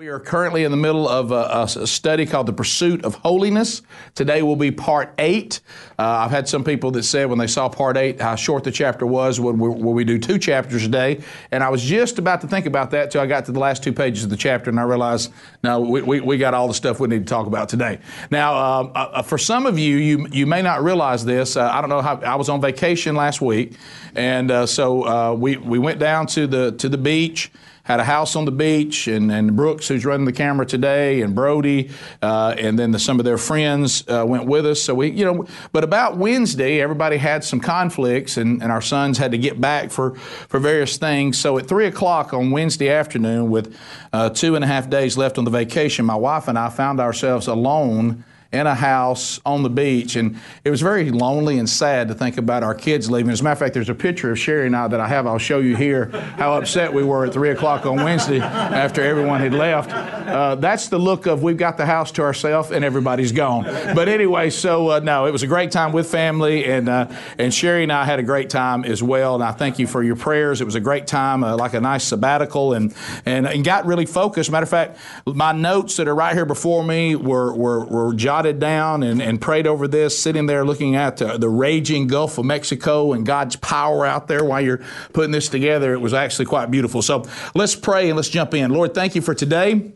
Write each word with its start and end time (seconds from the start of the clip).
We 0.00 0.08
are 0.08 0.18
currently 0.18 0.64
in 0.64 0.70
the 0.70 0.78
middle 0.78 1.06
of 1.06 1.30
a, 1.30 1.64
a, 1.78 1.86
study 1.86 2.24
called 2.24 2.46
The 2.46 2.54
Pursuit 2.54 3.04
of 3.04 3.16
Holiness. 3.16 3.82
Today 4.14 4.40
will 4.40 4.56
be 4.56 4.70
part 4.70 5.12
eight. 5.18 5.60
Uh, 5.98 6.04
I've 6.24 6.30
had 6.30 6.48
some 6.48 6.64
people 6.64 6.90
that 6.92 7.02
said 7.02 7.28
when 7.28 7.38
they 7.38 7.46
saw 7.46 7.68
part 7.68 7.98
eight 7.98 8.18
how 8.18 8.34
short 8.34 8.64
the 8.64 8.70
chapter 8.70 9.04
was, 9.04 9.38
would 9.40 9.58
we, 9.58 9.68
we 9.68 10.04
do 10.04 10.18
two 10.18 10.38
chapters 10.38 10.86
a 10.86 10.88
day? 10.88 11.20
And 11.50 11.62
I 11.62 11.68
was 11.68 11.82
just 11.82 12.18
about 12.18 12.40
to 12.40 12.46
think 12.46 12.64
about 12.64 12.92
that 12.92 13.10
till 13.10 13.20
I 13.20 13.26
got 13.26 13.44
to 13.44 13.52
the 13.52 13.58
last 13.58 13.82
two 13.82 13.92
pages 13.92 14.24
of 14.24 14.30
the 14.30 14.38
chapter 14.38 14.70
and 14.70 14.80
I 14.80 14.84
realized, 14.84 15.34
no, 15.62 15.80
we, 15.80 16.00
we, 16.00 16.20
we 16.20 16.38
got 16.38 16.54
all 16.54 16.66
the 16.66 16.72
stuff 16.72 16.98
we 16.98 17.06
need 17.06 17.26
to 17.26 17.30
talk 17.30 17.46
about 17.46 17.68
today. 17.68 17.98
Now, 18.30 18.54
uh, 18.54 18.92
uh, 18.94 19.22
for 19.22 19.36
some 19.36 19.66
of 19.66 19.78
you, 19.78 19.98
you, 19.98 20.26
you 20.32 20.46
may 20.46 20.62
not 20.62 20.82
realize 20.82 21.26
this. 21.26 21.58
Uh, 21.58 21.70
I 21.70 21.82
don't 21.82 21.90
know 21.90 22.00
how, 22.00 22.18
I 22.22 22.36
was 22.36 22.48
on 22.48 22.62
vacation 22.62 23.16
last 23.16 23.42
week, 23.42 23.74
and 24.14 24.50
uh, 24.50 24.64
so 24.64 25.06
uh, 25.06 25.34
we, 25.34 25.58
we 25.58 25.78
went 25.78 25.98
down 25.98 26.26
to 26.28 26.46
the, 26.46 26.72
to 26.72 26.88
the 26.88 26.96
beach 26.96 27.50
had 27.90 27.98
a 27.98 28.04
house 28.04 28.36
on 28.36 28.44
the 28.44 28.52
beach, 28.52 29.08
and, 29.08 29.32
and 29.32 29.56
Brooks, 29.56 29.88
who's 29.88 30.06
running 30.06 30.24
the 30.24 30.32
camera 30.32 30.64
today, 30.64 31.22
and 31.22 31.34
Brody, 31.34 31.90
uh, 32.22 32.54
and 32.56 32.78
then 32.78 32.92
the, 32.92 33.00
some 33.00 33.18
of 33.18 33.24
their 33.24 33.36
friends 33.36 34.04
uh, 34.06 34.24
went 34.24 34.46
with 34.46 34.64
us. 34.64 34.80
So 34.80 34.94
we, 34.94 35.10
you 35.10 35.24
know, 35.24 35.46
but 35.72 35.82
about 35.82 36.16
Wednesday, 36.16 36.80
everybody 36.80 37.16
had 37.16 37.42
some 37.42 37.58
conflicts, 37.58 38.36
and, 38.36 38.62
and 38.62 38.70
our 38.70 38.80
sons 38.80 39.18
had 39.18 39.32
to 39.32 39.38
get 39.38 39.60
back 39.60 39.90
for, 39.90 40.14
for 40.14 40.60
various 40.60 40.98
things. 40.98 41.36
So 41.40 41.58
at 41.58 41.66
3 41.66 41.86
o'clock 41.86 42.32
on 42.32 42.52
Wednesday 42.52 42.90
afternoon, 42.90 43.50
with 43.50 43.76
uh, 44.12 44.30
two 44.30 44.54
and 44.54 44.64
a 44.64 44.68
half 44.68 44.88
days 44.88 45.18
left 45.18 45.36
on 45.36 45.44
the 45.44 45.50
vacation, 45.50 46.04
my 46.04 46.14
wife 46.14 46.46
and 46.46 46.56
I 46.56 46.68
found 46.68 47.00
ourselves 47.00 47.48
alone 47.48 48.24
in 48.52 48.66
a 48.66 48.74
house 48.74 49.40
on 49.46 49.62
the 49.62 49.70
beach. 49.70 50.16
And 50.16 50.36
it 50.64 50.70
was 50.70 50.80
very 50.80 51.10
lonely 51.10 51.58
and 51.58 51.68
sad 51.68 52.08
to 52.08 52.14
think 52.14 52.36
about 52.36 52.64
our 52.64 52.74
kids 52.74 53.08
leaving. 53.08 53.30
As 53.30 53.40
a 53.40 53.44
matter 53.44 53.52
of 53.52 53.58
fact, 53.60 53.74
there's 53.74 53.88
a 53.88 53.94
picture 53.94 54.32
of 54.32 54.38
Sherry 54.40 54.66
and 54.66 54.74
I 54.74 54.88
that 54.88 54.98
I 54.98 55.06
have. 55.06 55.26
I'll 55.26 55.38
show 55.38 55.60
you 55.60 55.76
here 55.76 56.06
how 56.36 56.54
upset 56.54 56.92
we 56.92 57.04
were 57.04 57.26
at 57.26 57.32
3 57.32 57.50
o'clock 57.50 57.86
on 57.86 57.96
Wednesday 57.96 58.40
after 58.40 59.02
everyone 59.02 59.40
had 59.40 59.54
left. 59.54 59.92
Uh, 59.92 60.56
that's 60.56 60.88
the 60.88 60.98
look 60.98 61.26
of 61.26 61.44
we've 61.44 61.56
got 61.56 61.76
the 61.76 61.86
house 61.86 62.10
to 62.12 62.22
ourselves 62.22 62.72
and 62.72 62.84
everybody's 62.84 63.30
gone. 63.30 63.64
But 63.94 64.08
anyway, 64.08 64.50
so 64.50 64.90
uh, 64.90 64.98
no, 64.98 65.26
it 65.26 65.30
was 65.30 65.44
a 65.44 65.46
great 65.46 65.70
time 65.70 65.92
with 65.92 66.10
family. 66.10 66.64
And, 66.64 66.88
uh, 66.88 67.06
and 67.38 67.54
Sherry 67.54 67.84
and 67.84 67.92
I 67.92 68.04
had 68.04 68.18
a 68.18 68.24
great 68.24 68.50
time 68.50 68.84
as 68.84 69.00
well. 69.00 69.36
And 69.36 69.44
I 69.44 69.52
thank 69.52 69.78
you 69.78 69.86
for 69.86 70.02
your 70.02 70.16
prayers. 70.16 70.60
It 70.60 70.64
was 70.64 70.74
a 70.74 70.80
great 70.80 71.06
time, 71.06 71.44
uh, 71.44 71.56
like 71.56 71.74
a 71.74 71.80
nice 71.80 72.02
sabbatical, 72.02 72.72
and, 72.72 72.92
and, 73.24 73.46
and 73.46 73.64
got 73.64 73.86
really 73.86 74.06
focused. 74.06 74.50
Matter 74.50 74.64
of 74.64 74.70
fact, 74.70 74.98
my 75.24 75.52
notes 75.52 75.96
that 75.98 76.08
are 76.08 76.14
right 76.16 76.34
here 76.34 76.46
before 76.46 76.82
me 76.82 77.14
were, 77.14 77.54
were, 77.54 77.84
were 77.84 78.12
jotted 78.14 78.39
jotted 78.40 78.58
down 78.58 79.02
and, 79.02 79.20
and 79.20 79.38
prayed 79.38 79.66
over 79.66 79.86
this, 79.86 80.18
sitting 80.18 80.46
there 80.46 80.64
looking 80.64 80.96
at 80.96 81.18
the, 81.18 81.36
the 81.36 81.48
raging 81.48 82.06
Gulf 82.06 82.38
of 82.38 82.46
Mexico 82.46 83.12
and 83.12 83.26
God's 83.26 83.56
power 83.56 84.06
out 84.06 84.28
there 84.28 84.42
while 84.42 84.62
you're 84.62 84.80
putting 85.12 85.30
this 85.30 85.50
together. 85.50 85.92
It 85.92 86.00
was 86.00 86.14
actually 86.14 86.46
quite 86.46 86.70
beautiful. 86.70 87.02
So 87.02 87.26
let's 87.54 87.76
pray 87.76 88.08
and 88.08 88.16
let's 88.16 88.30
jump 88.30 88.54
in. 88.54 88.70
Lord, 88.70 88.94
thank 88.94 89.14
you 89.14 89.20
for 89.20 89.34
today. 89.34 89.92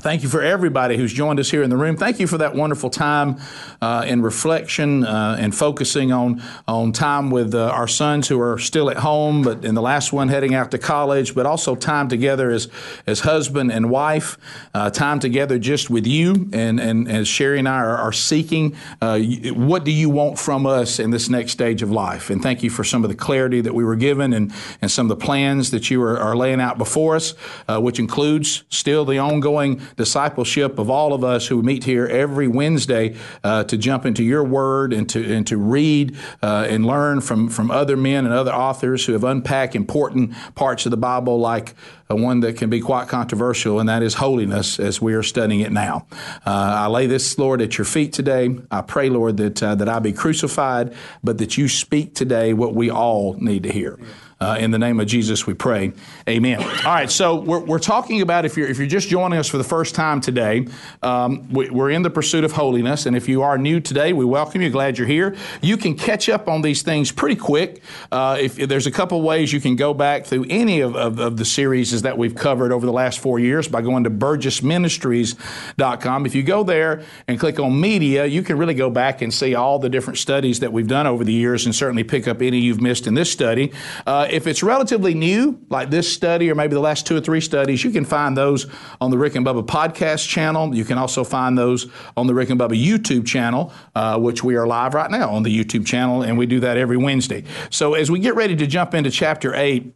Thank 0.00 0.22
you 0.22 0.30
for 0.30 0.40
everybody 0.40 0.96
who's 0.96 1.12
joined 1.12 1.38
us 1.40 1.50
here 1.50 1.62
in 1.62 1.68
the 1.68 1.76
room. 1.76 1.94
Thank 1.94 2.20
you 2.20 2.26
for 2.26 2.38
that 2.38 2.54
wonderful 2.54 2.88
time 2.88 3.36
uh, 3.82 4.02
in 4.06 4.22
reflection 4.22 5.04
uh, 5.04 5.36
and 5.38 5.54
focusing 5.54 6.10
on 6.10 6.42
on 6.66 6.92
time 6.92 7.30
with 7.30 7.54
uh, 7.54 7.68
our 7.68 7.86
sons 7.86 8.26
who 8.26 8.40
are 8.40 8.58
still 8.58 8.88
at 8.88 8.96
home, 8.96 9.42
but 9.42 9.62
in 9.62 9.74
the 9.74 9.82
last 9.82 10.10
one 10.10 10.28
heading 10.28 10.54
out 10.54 10.70
to 10.70 10.78
college. 10.78 11.34
But 11.34 11.44
also 11.44 11.76
time 11.76 12.08
together 12.08 12.50
as 12.50 12.68
as 13.06 13.20
husband 13.20 13.72
and 13.72 13.90
wife. 13.90 14.38
Uh, 14.72 14.88
time 14.88 15.20
together 15.20 15.58
just 15.58 15.90
with 15.90 16.06
you 16.06 16.48
and 16.54 16.80
and 16.80 17.06
as 17.06 17.28
Sherry 17.28 17.58
and 17.58 17.68
I 17.68 17.80
are, 17.80 17.98
are 17.98 18.12
seeking. 18.12 18.76
Uh, 19.02 19.18
what 19.52 19.84
do 19.84 19.90
you 19.90 20.08
want 20.08 20.38
from 20.38 20.64
us 20.64 20.98
in 20.98 21.10
this 21.10 21.28
next 21.28 21.52
stage 21.52 21.82
of 21.82 21.90
life? 21.90 22.30
And 22.30 22.42
thank 22.42 22.62
you 22.62 22.70
for 22.70 22.84
some 22.84 23.04
of 23.04 23.10
the 23.10 23.16
clarity 23.16 23.60
that 23.60 23.74
we 23.74 23.84
were 23.84 23.96
given 23.96 24.32
and 24.32 24.50
and 24.80 24.90
some 24.90 25.10
of 25.10 25.18
the 25.18 25.22
plans 25.22 25.72
that 25.72 25.90
you 25.90 26.02
are, 26.02 26.18
are 26.18 26.34
laying 26.34 26.60
out 26.60 26.78
before 26.78 27.16
us, 27.16 27.34
uh, 27.68 27.78
which 27.78 27.98
includes 27.98 28.64
still 28.70 29.04
the 29.04 29.18
ongoing 29.18 29.82
discipleship 29.96 30.78
of 30.78 30.90
all 30.90 31.12
of 31.12 31.24
us 31.24 31.46
who 31.46 31.62
meet 31.62 31.84
here 31.84 32.06
every 32.06 32.48
Wednesday 32.48 33.16
uh, 33.44 33.64
to 33.64 33.76
jump 33.76 34.06
into 34.06 34.24
your 34.24 34.44
word 34.44 34.92
and 34.92 35.08
to, 35.10 35.34
and 35.34 35.46
to 35.46 35.56
read 35.56 36.16
uh, 36.42 36.66
and 36.68 36.86
learn 36.86 37.20
from, 37.20 37.48
from 37.48 37.70
other 37.70 37.96
men 37.96 38.24
and 38.24 38.34
other 38.34 38.52
authors 38.52 39.06
who 39.06 39.12
have 39.12 39.24
unpacked 39.24 39.74
important 39.74 40.34
parts 40.54 40.86
of 40.86 40.90
the 40.90 40.96
Bible, 40.96 41.38
like 41.38 41.74
uh, 42.10 42.16
one 42.16 42.40
that 42.40 42.56
can 42.56 42.70
be 42.70 42.80
quite 42.80 43.08
controversial, 43.08 43.78
and 43.80 43.88
that 43.88 44.02
is 44.02 44.14
holiness 44.14 44.80
as 44.80 45.00
we 45.00 45.14
are 45.14 45.22
studying 45.22 45.60
it 45.60 45.72
now. 45.72 46.06
Uh, 46.46 46.50
I 46.50 46.86
lay 46.86 47.06
this, 47.06 47.38
Lord, 47.38 47.60
at 47.62 47.78
your 47.78 47.84
feet 47.84 48.12
today. 48.12 48.56
I 48.70 48.82
pray, 48.82 49.08
Lord, 49.08 49.36
that, 49.36 49.62
uh, 49.62 49.74
that 49.76 49.88
I 49.88 49.98
be 49.98 50.12
crucified, 50.12 50.94
but 51.22 51.38
that 51.38 51.56
you 51.56 51.68
speak 51.68 52.14
today 52.14 52.52
what 52.52 52.74
we 52.74 52.90
all 52.90 53.34
need 53.34 53.62
to 53.64 53.72
hear. 53.72 53.98
Uh, 54.42 54.56
in 54.58 54.70
the 54.70 54.78
name 54.78 54.98
of 54.98 55.06
Jesus, 55.06 55.46
we 55.46 55.52
pray. 55.52 55.92
Amen. 56.26 56.62
All 56.62 56.94
right, 56.94 57.10
so 57.10 57.42
we're, 57.42 57.58
we're 57.58 57.78
talking 57.78 58.22
about 58.22 58.46
if 58.46 58.56
you're 58.56 58.68
if 58.68 58.78
you're 58.78 58.86
just 58.86 59.10
joining 59.10 59.38
us 59.38 59.50
for 59.50 59.58
the 59.58 59.64
first 59.64 59.94
time 59.94 60.22
today, 60.22 60.66
um, 61.02 61.46
we, 61.52 61.68
are 61.68 61.90
in 61.90 62.00
the 62.00 62.08
pursuit 62.08 62.42
of 62.42 62.52
holiness, 62.52 63.04
and 63.04 63.14
if 63.14 63.28
you 63.28 63.42
are 63.42 63.58
new 63.58 63.80
today, 63.80 64.14
we 64.14 64.24
welcome 64.24 64.62
you. 64.62 64.70
Glad 64.70 64.96
you're 64.96 65.06
here. 65.06 65.36
You 65.60 65.76
can 65.76 65.94
catch 65.94 66.30
up 66.30 66.48
on 66.48 66.62
these 66.62 66.80
things 66.80 67.12
pretty 67.12 67.36
quick. 67.36 67.82
Uh, 68.10 68.38
if, 68.40 68.58
if, 68.58 68.70
there's 68.70 68.86
a 68.86 68.90
couple 68.90 69.20
ways 69.20 69.52
you 69.52 69.60
can 69.60 69.76
go 69.76 69.92
back 69.92 70.24
through 70.24 70.46
any 70.48 70.80
of, 70.80 70.96
of, 70.96 71.18
of, 71.18 71.36
the 71.36 71.44
series 71.44 72.00
that 72.00 72.16
we've 72.16 72.34
covered 72.34 72.72
over 72.72 72.86
the 72.86 72.92
last 72.92 73.18
four 73.18 73.38
years 73.38 73.68
by 73.68 73.82
going 73.82 74.04
to 74.04 74.10
burgessministries.com. 74.10 76.24
If 76.24 76.34
you 76.34 76.42
go 76.42 76.64
there 76.64 77.04
and 77.28 77.38
click 77.38 77.60
on 77.60 77.78
media, 77.78 78.24
you 78.24 78.42
can 78.42 78.56
really 78.56 78.72
go 78.72 78.88
back 78.88 79.20
and 79.20 79.34
see 79.34 79.54
all 79.54 79.78
the 79.78 79.90
different 79.90 80.18
studies 80.18 80.60
that 80.60 80.72
we've 80.72 80.88
done 80.88 81.06
over 81.06 81.24
the 81.24 81.34
years, 81.34 81.66
and 81.66 81.74
certainly 81.74 82.04
pick 82.04 82.26
up 82.26 82.40
any 82.40 82.58
you've 82.58 82.80
missed 82.80 83.06
in 83.06 83.12
this 83.12 83.30
study. 83.30 83.70
Uh, 84.06 84.28
if 84.32 84.46
it's 84.46 84.62
relatively 84.62 85.14
new, 85.14 85.60
like 85.68 85.90
this 85.90 86.12
study 86.12 86.50
or 86.50 86.54
maybe 86.54 86.74
the 86.74 86.80
last 86.80 87.06
two 87.06 87.16
or 87.16 87.20
three 87.20 87.40
studies, 87.40 87.84
you 87.84 87.90
can 87.90 88.04
find 88.04 88.36
those 88.36 88.66
on 89.00 89.10
the 89.10 89.18
Rick 89.18 89.34
and 89.34 89.44
Bubba 89.44 89.66
podcast 89.66 90.28
channel. 90.28 90.74
You 90.74 90.84
can 90.84 90.98
also 90.98 91.24
find 91.24 91.56
those 91.56 91.86
on 92.16 92.26
the 92.26 92.34
Rick 92.34 92.50
and 92.50 92.60
Bubba 92.60 92.82
YouTube 92.82 93.26
channel, 93.26 93.72
uh, 93.94 94.18
which 94.18 94.42
we 94.42 94.56
are 94.56 94.66
live 94.66 94.94
right 94.94 95.10
now 95.10 95.30
on 95.30 95.42
the 95.42 95.56
YouTube 95.56 95.86
channel, 95.86 96.22
and 96.22 96.38
we 96.38 96.46
do 96.46 96.60
that 96.60 96.76
every 96.76 96.96
Wednesday. 96.96 97.44
So 97.70 97.94
as 97.94 98.10
we 98.10 98.18
get 98.18 98.34
ready 98.34 98.56
to 98.56 98.66
jump 98.66 98.94
into 98.94 99.10
chapter 99.10 99.54
8, 99.54 99.94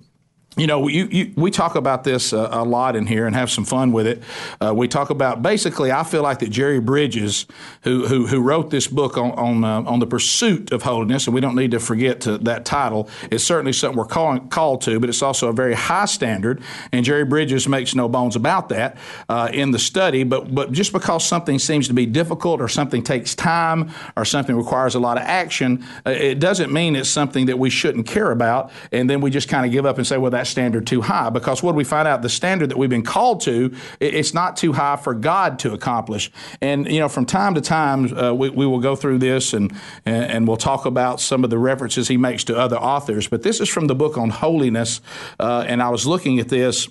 you 0.57 0.67
know, 0.69 0.87
you, 0.87 1.07
you, 1.11 1.33
we 1.37 1.51
talk 1.51 1.75
about 1.75 2.05
this 2.05 2.33
uh, 2.33 2.49
a 2.53 2.65
lot 2.65 2.95
in 2.95 3.07
here 3.07 3.27
and 3.27 3.35
have 3.35 3.51
some 3.51 3.65
fun 3.65 3.91
with 3.91 4.07
it. 4.07 4.23
Uh, 4.61 4.73
we 4.75 4.87
talk 4.87 5.11
about 5.11 5.43
basically, 5.43 5.91
I 5.91 6.05
feel 6.05 6.23
like 6.23 6.39
that 6.39 6.51
Jerry 6.51 6.81
Bridges, 6.81 7.47
who 7.83 8.07
who, 8.07 8.27
who 8.27 8.41
wrote 8.41 8.71
this 8.71 8.87
book 8.87 9.19
on 9.19 9.33
on, 9.33 9.65
uh, 9.65 9.91
on 9.91 9.99
the 9.99 10.07
pursuit 10.07 10.73
of 10.73 10.83
holiness, 10.83 11.27
and 11.27 11.35
we 11.35 11.41
don't 11.41 11.57
need 11.57 11.73
to 11.73 11.81
forget 11.81 12.21
to, 12.23 12.39
that 12.39 12.65
title. 12.65 13.09
It's 13.31 13.43
certainly 13.43 13.73
something 13.73 13.99
we're 13.99 14.05
calling, 14.05 14.49
called 14.49 14.83
to, 14.83 15.01
but 15.01 15.09
it's 15.09 15.23
also 15.23 15.49
a 15.49 15.53
very 15.53 15.75
high 15.75 16.05
standard. 16.07 16.63
And 16.93 17.05
Jerry 17.05 17.25
Bridges 17.25 17.67
makes 17.67 17.95
no 17.95 18.09
bones 18.09 18.37
about 18.37 18.69
that 18.69 18.97
uh, 19.29 19.51
in 19.53 19.73
the 19.73 19.79
study. 19.79 20.23
But 20.23 20.55
but 20.55 20.71
just 20.71 20.93
because 20.93 21.27
something 21.27 21.59
seems 21.59 21.89
to 21.89 21.95
be 21.95 22.07
difficult, 22.07 22.61
or 22.61 22.69
something 22.69 23.03
takes 23.03 23.35
time, 23.35 23.91
or 24.17 24.25
something 24.25 24.57
requires 24.57 24.95
a 24.95 25.01
lot 25.01 25.17
of 25.17 25.25
action, 25.25 25.85
uh, 26.07 26.11
it 26.11 26.39
doesn't 26.39 26.73
mean 26.73 26.95
it's 26.95 27.09
something 27.09 27.47
that 27.47 27.59
we 27.59 27.71
shouldn't 27.71 28.07
care 28.07 28.31
about. 28.31 28.71
And 28.93 29.11
then 29.11 29.21
we 29.21 29.31
just 29.31 29.49
kind 29.49 29.67
of 29.67 29.73
give 29.73 29.85
up 29.85 29.99
and 29.99 30.07
say, 30.07 30.17
well, 30.17 30.31
that 30.31 30.44
that 30.45 30.51
standard 30.51 30.87
too 30.87 31.01
high? 31.03 31.31
Because 31.31 31.63
what 31.63 31.75
we 31.75 31.85
find 31.85 32.07
out? 32.07 32.23
The 32.23 32.29
standard 32.29 32.71
that 32.71 32.77
we've 32.77 32.91
been 32.91 33.03
called 33.03 33.41
to 33.43 33.75
it's 34.01 34.35
not 34.35 34.57
too 34.57 34.73
high 34.73 34.97
for 34.97 35.15
god 35.15 35.59
to 35.61 35.73
accomplish. 35.73 36.31
And 36.61 36.91
you 36.91 37.01
know 37.01 37.09
from 37.09 37.27
time 37.27 37.55
to 37.55 37.61
time 37.61 38.17
uh, 38.17 38.33
we, 38.33 38.51
we, 38.51 38.67
will 38.67 38.81
go 38.81 38.97
through 38.97 39.19
this 39.19 39.53
and, 39.53 39.73
and, 40.05 40.47
we'll 40.49 40.57
talk 40.57 40.85
about 40.85 41.21
some 41.21 41.45
of 41.45 41.51
the 41.51 41.59
references 41.59 42.09
he 42.09 42.17
makes 42.17 42.45
to 42.45 42.57
other 42.57 42.77
authors. 42.77 43.29
But 43.29 43.43
this 43.43 43.61
is 43.61 43.69
from 43.69 43.87
the 43.87 43.95
book 43.95 44.19
on 44.19 44.31
holiness 44.31 45.01
uh, 45.39 45.65
and 45.67 45.83
i 45.83 45.89
was 45.89 46.07
looking 46.07 46.39
at 46.39 46.49
this 46.49 46.89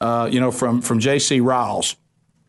uh, 0.00 0.28
you 0.30 0.40
know 0.40 0.50
from 0.50 0.82
from 0.82 0.98
J.C. 0.98 1.40
Ryle's 1.40 1.96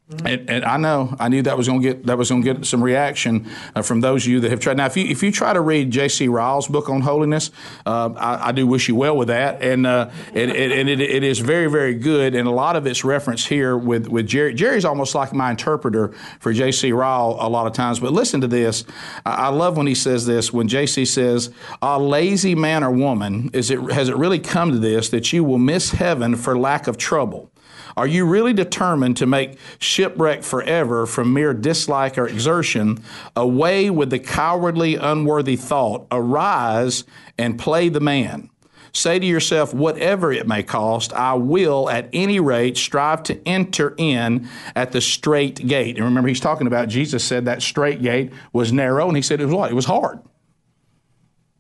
and, 0.10 0.50
and, 0.50 0.64
I 0.64 0.78
know 0.78 1.14
I 1.20 1.28
knew 1.28 1.42
that 1.42 1.58
was 1.58 1.68
going 1.68 1.82
to 1.82 1.88
get 1.88 2.06
that 2.06 2.18
was 2.18 2.30
going 2.30 2.42
to 2.42 2.54
get 2.54 2.66
some 2.66 2.82
reaction 2.82 3.46
uh, 3.76 3.82
from 3.82 4.00
those 4.00 4.24
of 4.24 4.30
you 4.30 4.40
that 4.40 4.52
have 4.52 4.62
tried. 4.62 4.78
Now, 4.78 4.86
if 4.86 4.96
you 4.96 5.06
if 5.06 5.22
you 5.22 5.34
try 5.34 5.52
to 5.52 5.60
read 5.60 5.92
J.C. 5.92 6.30
Ryle's 6.30 6.70
book 6.70 6.90
on 6.90 7.02
holiness, 7.02 7.52
uh, 7.86 8.14
I, 8.16 8.48
I, 8.48 8.52
do 8.54 8.66
wish 8.66 8.88
you 8.88 8.96
well 8.96 9.18
with 9.18 9.28
that, 9.28 9.62
and 9.62 9.86
uh, 9.86 10.10
and, 10.34 10.50
and 10.52 10.88
it, 10.88 11.02
it 11.02 11.24
is 11.24 11.40
very 11.40 11.70
very 11.70 11.94
good, 11.94 12.36
and 12.36 12.48
a 12.48 12.52
lot 12.52 12.78
of 12.78 12.88
its 12.88 13.04
reference 13.04 13.46
here 13.46 13.78
with 13.78 14.08
with 14.08 14.28
Jerry. 14.28 14.54
Jerry's 14.54 14.86
almost 14.86 15.14
like 15.14 15.34
my 15.34 15.52
interpreter 15.52 16.14
for 16.40 16.54
J.C. 16.54 16.94
Ryle 16.94 17.36
a 17.42 17.50
lot 17.50 17.68
of 17.68 17.74
times. 17.74 18.00
But 18.00 18.14
listen 18.14 18.40
to 18.40 18.48
this. 18.48 18.86
I, 19.26 19.32
I 19.32 19.48
love 19.50 19.76
when 19.76 19.88
he 19.88 19.96
says 19.96 20.26
this. 20.26 20.54
When 20.54 20.70
J.C. 20.70 21.04
says, 21.04 21.50
"A 21.82 22.00
lazy 22.00 22.56
man 22.56 22.82
or 22.82 22.92
woman, 22.92 23.50
is 23.52 23.70
it 23.72 23.80
has 23.92 24.08
it 24.08 24.16
really 24.16 24.40
come 24.40 24.72
to 24.72 24.80
this 24.80 25.10
that 25.10 25.34
you 25.34 25.44
will 25.44 25.58
miss 25.58 25.92
heaven 25.92 26.38
for 26.38 26.58
lack 26.58 26.88
of 26.88 26.96
trouble?" 26.96 27.52
Are 27.98 28.06
you 28.06 28.26
really 28.26 28.54
determined 28.54 29.18
to 29.18 29.26
make 29.26 29.58
shipwreck 29.80 30.44
forever 30.44 31.08
from 31.08 31.34
mere 31.34 31.52
dislike 31.52 32.20
or 32.20 32.28
exertion? 32.28 33.04
Away 33.36 33.90
with 33.90 34.12
the 34.12 34.20
cowardly, 34.20 34.96
unworthy 34.96 35.56
thought. 35.56 36.06
Arise 36.12 37.06
and 37.40 37.58
play 37.58 37.90
the 37.90 38.00
man. 38.00 38.52
Say 38.94 39.18
to 39.18 39.26
yourself, 39.26 39.74
whatever 39.74 40.32
it 40.32 40.48
may 40.48 40.62
cost, 40.62 41.12
I 41.14 41.34
will 41.34 41.90
at 41.90 42.08
any 42.14 42.40
rate 42.40 42.78
strive 42.78 43.24
to 43.24 43.48
enter 43.48 43.96
in 43.98 44.48
at 44.76 44.92
the 44.92 45.02
straight 45.02 45.68
gate. 45.68 45.98
And 45.98 46.06
remember, 46.06 46.30
he's 46.30 46.40
talking 46.40 46.68
about 46.68 46.90
Jesus 46.90 47.24
said 47.24 47.46
that 47.46 47.64
straight 47.64 48.02
gate 48.04 48.32
was 48.54 48.72
narrow, 48.72 49.08
and 49.08 49.16
he 49.16 49.24
said 49.24 49.42
it 49.42 49.46
was 49.46 49.56
what? 49.56 49.72
It 49.72 49.76
was 49.76 49.86
hard. 49.86 50.20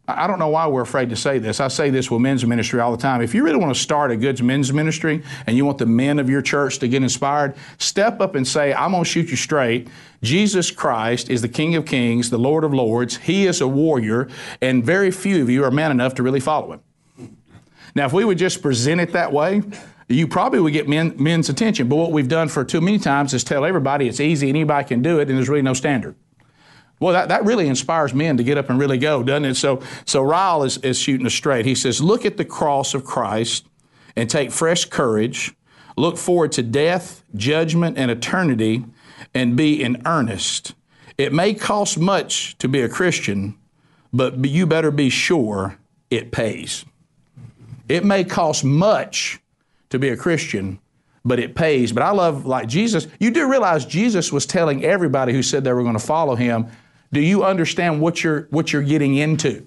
I 0.10 0.26
don't 0.26 0.40
know 0.40 0.48
why 0.48 0.66
we're 0.68 0.84
afraid 0.84 1.10
to 1.10 1.18
say 1.18 1.38
this. 1.38 1.60
I 1.60 1.68
say 1.68 1.90
this 1.90 2.10
with 2.10 2.22
men's 2.22 2.46
ministry 2.46 2.80
all 2.80 2.92
the 2.92 3.02
time. 3.02 3.22
If 3.22 3.36
you 3.36 3.44
really 3.44 3.58
want 3.58 3.76
to 3.76 3.80
start 3.80 4.10
a 4.10 4.16
good 4.16 4.42
men's 4.42 4.72
ministry 4.72 5.22
and 5.46 5.58
you 5.58 5.66
want 5.66 5.80
the 5.80 5.86
men 5.86 6.18
of 6.18 6.30
your 6.30 6.42
church 6.42 6.80
to 6.80 6.88
get 6.88 7.04
inspired, 7.04 7.56
step 7.78 8.22
up 8.22 8.36
and 8.36 8.48
say, 8.48 8.74
I'm 8.74 8.92
going 8.92 9.04
to 9.04 9.10
shoot 9.10 9.30
you 9.30 9.36
straight. 9.36 9.90
Jesus 10.24 10.72
Christ 10.72 11.30
is 11.30 11.42
the 11.42 11.50
King 11.50 11.76
of 11.76 11.86
Kings, 11.86 12.30
the 12.30 12.38
Lord 12.38 12.64
of 12.64 12.74
Lords. 12.74 13.18
He 13.18 13.48
is 13.48 13.60
a 13.60 13.68
warrior, 13.68 14.30
and 14.62 14.82
very 14.82 15.12
few 15.12 15.42
of 15.42 15.50
you 15.50 15.66
are 15.66 15.72
man 15.72 15.92
enough 15.92 16.16
to 16.16 16.24
really 16.24 16.40
follow 16.40 16.72
him. 16.72 17.36
Now, 17.94 18.06
if 18.06 18.14
we 18.14 18.24
would 18.24 18.38
just 18.38 18.62
present 18.62 19.02
it 19.02 19.12
that 19.12 19.34
way, 19.34 19.62
you 20.08 20.26
probably 20.26 20.62
would 20.62 20.72
get 20.72 20.88
men, 20.88 21.16
men's 21.18 21.50
attention. 21.50 21.90
But 21.90 21.98
what 21.98 22.14
we've 22.14 22.30
done 22.30 22.48
for 22.48 22.64
too 22.64 22.80
many 22.80 22.98
times 22.98 23.34
is 23.34 23.44
tell 23.44 23.66
everybody 23.66 24.08
it's 24.08 24.22
easy, 24.22 24.48
anybody 24.48 24.88
can 24.88 25.02
do 25.02 25.20
it, 25.20 25.28
and 25.28 25.38
there's 25.38 25.50
really 25.50 25.62
no 25.62 25.74
standard. 25.74 26.16
Well, 27.00 27.14
that, 27.14 27.30
that 27.30 27.46
really 27.46 27.68
inspires 27.68 28.14
men 28.14 28.38
to 28.38 28.44
get 28.44 28.58
up 28.58 28.70
and 28.70 28.80
really 28.80 28.98
go, 28.98 29.22
doesn't 29.22 29.46
it? 29.46 29.56
So, 29.56 29.82
so 30.06 30.22
Ryle 30.24 30.64
is, 30.64 30.78
is 30.80 30.98
shooting 31.00 31.28
us 31.28 31.34
straight. 31.34 31.66
He 31.66 31.76
says, 31.76 32.02
Look 32.02 32.26
at 32.26 32.38
the 32.38 32.46
cross 32.46 32.94
of 32.94 33.06
Christ 33.06 33.66
and 34.16 34.30
take 34.30 34.52
fresh 34.52 34.86
courage. 34.86 35.54
Look 35.96 36.18
forward 36.18 36.52
to 36.54 36.64
death, 36.64 37.24
judgment, 37.36 37.98
and 37.98 38.10
eternity, 38.10 38.86
and 39.34 39.56
be 39.56 39.82
in 39.82 40.02
earnest. 40.06 40.74
It 41.18 41.34
may 41.34 41.54
cost 41.54 41.98
much 41.98 42.58
to 42.60 42.68
be 42.68 42.82
a 42.82 42.90
Christian, 42.90 43.58
but 44.14 44.44
you 44.46 44.66
better 44.68 44.92
be 44.92 45.10
sure 45.10 45.78
it 46.10 46.32
pays. 46.32 46.86
It 47.90 48.04
may 48.04 48.24
cost 48.24 48.64
much 48.64 49.40
to 49.90 50.00
be 50.00 50.10
a 50.10 50.18
Christian, 50.18 50.80
but 51.24 51.40
it 51.40 51.56
pays. 51.56 51.92
But 51.92 52.04
I 52.04 52.12
love, 52.12 52.46
like 52.46 52.68
Jesus, 52.68 53.08
you 53.20 53.32
do 53.32 53.50
realize 53.50 53.86
Jesus 53.86 54.32
was 54.32 54.46
telling 54.46 54.84
everybody 54.84 55.34
who 55.34 55.42
said 55.42 55.64
they 55.64 55.74
were 55.74 55.84
going 55.84 55.94
to 55.94 56.00
follow 56.00 56.36
him, 56.36 56.68
do 57.12 57.22
you 57.22 57.44
understand 57.44 58.02
what 58.02 58.24
you're, 58.24 58.48
what 58.50 58.74
you're 58.74 58.82
getting 58.82 59.16
into? 59.16 59.66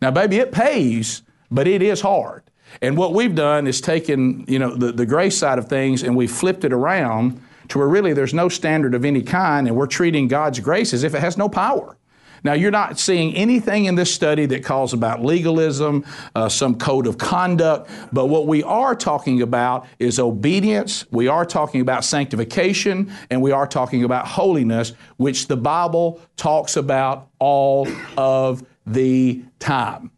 Now, 0.00 0.10
baby, 0.10 0.38
it 0.38 0.52
pays, 0.52 1.22
but 1.50 1.68
it 1.68 1.82
is 1.82 2.00
hard. 2.00 2.42
And 2.80 2.96
what 2.96 3.12
we've 3.12 3.34
done 3.34 3.66
is 3.66 3.80
taken, 3.80 4.44
you 4.48 4.58
know, 4.58 4.74
the, 4.74 4.92
the 4.92 5.06
grace 5.06 5.36
side 5.36 5.58
of 5.58 5.68
things 5.68 6.02
and 6.02 6.16
we 6.16 6.26
flipped 6.26 6.64
it 6.64 6.72
around 6.72 7.40
to 7.68 7.78
where 7.78 7.88
really 7.88 8.12
there's 8.12 8.34
no 8.34 8.48
standard 8.48 8.94
of 8.94 9.04
any 9.04 9.22
kind 9.22 9.68
and 9.68 9.76
we're 9.76 9.86
treating 9.86 10.28
God's 10.28 10.60
grace 10.60 10.94
as 10.94 11.04
if 11.04 11.14
it 11.14 11.20
has 11.20 11.36
no 11.36 11.48
power. 11.48 11.96
Now, 12.44 12.54
you're 12.54 12.70
not 12.70 12.98
seeing 12.98 13.34
anything 13.34 13.84
in 13.84 13.94
this 13.94 14.12
study 14.12 14.46
that 14.46 14.64
calls 14.64 14.92
about 14.92 15.24
legalism, 15.24 16.04
uh, 16.34 16.48
some 16.48 16.76
code 16.76 17.06
of 17.06 17.18
conduct, 17.18 17.88
but 18.12 18.26
what 18.26 18.46
we 18.46 18.62
are 18.62 18.94
talking 18.94 19.42
about 19.42 19.86
is 19.98 20.18
obedience. 20.18 21.04
We 21.10 21.28
are 21.28 21.44
talking 21.44 21.80
about 21.80 22.04
sanctification, 22.04 23.12
and 23.30 23.42
we 23.42 23.52
are 23.52 23.66
talking 23.66 24.04
about 24.04 24.26
holiness, 24.26 24.92
which 25.18 25.46
the 25.46 25.56
Bible 25.56 26.20
talks 26.36 26.76
about 26.76 27.28
all 27.38 27.86
of 28.16 28.64
the 28.86 29.42
time. 29.58 30.10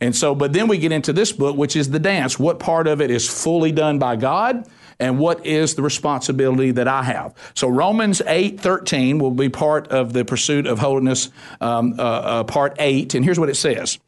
And 0.00 0.14
so, 0.14 0.34
but 0.34 0.52
then 0.52 0.68
we 0.68 0.78
get 0.78 0.92
into 0.92 1.12
this 1.12 1.32
book, 1.32 1.56
which 1.56 1.76
is 1.76 1.90
the 1.90 1.98
dance. 1.98 2.38
What 2.38 2.58
part 2.58 2.86
of 2.86 3.00
it 3.00 3.10
is 3.10 3.28
fully 3.28 3.72
done 3.72 3.98
by 3.98 4.16
God? 4.16 4.66
And 4.98 5.18
what 5.18 5.44
is 5.44 5.74
the 5.74 5.82
responsibility 5.82 6.70
that 6.72 6.88
I 6.88 7.02
have. 7.02 7.34
So 7.54 7.68
Romans 7.68 8.22
8 8.26 8.60
13 8.60 9.18
will 9.18 9.30
be 9.30 9.48
part 9.48 9.88
of 9.88 10.12
the 10.12 10.24
pursuit 10.24 10.66
of 10.66 10.78
holiness, 10.78 11.30
um, 11.60 11.94
uh, 11.98 12.02
uh, 12.02 12.44
part 12.44 12.74
8. 12.78 13.14
And 13.14 13.24
here's 13.24 13.38
what 13.38 13.48
it 13.48 13.56
says. 13.56 13.98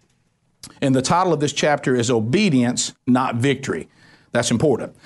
And 0.81 0.95
the 0.95 1.03
title 1.03 1.33
of 1.33 1.41
this 1.41 1.53
chapter 1.53 1.95
is 1.95 2.11
Obedience, 2.11 2.95
Not 3.07 3.37
Victory. 3.37 3.89
That's 4.33 4.51
important. 4.51 4.97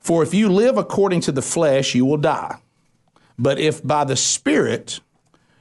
For 0.00 0.22
if 0.22 0.34
you 0.34 0.48
live 0.48 0.76
according 0.76 1.20
to 1.22 1.32
the 1.32 1.42
flesh, 1.42 1.94
you 1.94 2.04
will 2.04 2.16
die. 2.16 2.58
But 3.38 3.58
if 3.58 3.84
by 3.86 4.04
the 4.04 4.16
Spirit 4.16 5.00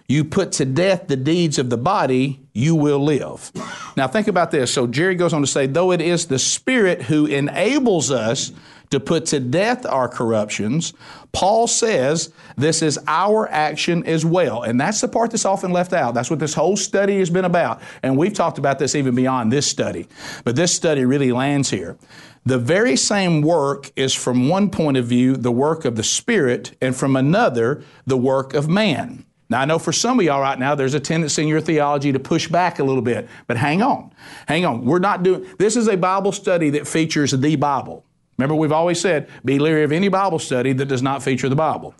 you 0.07 0.23
put 0.23 0.51
to 0.53 0.65
death 0.65 1.07
the 1.07 1.15
deeds 1.15 1.57
of 1.57 1.69
the 1.69 1.77
body, 1.77 2.41
you 2.53 2.75
will 2.75 2.99
live. 2.99 3.51
Now 3.95 4.07
think 4.07 4.27
about 4.27 4.51
this. 4.51 4.73
So 4.73 4.87
Jerry 4.87 5.15
goes 5.15 5.33
on 5.33 5.41
to 5.41 5.47
say, 5.47 5.67
though 5.67 5.91
it 5.91 6.01
is 6.01 6.27
the 6.27 6.39
Spirit 6.39 7.03
who 7.03 7.25
enables 7.25 8.11
us 8.11 8.51
to 8.91 8.99
put 8.99 9.25
to 9.27 9.39
death 9.39 9.85
our 9.85 10.07
corruptions, 10.07 10.93
Paul 11.31 11.67
says 11.67 12.31
this 12.55 12.81
is 12.81 12.99
our 13.07 13.47
action 13.49 14.05
as 14.05 14.25
well. 14.25 14.63
And 14.63 14.79
that's 14.79 15.01
the 15.01 15.07
part 15.07 15.31
that's 15.31 15.45
often 15.45 15.71
left 15.71 15.93
out. 15.93 16.13
That's 16.13 16.29
what 16.29 16.39
this 16.39 16.53
whole 16.53 16.77
study 16.77 17.19
has 17.19 17.29
been 17.29 17.45
about. 17.45 17.81
And 18.03 18.17
we've 18.17 18.33
talked 18.33 18.57
about 18.57 18.79
this 18.79 18.95
even 18.95 19.15
beyond 19.15 19.51
this 19.51 19.67
study. 19.67 20.07
But 20.43 20.55
this 20.55 20.73
study 20.73 21.05
really 21.05 21.31
lands 21.31 21.69
here. 21.69 21.97
The 22.45 22.59
very 22.59 22.95
same 22.95 23.41
work 23.41 23.91
is 23.95 24.13
from 24.13 24.49
one 24.49 24.69
point 24.69 24.97
of 24.97 25.07
view 25.07 25.35
the 25.35 25.51
work 25.51 25.83
of 25.83 25.95
the 25.95 26.03
Spirit, 26.03 26.77
and 26.79 26.95
from 26.95 27.15
another, 27.15 27.83
the 28.05 28.17
work 28.17 28.53
of 28.53 28.69
man. 28.69 29.25
Now, 29.49 29.61
I 29.61 29.65
know 29.65 29.77
for 29.77 29.91
some 29.91 30.19
of 30.19 30.25
y'all 30.25 30.41
right 30.41 30.57
now, 30.57 30.73
there's 30.73 30.95
a 30.95 30.99
tendency 30.99 31.43
in 31.43 31.47
your 31.47 31.61
theology 31.61 32.11
to 32.11 32.19
push 32.19 32.47
back 32.47 32.79
a 32.79 32.83
little 32.83 33.01
bit, 33.01 33.27
but 33.47 33.57
hang 33.57 33.83
on. 33.83 34.11
Hang 34.47 34.65
on. 34.65 34.85
We're 34.85 34.99
not 34.99 35.23
doing, 35.23 35.45
this 35.59 35.75
is 35.75 35.87
a 35.87 35.95
Bible 35.95 36.31
study 36.31 36.71
that 36.71 36.87
features 36.87 37.31
the 37.31 37.55
Bible. 37.55 38.03
Remember, 38.37 38.55
we've 38.55 38.71
always 38.71 38.99
said, 38.99 39.29
be 39.45 39.59
leery 39.59 39.83
of 39.83 39.91
any 39.91 40.09
Bible 40.09 40.39
study 40.39 40.73
that 40.73 40.85
does 40.85 41.01
not 41.01 41.21
feature 41.21 41.47
the 41.47 41.55
Bible. 41.55 41.95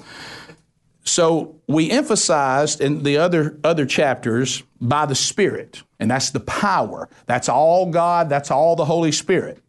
So 1.04 1.62
we 1.68 1.92
emphasized 1.92 2.82
in 2.82 3.04
the 3.04 3.18
other, 3.18 3.60
other 3.64 3.86
chapters 3.86 4.64
by 4.82 5.06
the 5.06 5.14
Spirit, 5.14 5.84
and 6.00 6.10
that's 6.10 6.32
the 6.32 6.40
power. 6.40 7.10
That's 7.28 7.48
all 7.48 7.92
God, 7.92 8.28
that's 8.28 8.50
all 8.50 8.76
the 8.76 8.86
Holy 8.86 9.12
Spirit. 9.12 9.62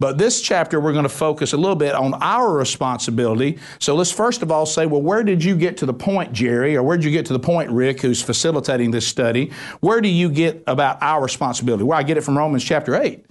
But 0.00 0.16
this 0.16 0.40
chapter, 0.40 0.80
we're 0.80 0.94
going 0.94 1.04
to 1.04 1.10
focus 1.10 1.52
a 1.52 1.58
little 1.58 1.76
bit 1.76 1.94
on 1.94 2.14
our 2.14 2.52
responsibility. 2.52 3.58
So 3.78 3.94
let's 3.94 4.10
first 4.10 4.40
of 4.42 4.50
all 4.50 4.64
say, 4.64 4.86
well, 4.86 5.02
where 5.02 5.22
did 5.22 5.44
you 5.44 5.54
get 5.54 5.76
to 5.76 5.86
the 5.86 5.92
point, 5.92 6.32
Jerry, 6.32 6.74
or 6.74 6.82
where 6.82 6.96
did 6.96 7.04
you 7.04 7.10
get 7.10 7.26
to 7.26 7.34
the 7.34 7.38
point, 7.38 7.70
Rick, 7.70 8.00
who's 8.00 8.22
facilitating 8.22 8.90
this 8.90 9.06
study? 9.06 9.52
Where 9.80 10.00
do 10.00 10.08
you 10.08 10.30
get 10.30 10.64
about 10.66 11.02
our 11.02 11.22
responsibility? 11.22 11.84
Well, 11.84 11.98
I 11.98 12.02
get 12.02 12.16
it 12.16 12.22
from 12.22 12.36
Romans 12.36 12.64
chapter 12.64 12.96
8 12.96 13.26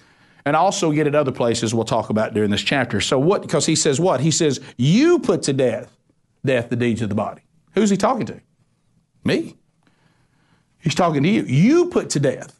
and 0.45 0.55
also 0.55 0.91
get 0.91 1.07
it 1.07 1.15
other 1.15 1.31
places 1.31 1.73
we'll 1.73 1.85
talk 1.85 2.11
about 2.11 2.35
during 2.35 2.51
this 2.51 2.61
chapter. 2.61 3.01
So 3.01 3.17
what, 3.17 3.41
because 3.41 3.65
he 3.65 3.75
says 3.75 3.99
what? 3.99 4.21
He 4.21 4.31
says, 4.31 4.59
you 4.77 5.17
put 5.17 5.41
to 5.43 5.53
death, 5.53 5.97
death 6.45 6.69
the 6.69 6.75
deeds 6.75 7.01
of 7.01 7.09
the 7.09 7.15
body. 7.15 7.41
Who's 7.73 7.89
he 7.89 7.97
talking 7.97 8.27
to? 8.27 8.39
Me. 9.23 9.57
He's 10.77 10.95
talking 10.95 11.23
to 11.23 11.29
you. 11.29 11.43
You 11.43 11.89
put 11.89 12.11
to 12.11 12.19
death. 12.19 12.58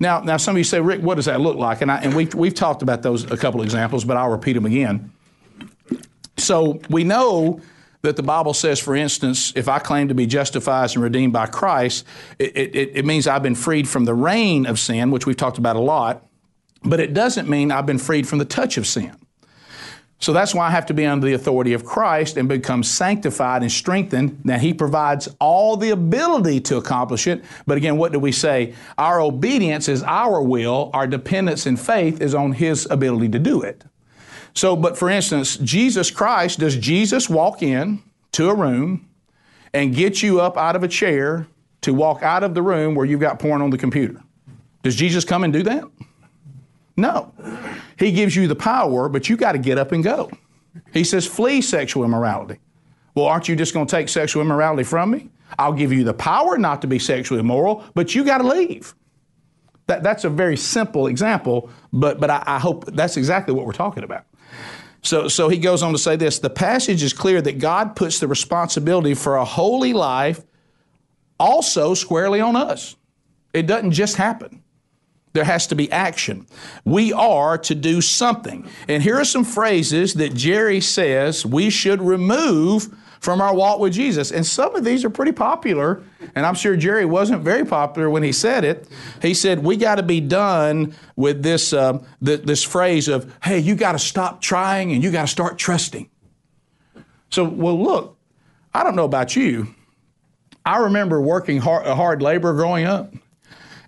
Now, 0.00 0.20
now 0.20 0.36
some 0.36 0.54
of 0.54 0.58
you 0.58 0.64
say, 0.64 0.80
Rick, 0.80 1.02
what 1.02 1.16
does 1.16 1.24
that 1.24 1.40
look 1.40 1.56
like? 1.56 1.82
And, 1.82 1.90
I, 1.90 1.98
and 1.98 2.14
we've, 2.14 2.32
we've 2.34 2.54
talked 2.54 2.82
about 2.82 3.02
those 3.02 3.30
a 3.30 3.36
couple 3.36 3.62
examples, 3.62 4.04
but 4.04 4.16
I'll 4.16 4.30
repeat 4.30 4.52
them 4.52 4.66
again. 4.66 5.12
So 6.36 6.80
we 6.88 7.04
know 7.04 7.60
that 8.02 8.16
the 8.16 8.22
Bible 8.22 8.54
says, 8.54 8.78
for 8.78 8.94
instance, 8.94 9.52
if 9.56 9.68
I 9.68 9.80
claim 9.80 10.08
to 10.08 10.14
be 10.14 10.26
justified 10.26 10.94
and 10.94 11.02
redeemed 11.02 11.32
by 11.32 11.46
Christ, 11.46 12.06
it, 12.38 12.56
it, 12.56 12.90
it 12.94 13.04
means 13.04 13.26
I've 13.26 13.42
been 13.42 13.56
freed 13.56 13.88
from 13.88 14.04
the 14.04 14.14
reign 14.14 14.66
of 14.66 14.78
sin, 14.78 15.10
which 15.10 15.26
we've 15.26 15.36
talked 15.36 15.58
about 15.58 15.74
a 15.74 15.80
lot. 15.80 16.24
But 16.84 17.00
it 17.00 17.12
doesn't 17.12 17.48
mean 17.48 17.72
I've 17.72 17.86
been 17.86 17.98
freed 17.98 18.28
from 18.28 18.38
the 18.38 18.44
touch 18.44 18.76
of 18.76 18.86
sin. 18.86 19.17
So 20.20 20.32
that's 20.32 20.52
why 20.52 20.66
I 20.66 20.70
have 20.70 20.86
to 20.86 20.94
be 20.94 21.06
under 21.06 21.26
the 21.26 21.34
authority 21.34 21.72
of 21.74 21.84
Christ 21.84 22.36
and 22.36 22.48
become 22.48 22.82
sanctified 22.82 23.62
and 23.62 23.70
strengthened. 23.70 24.44
Now, 24.44 24.58
He 24.58 24.74
provides 24.74 25.28
all 25.38 25.76
the 25.76 25.90
ability 25.90 26.60
to 26.62 26.76
accomplish 26.76 27.28
it. 27.28 27.44
But 27.66 27.76
again, 27.76 27.96
what 27.96 28.12
do 28.12 28.18
we 28.18 28.32
say? 28.32 28.74
Our 28.96 29.20
obedience 29.20 29.88
is 29.88 30.02
our 30.02 30.42
will, 30.42 30.90
our 30.92 31.06
dependence 31.06 31.66
and 31.66 31.78
faith 31.78 32.20
is 32.20 32.34
on 32.34 32.52
His 32.52 32.86
ability 32.90 33.28
to 33.30 33.38
do 33.38 33.62
it. 33.62 33.84
So, 34.54 34.74
but 34.74 34.98
for 34.98 35.08
instance, 35.08 35.56
Jesus 35.58 36.10
Christ, 36.10 36.58
does 36.58 36.76
Jesus 36.76 37.28
walk 37.28 37.62
in 37.62 38.02
to 38.32 38.50
a 38.50 38.54
room 38.54 39.08
and 39.72 39.94
get 39.94 40.20
you 40.20 40.40
up 40.40 40.56
out 40.56 40.74
of 40.74 40.82
a 40.82 40.88
chair 40.88 41.46
to 41.82 41.94
walk 41.94 42.24
out 42.24 42.42
of 42.42 42.54
the 42.54 42.62
room 42.62 42.96
where 42.96 43.06
you've 43.06 43.20
got 43.20 43.38
porn 43.38 43.62
on 43.62 43.70
the 43.70 43.78
computer? 43.78 44.20
Does 44.82 44.96
Jesus 44.96 45.24
come 45.24 45.44
and 45.44 45.52
do 45.52 45.62
that? 45.62 45.84
No. 46.98 47.32
He 47.96 48.10
gives 48.10 48.34
you 48.34 48.48
the 48.48 48.56
power, 48.56 49.08
but 49.08 49.28
you 49.28 49.36
got 49.36 49.52
to 49.52 49.58
get 49.58 49.78
up 49.78 49.92
and 49.92 50.02
go. 50.02 50.30
He 50.92 51.04
says, 51.04 51.26
flee 51.26 51.62
sexual 51.62 52.04
immorality. 52.04 52.58
Well, 53.14 53.26
aren't 53.26 53.48
you 53.48 53.54
just 53.54 53.72
going 53.72 53.86
to 53.86 53.90
take 53.90 54.08
sexual 54.08 54.42
immorality 54.42 54.82
from 54.82 55.12
me? 55.12 55.30
I'll 55.58 55.72
give 55.72 55.92
you 55.92 56.02
the 56.02 56.12
power 56.12 56.58
not 56.58 56.82
to 56.82 56.88
be 56.88 56.98
sexually 56.98 57.40
immoral, 57.40 57.84
but 57.94 58.14
you 58.14 58.24
got 58.24 58.38
to 58.38 58.48
leave. 58.48 58.96
That, 59.86 60.02
that's 60.02 60.24
a 60.24 60.28
very 60.28 60.56
simple 60.56 61.06
example, 61.06 61.70
but, 61.92 62.18
but 62.20 62.30
I, 62.30 62.42
I 62.44 62.58
hope 62.58 62.84
that's 62.86 63.16
exactly 63.16 63.54
what 63.54 63.64
we're 63.64 63.72
talking 63.72 64.02
about. 64.02 64.26
So, 65.02 65.28
so 65.28 65.48
he 65.48 65.58
goes 65.58 65.84
on 65.84 65.92
to 65.92 65.98
say 65.98 66.16
this 66.16 66.40
the 66.40 66.50
passage 66.50 67.04
is 67.04 67.12
clear 67.12 67.40
that 67.40 67.58
God 67.58 67.94
puts 67.94 68.18
the 68.18 68.26
responsibility 68.26 69.14
for 69.14 69.36
a 69.36 69.44
holy 69.44 69.92
life 69.92 70.44
also 71.38 71.94
squarely 71.94 72.40
on 72.40 72.56
us. 72.56 72.96
It 73.54 73.66
doesn't 73.66 73.92
just 73.92 74.16
happen. 74.16 74.62
There 75.32 75.44
has 75.44 75.66
to 75.68 75.74
be 75.74 75.90
action. 75.92 76.46
We 76.84 77.12
are 77.12 77.58
to 77.58 77.74
do 77.74 78.00
something. 78.00 78.68
And 78.88 79.02
here 79.02 79.16
are 79.16 79.24
some 79.24 79.44
phrases 79.44 80.14
that 80.14 80.34
Jerry 80.34 80.80
says 80.80 81.44
we 81.44 81.70
should 81.70 82.00
remove 82.00 82.88
from 83.20 83.40
our 83.40 83.54
walk 83.54 83.80
with 83.80 83.92
Jesus. 83.92 84.30
And 84.30 84.46
some 84.46 84.74
of 84.74 84.84
these 84.84 85.04
are 85.04 85.10
pretty 85.10 85.32
popular, 85.32 86.02
and 86.34 86.46
I'm 86.46 86.54
sure 86.54 86.76
Jerry 86.76 87.04
wasn't 87.04 87.42
very 87.42 87.64
popular 87.64 88.08
when 88.08 88.22
he 88.22 88.32
said 88.32 88.64
it. 88.64 88.88
He 89.20 89.34
said, 89.34 89.64
We 89.64 89.76
got 89.76 89.96
to 89.96 90.02
be 90.02 90.20
done 90.20 90.94
with 91.16 91.42
this, 91.42 91.72
uh, 91.72 91.98
th- 92.24 92.42
this 92.42 92.62
phrase 92.62 93.08
of, 93.08 93.32
hey, 93.42 93.58
you 93.58 93.74
got 93.74 93.92
to 93.92 93.98
stop 93.98 94.40
trying 94.40 94.92
and 94.92 95.02
you 95.02 95.10
got 95.10 95.22
to 95.22 95.28
start 95.28 95.58
trusting. 95.58 96.08
So, 97.30 97.44
well, 97.44 97.80
look, 97.80 98.18
I 98.72 98.84
don't 98.84 98.96
know 98.96 99.04
about 99.04 99.36
you. 99.36 99.74
I 100.64 100.78
remember 100.78 101.20
working 101.20 101.58
hard, 101.58 101.86
hard 101.86 102.22
labor 102.22 102.52
growing 102.54 102.84
up. 102.84 103.12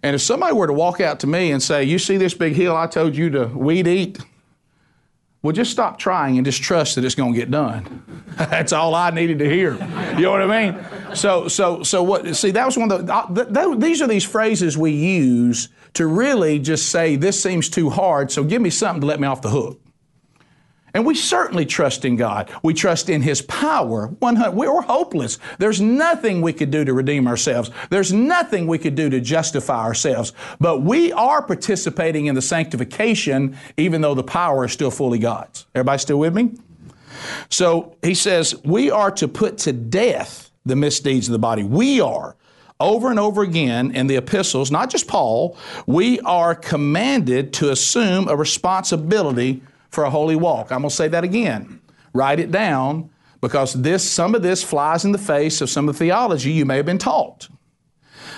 And 0.03 0.15
if 0.15 0.23
somebody 0.23 0.55
were 0.55 0.67
to 0.67 0.73
walk 0.73 1.01
out 1.01 1.21
to 1.21 1.27
me 1.27 1.53
and 1.53 1.63
say, 1.63 1.85
You 1.85 1.99
see 1.99 2.17
this 2.17 2.35
big 2.35 2.55
hill 2.55 2.77
I 2.77 2.87
told 2.87 3.17
you 3.17 3.31
to 3.31 3.47
weed 3.47 3.87
eat? 3.87 4.19
Well, 5.43 5.53
just 5.53 5.71
stop 5.71 5.99
trying 5.99 6.37
and 6.37 6.45
just 6.45 6.63
trust 6.63 6.97
that 6.97 7.05
it's 7.05 7.15
going 7.15 7.33
to 7.33 7.39
get 7.39 7.51
done. 7.51 8.03
That's 8.37 8.75
all 8.75 8.95
I 8.95 9.11
needed 9.11 9.39
to 9.39 9.49
hear. 9.49 9.73
You 10.17 10.23
know 10.23 10.33
what 10.33 10.43
I 10.43 10.71
mean? 10.71 11.15
So, 11.15 11.49
so, 11.49 11.83
so 11.83 12.03
what? 12.03 12.37
See, 12.37 12.51
that 12.51 12.67
was 12.67 12.77
one 12.77 12.93
of 12.93 13.07
the. 13.07 13.15
Uh, 13.15 13.35
th- 13.35 13.55
th- 13.55 13.79
these 13.79 14.03
are 14.03 14.07
these 14.07 14.25
phrases 14.25 14.77
we 14.77 14.91
use 14.93 15.71
to 15.95 16.07
really 16.07 16.59
just 16.59 16.91
say 16.91 17.17
this 17.17 17.43
seems 17.43 17.71
too 17.71 17.89
hard. 17.89 18.31
So 18.31 18.45
give 18.45 18.61
me 18.61 18.71
something 18.71 19.01
to 19.01 19.07
let 19.07 19.19
me 19.19 19.27
off 19.27 19.41
the 19.41 19.49
hook. 19.49 19.81
And 20.95 21.07
we 21.07 21.15
certainly 21.15 21.67
trust 21.67 22.05
in 22.05 22.17
God. 22.17 22.51
We 22.63 22.75
trust 22.75 23.09
in 23.09 23.23
His 23.23 23.43
power. 23.43 24.07
100. 24.07 24.53
We're 24.53 24.81
hopeless. 24.83 25.39
There's 25.59 25.81
nothing 25.81 26.43
we 26.43 26.53
could 26.53 26.71
do 26.71 26.85
to 26.85 26.93
redeem 26.93 27.27
ourselves. 27.27 27.71
There's 27.91 28.13
nothing 28.13 28.67
we 28.67 28.79
could 28.79 28.95
do 28.95 29.11
to 29.11 29.21
justify 29.21 29.83
ourselves. 29.83 30.33
But 30.59 30.81
we 30.83 31.13
are 31.13 31.43
participating 31.43 32.27
in 32.27 32.35
the 32.35 32.43
sanctification, 32.43 33.57
even 33.77 34.01
though 34.01 34.15
the 34.15 34.23
power 34.23 34.65
is 34.65 34.73
still 34.73 34.91
fully 34.91 35.19
God's. 35.19 35.67
Everybody 35.75 35.99
still 35.99 36.19
with 36.19 36.35
me? 36.35 36.53
So 37.49 37.97
he 38.03 38.15
says, 38.15 38.55
we 38.65 38.91
are 38.91 39.11
to 39.13 39.29
put 39.29 39.59
to 39.59 39.73
death 39.73 40.51
the 40.65 40.77
misdeeds 40.77 41.29
of 41.29 41.33
the 41.33 41.39
body. 41.39 41.63
We 41.63 42.01
are. 42.01 42.37
Over 42.79 43.11
and 43.11 43.19
over 43.19 43.43
again 43.43 43.95
in 43.95 44.07
the 44.07 44.17
epistles, 44.17 44.71
not 44.71 44.89
just 44.89 45.07
Paul, 45.07 45.57
we 45.87 46.19
are 46.21 46.55
commanded 46.55 47.53
to 47.55 47.71
assume 47.71 48.27
a 48.27 48.35
responsibility 48.35 49.63
for 49.91 50.05
a 50.05 50.11
holy 50.11 50.37
walk. 50.37 50.73
I'm 50.73 50.81
going 50.81 50.91
to 50.91 50.95
say 50.95 51.09
that 51.09 51.25
again. 51.25 51.81
Write 52.13 52.41
it 52.41 52.51
down 52.51 53.11
because 53.41 53.75
this, 53.75 54.09
some 54.09 54.35
of 54.35 54.43
this 54.43 54.63
flies 54.63 55.05
in 55.05 55.13
the 55.13 55.19
face 55.19 55.61
of 55.61 55.71
some 55.71 55.89
of 55.89 55.95
the 55.95 55.99
theology 55.99 56.53
you 56.53 56.65
may 56.65 56.77
have 56.77 56.87
been 56.87 56.99
taught. 56.99 57.49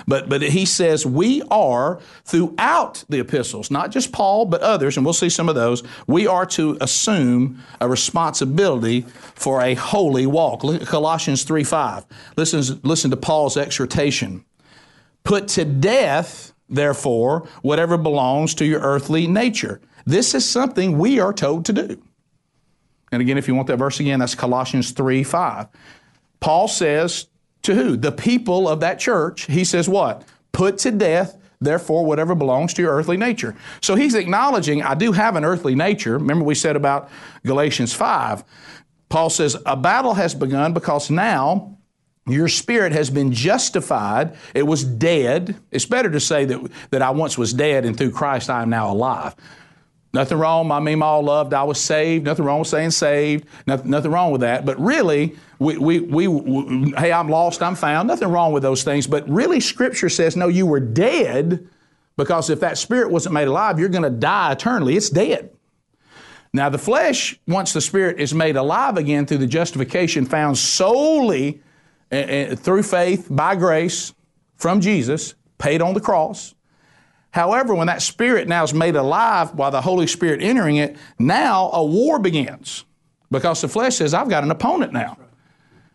But, 0.06 0.28
but 0.28 0.42
he 0.42 0.64
says 0.64 1.06
we 1.06 1.42
are 1.50 2.00
throughout 2.24 3.04
the 3.08 3.20
epistles, 3.20 3.70
not 3.70 3.90
just 3.90 4.12
Paul, 4.12 4.46
but 4.46 4.60
others, 4.60 4.96
and 4.96 5.06
we'll 5.06 5.12
see 5.12 5.28
some 5.28 5.48
of 5.48 5.54
those, 5.54 5.82
we 6.06 6.26
are 6.26 6.46
to 6.46 6.76
assume 6.80 7.62
a 7.80 7.88
responsibility 7.88 9.02
for 9.02 9.62
a 9.62 9.74
holy 9.74 10.26
walk. 10.26 10.64
Look 10.64 10.82
at 10.82 10.88
Colossians 10.88 11.44
3 11.44 11.62
5. 11.62 12.06
Listen, 12.36 12.80
listen 12.82 13.10
to 13.10 13.16
Paul's 13.16 13.56
exhortation. 13.56 14.44
Put 15.24 15.46
to 15.48 15.64
death, 15.64 16.52
therefore, 16.68 17.46
whatever 17.62 17.96
belongs 17.96 18.54
to 18.56 18.64
your 18.64 18.80
earthly 18.80 19.28
nature 19.28 19.80
this 20.04 20.34
is 20.34 20.48
something 20.48 20.98
we 20.98 21.20
are 21.20 21.32
told 21.32 21.64
to 21.66 21.72
do. 21.72 22.02
And 23.10 23.20
again, 23.20 23.38
if 23.38 23.46
you 23.46 23.54
want 23.54 23.68
that 23.68 23.76
verse 23.76 24.00
again, 24.00 24.20
that's 24.20 24.34
Colossians 24.34 24.92
3 24.92 25.22
5. 25.22 25.68
Paul 26.40 26.66
says 26.68 27.26
to 27.62 27.74
who? 27.74 27.96
The 27.96 28.12
people 28.12 28.68
of 28.68 28.80
that 28.80 28.98
church. 28.98 29.46
He 29.46 29.64
says 29.64 29.88
what? 29.88 30.24
Put 30.52 30.78
to 30.78 30.90
death, 30.90 31.38
therefore, 31.60 32.04
whatever 32.04 32.34
belongs 32.34 32.74
to 32.74 32.82
your 32.82 32.92
earthly 32.92 33.16
nature. 33.16 33.54
So 33.80 33.94
he's 33.94 34.14
acknowledging, 34.14 34.82
I 34.82 34.94
do 34.94 35.12
have 35.12 35.36
an 35.36 35.44
earthly 35.44 35.74
nature. 35.74 36.18
Remember, 36.18 36.44
we 36.44 36.54
said 36.54 36.74
about 36.74 37.10
Galatians 37.44 37.92
5. 37.92 38.44
Paul 39.08 39.30
says, 39.30 39.56
A 39.66 39.76
battle 39.76 40.14
has 40.14 40.34
begun 40.34 40.72
because 40.72 41.10
now 41.10 41.78
your 42.26 42.48
spirit 42.48 42.92
has 42.92 43.10
been 43.10 43.32
justified. 43.32 44.36
It 44.54 44.62
was 44.62 44.84
dead. 44.84 45.56
It's 45.70 45.86
better 45.86 46.10
to 46.10 46.20
say 46.20 46.44
that, 46.46 46.70
that 46.90 47.02
I 47.02 47.10
once 47.10 47.36
was 47.36 47.52
dead 47.52 47.84
and 47.84 47.96
through 47.96 48.12
Christ 48.12 48.48
I 48.48 48.62
am 48.62 48.70
now 48.70 48.90
alive. 48.90 49.34
Nothing 50.14 50.38
wrong. 50.38 50.68
My 50.68 50.78
meme 50.78 51.02
all 51.02 51.22
loved. 51.22 51.54
I 51.54 51.62
was 51.62 51.80
saved. 51.80 52.26
Nothing 52.26 52.44
wrong 52.44 52.58
with 52.58 52.68
saying 52.68 52.90
saved. 52.90 53.46
Nothing, 53.66 53.90
nothing 53.90 54.10
wrong 54.10 54.30
with 54.30 54.42
that. 54.42 54.66
But 54.66 54.78
really, 54.78 55.36
we, 55.58 55.78
we, 55.78 56.00
we, 56.00 56.28
we, 56.28 56.92
hey, 56.98 57.12
I'm 57.12 57.28
lost. 57.28 57.62
I'm 57.62 57.74
found. 57.74 58.08
Nothing 58.08 58.28
wrong 58.28 58.52
with 58.52 58.62
those 58.62 58.82
things. 58.82 59.06
But 59.06 59.26
really, 59.28 59.58
Scripture 59.58 60.10
says, 60.10 60.36
no, 60.36 60.48
you 60.48 60.66
were 60.66 60.80
dead 60.80 61.66
because 62.16 62.50
if 62.50 62.60
that 62.60 62.76
spirit 62.76 63.10
wasn't 63.10 63.32
made 63.32 63.48
alive, 63.48 63.78
you're 63.78 63.88
going 63.88 64.02
to 64.02 64.10
die 64.10 64.52
eternally. 64.52 64.96
It's 64.96 65.08
dead. 65.08 65.50
Now, 66.52 66.68
the 66.68 66.78
flesh, 66.78 67.40
once 67.48 67.72
the 67.72 67.80
spirit 67.80 68.20
is 68.20 68.34
made 68.34 68.56
alive 68.56 68.98
again 68.98 69.24
through 69.24 69.38
the 69.38 69.46
justification 69.46 70.26
found 70.26 70.58
solely 70.58 71.62
uh, 72.10 72.54
through 72.56 72.82
faith 72.82 73.28
by 73.30 73.56
grace 73.56 74.12
from 74.56 74.82
Jesus, 74.82 75.34
paid 75.56 75.80
on 75.80 75.94
the 75.94 76.00
cross, 76.00 76.54
However, 77.32 77.74
when 77.74 77.86
that 77.86 78.02
spirit 78.02 78.46
now 78.46 78.62
is 78.62 78.74
made 78.74 78.94
alive 78.94 79.56
by 79.56 79.70
the 79.70 79.80
Holy 79.80 80.06
Spirit 80.06 80.42
entering 80.42 80.76
it, 80.76 80.96
now 81.18 81.70
a 81.72 81.84
war 81.84 82.18
begins 82.18 82.84
because 83.30 83.62
the 83.62 83.68
flesh 83.68 83.96
says, 83.96 84.12
I've 84.14 84.28
got 84.28 84.44
an 84.44 84.50
opponent 84.50 84.92
now. 84.92 85.16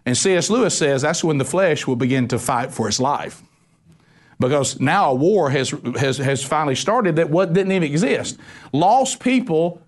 And 0.06 0.18
C.S. 0.18 0.50
Lewis 0.50 0.76
says 0.76 1.04
that's 1.04 1.24
when 1.24 1.38
the 1.38 1.46
flesh 1.46 1.86
will 1.86 1.96
begin 1.96 2.28
to 2.30 2.40
fight 2.40 2.72
for 2.72 2.88
its 2.88 3.00
life. 3.00 3.44
Because 4.40 4.80
now 4.80 5.12
a 5.12 5.16
war 5.16 5.50
has, 5.52 5.74
has, 6.00 6.18
has 6.18 6.44
finally 6.44 6.76
started 6.76 7.18
that 7.18 7.30
what 7.30 7.54
didn't 7.54 7.72
even 7.72 7.84
exist. 7.84 8.40
Lost 8.74 9.20
people 9.20 9.82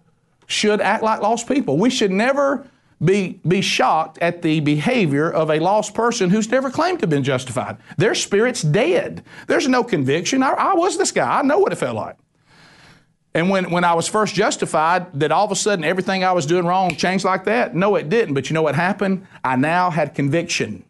should 0.46 0.82
act 0.82 1.04
like 1.04 1.22
lost 1.22 1.48
people. 1.48 1.78
We 1.78 1.90
should 1.90 2.12
never 2.12 2.68
be, 3.04 3.40
be 3.48 3.62
shocked 3.62 4.18
at 4.20 4.42
the 4.42 4.60
behavior 4.60 5.32
of 5.32 5.50
a 5.50 5.60
lost 5.60 5.94
person 5.94 6.30
who's 6.30 6.50
never 6.50 6.70
claimed 6.70 7.00
to 7.00 7.04
have 7.04 7.10
been 7.10 7.24
justified. 7.24 7.78
Their 7.98 8.16
spirit's 8.16 8.62
dead. 8.62 9.24
There's 9.48 9.68
no 9.68 9.84
conviction. 9.84 10.44
I, 10.44 10.52
I 10.52 10.74
was 10.74 10.98
this 10.98 11.12
guy. 11.12 11.40
I 11.40 11.42
know 11.42 11.60
what 11.60 11.72
it 11.72 11.78
felt 11.78 11.96
like. 11.96 12.18
And 13.34 13.50
when, 13.50 13.70
when 13.70 13.84
I 13.84 13.94
was 13.94 14.08
first 14.08 14.34
justified, 14.34 15.14
that 15.20 15.32
all 15.32 15.46
of 15.46 15.52
a 15.52 15.56
sudden 15.56 15.86
everything 15.86 16.24
I 16.24 16.32
was 16.32 16.46
doing 16.46 16.66
wrong 16.66 16.96
changed 16.96 17.24
like 17.24 17.46
that? 17.46 17.76
No, 17.76 17.96
it 17.96 18.10
didn't. 18.10 18.34
But 18.34 18.50
you 18.50 18.54
know 18.54 18.64
what 18.64 18.76
happened? 18.76 19.28
I 19.44 19.56
now 19.56 19.92
had 19.92 20.16
conviction. 20.16 20.84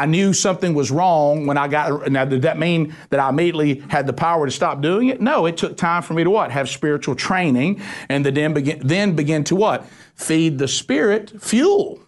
I 0.00 0.06
knew 0.06 0.32
something 0.32 0.72
was 0.72 0.90
wrong 0.90 1.44
when 1.46 1.58
I 1.58 1.68
got. 1.68 2.10
Now, 2.10 2.24
did 2.24 2.40
that 2.42 2.58
mean 2.58 2.96
that 3.10 3.20
I 3.20 3.28
immediately 3.28 3.80
had 3.90 4.06
the 4.06 4.14
power 4.14 4.46
to 4.46 4.50
stop 4.50 4.80
doing 4.80 5.08
it? 5.08 5.20
No, 5.20 5.44
it 5.44 5.58
took 5.58 5.76
time 5.76 6.02
for 6.02 6.14
me 6.14 6.24
to 6.24 6.30
what? 6.30 6.50
Have 6.50 6.70
spiritual 6.70 7.14
training 7.14 7.82
and 8.08 8.24
then 8.24 8.54
begin, 8.54 8.80
then 8.82 9.14
begin 9.14 9.44
to 9.44 9.56
what? 9.56 9.84
Feed 10.14 10.56
the 10.56 10.68
spirit 10.68 11.42
fuel. 11.42 12.00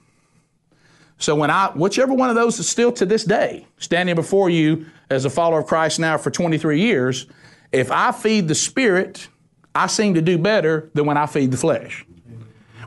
So 1.18 1.34
when 1.34 1.50
I, 1.50 1.66
whichever 1.74 2.14
one 2.14 2.30
of 2.30 2.34
those 2.34 2.58
is 2.58 2.66
still 2.66 2.92
to 2.92 3.04
this 3.04 3.24
day, 3.24 3.66
standing 3.76 4.14
before 4.14 4.48
you 4.48 4.86
as 5.10 5.26
a 5.26 5.30
follower 5.30 5.60
of 5.60 5.66
Christ 5.66 6.00
now 6.00 6.16
for 6.16 6.30
23 6.30 6.80
years, 6.80 7.26
if 7.72 7.90
I 7.90 8.12
feed 8.12 8.48
the 8.48 8.54
spirit, 8.54 9.28
I 9.74 9.86
seem 9.86 10.14
to 10.14 10.22
do 10.22 10.38
better 10.38 10.88
than 10.94 11.04
when 11.04 11.18
I 11.18 11.26
feed 11.26 11.50
the 11.50 11.58
flesh. 11.58 12.06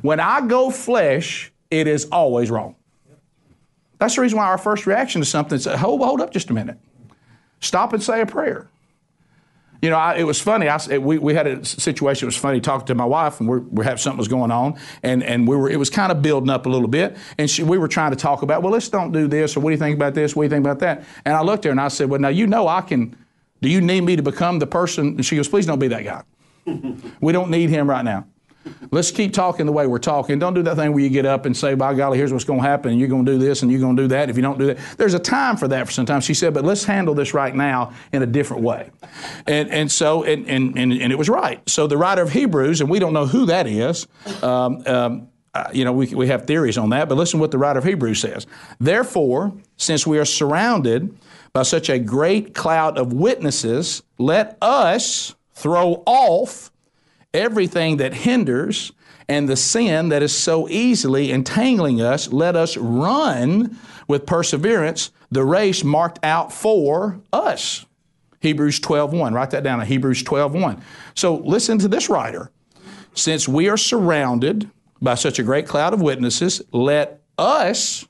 When 0.02 0.20
I 0.20 0.48
go 0.48 0.72
flesh, 0.72 1.52
it 1.70 1.86
is 1.86 2.06
always 2.06 2.50
wrong. 2.50 2.76
That's 3.98 4.16
the 4.16 4.22
reason 4.22 4.38
why 4.38 4.46
our 4.46 4.58
first 4.58 4.86
reaction 4.86 5.22
to 5.22 5.26
something 5.26 5.56
is, 5.56 5.66
hold, 5.66 6.02
hold 6.02 6.22
up 6.22 6.32
just 6.32 6.50
a 6.50 6.54
minute. 6.54 6.78
Stop 7.62 7.94
and 7.94 8.04
say 8.04 8.22
a 8.22 8.26
prayer. 8.26 8.70
You 9.82 9.90
know, 9.92 9.98
I, 9.98 10.16
it 10.16 10.24
was 10.24 10.42
funny. 10.42 10.68
I, 10.68 10.98
we, 10.98 11.18
we 11.18 11.34
had 11.34 11.48
a 11.48 11.64
situation. 11.64 12.26
It 12.26 12.30
was 12.30 12.38
funny 12.38 12.60
talking 12.60 12.88
to 12.88 12.96
my 12.96 13.06
wife, 13.06 13.40
and 13.40 13.48
we're, 13.48 13.60
we 13.60 13.86
have 13.86 14.00
something 14.00 14.18
was 14.18 14.28
going 14.28 14.50
on, 14.50 14.80
and, 15.04 15.22
and 15.22 15.48
we 15.48 15.56
were. 15.56 15.70
It 15.70 15.78
was 15.78 15.90
kind 15.90 16.12
of 16.12 16.22
building 16.22 16.50
up 16.50 16.66
a 16.66 16.70
little 16.70 16.88
bit, 16.88 17.18
and 17.38 17.50
she, 17.50 17.62
we 17.62 17.78
were 17.78 17.88
trying 17.88 18.12
to 18.12 18.18
talk 18.18 18.42
about, 18.42 18.64
well, 18.64 18.72
let's 18.72 18.90
don't 18.90 19.12
do 19.12 19.28
this, 19.28 19.56
or 19.56 19.60
what 19.60 19.70
do 19.70 19.74
you 19.74 19.80
think 19.80 19.96
about 19.96 20.14
this? 20.16 20.36
What 20.36 20.44
do 20.44 20.46
you 20.46 20.50
think 20.50 20.66
about 20.66 20.80
that? 20.80 21.04
And 21.24 21.36
I 21.36 21.42
looked 21.42 21.66
at 21.66 21.70
her 21.70 21.72
and 21.72 21.82
I 21.82 21.90
said, 21.90 22.10
well, 22.10 22.20
now 22.20 22.30
you 22.30 22.48
know 22.48 22.68
I 22.68 22.82
can. 22.82 23.16
Do 23.62 23.70
you 23.70 23.82
need 23.82 24.02
me 24.02 24.16
to 24.16 24.24
become 24.24 24.60
the 24.60 24.68
person? 24.68 25.08
And 25.08 25.26
she 25.26 25.36
goes, 25.36 25.48
please 25.48 25.66
don't 25.66 25.80
be 25.80 25.88
that 25.90 26.04
guy. 26.04 26.24
we 27.22 27.32
don't 27.32 27.50
need 27.52 27.70
him 27.70 27.90
right 27.90 28.04
now. 28.04 28.26
Let's 28.92 29.12
keep 29.12 29.34
talking 29.34 29.66
the 29.66 29.72
way 29.72 29.88
we're 29.88 30.00
talking. 30.00 30.40
Don't 30.40 30.54
do 30.54 30.64
that 30.64 30.76
thing 30.76 30.92
where 30.94 31.04
you 31.04 31.10
get 31.10 31.26
up 31.26 31.46
and 31.46 31.56
say, 31.56 31.76
by 31.76 31.94
golly, 31.94 32.18
here's 32.18 32.32
what's 32.32 32.46
going 32.46 32.62
to 32.62 32.68
happen, 32.68 32.92
and 32.92 33.00
you're 33.00 33.10
going 33.10 33.26
to 33.26 33.32
do 33.34 33.38
this, 33.38 33.62
and 33.62 33.72
you're 33.72 33.82
going 33.82 33.96
to 33.96 34.04
do 34.04 34.08
that. 34.10 34.30
If 34.30 34.36
you 34.36 34.42
don't 34.42 34.58
do 34.58 34.68
that, 34.68 34.78
there's 34.98 35.14
a 35.14 35.20
time 35.20 35.58
for 35.58 35.68
that 35.68 35.88
for 35.88 35.92
sometimes. 35.92 36.24
She 36.24 36.34
said, 36.34 36.54
but 36.54 36.64
let's 36.64 36.84
handle 36.84 37.14
this 37.14 37.34
right 37.34 37.54
now 37.54 37.94
in 38.12 38.24
a 38.24 38.26
different 38.26 38.64
way. 38.64 38.90
And, 39.46 39.70
and 39.70 39.92
so, 39.92 40.24
and, 40.24 40.48
and, 40.48 40.78
and, 40.78 40.94
and 40.94 41.12
it 41.12 41.18
was 41.18 41.30
right. 41.30 41.68
So 41.70 41.88
the 41.88 41.98
writer 41.98 42.22
of 42.22 42.32
Hebrews, 42.32 42.82
and 42.82 42.90
we 42.90 43.00
don't 43.00 43.14
know 43.14 43.26
who 43.26 43.46
that 43.48 43.68
is, 43.68 44.08
um, 44.42 44.84
um, 44.88 45.30
uh, 45.54 45.70
you 45.72 45.86
know, 45.86 45.94
we, 45.94 46.14
we 46.14 46.28
have 46.28 46.46
theories 46.46 46.78
on 46.78 46.90
that, 46.90 47.08
but 47.08 47.16
listen 47.16 47.40
what 47.40 47.52
the 47.52 47.58
writer 47.58 47.80
of 47.80 47.86
Hebrews 47.86 48.20
says. 48.20 48.46
Therefore, 48.80 49.54
since 49.78 50.06
we 50.06 50.20
are 50.20 50.26
surrounded 50.26 51.18
by 51.54 51.64
such 51.64 51.90
a 51.90 51.98
great 51.98 52.54
cloud 52.54 52.98
of 52.98 53.14
witnesses, 53.14 54.04
let 54.18 54.58
us 54.62 55.34
throw 55.54 56.04
off 56.06 56.72
everything 57.36 57.98
that 57.98 58.14
hinders 58.14 58.92
and 59.28 59.50
the 59.50 59.56
sin 59.56 60.10
that 60.10 60.24
is 60.24 60.36
so 60.36 60.70
easily 60.70 61.32
entangling 61.32 62.02
us, 62.02 62.32
let 62.32 62.56
us 62.56 62.78
run 62.78 63.78
with 64.08 64.26
perseverance 64.26 65.12
the 65.32 65.44
race 65.44 65.84
marked 65.84 66.20
out 66.24 66.54
for 66.54 67.20
us. 67.34 67.86
Hebrews 68.40 68.80
12:1. 68.80 69.34
Write 69.34 69.52
that 69.52 69.64
down 69.64 69.82
Hebrews 69.82 70.24
12:1. 70.24 70.82
So 71.16 71.36
listen 71.36 71.80
to 71.80 71.88
this 71.88 72.10
writer. 72.10 72.52
Since 73.16 73.48
we 73.48 73.68
are 73.70 73.78
surrounded 73.78 74.70
by 75.02 75.16
such 75.16 75.40
a 75.40 75.44
great 75.44 75.68
cloud 75.68 75.94
of 75.94 76.02
witnesses, 76.02 76.62
let 76.72 77.22
us 77.38 78.06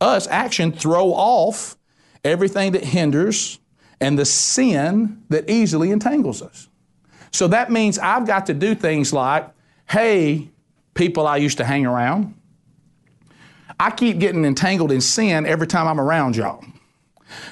us 0.00 0.26
action 0.28 0.72
throw 0.72 1.12
off 1.12 1.76
everything 2.24 2.72
that 2.72 2.84
hinders 2.84 3.58
and 4.00 4.18
the 4.18 4.24
sin 4.24 5.22
that 5.28 5.50
easily 5.50 5.90
entangles 5.90 6.40
us. 6.40 6.67
So 7.32 7.48
that 7.48 7.70
means 7.70 7.98
I've 7.98 8.26
got 8.26 8.46
to 8.46 8.54
do 8.54 8.74
things 8.74 9.12
like, 9.12 9.48
hey, 9.88 10.50
people 10.94 11.26
I 11.26 11.36
used 11.36 11.58
to 11.58 11.64
hang 11.64 11.86
around, 11.86 12.34
I 13.80 13.90
keep 13.90 14.18
getting 14.18 14.44
entangled 14.44 14.90
in 14.90 15.00
sin 15.00 15.46
every 15.46 15.66
time 15.66 15.86
I'm 15.86 16.00
around 16.00 16.36
y'all. 16.36 16.64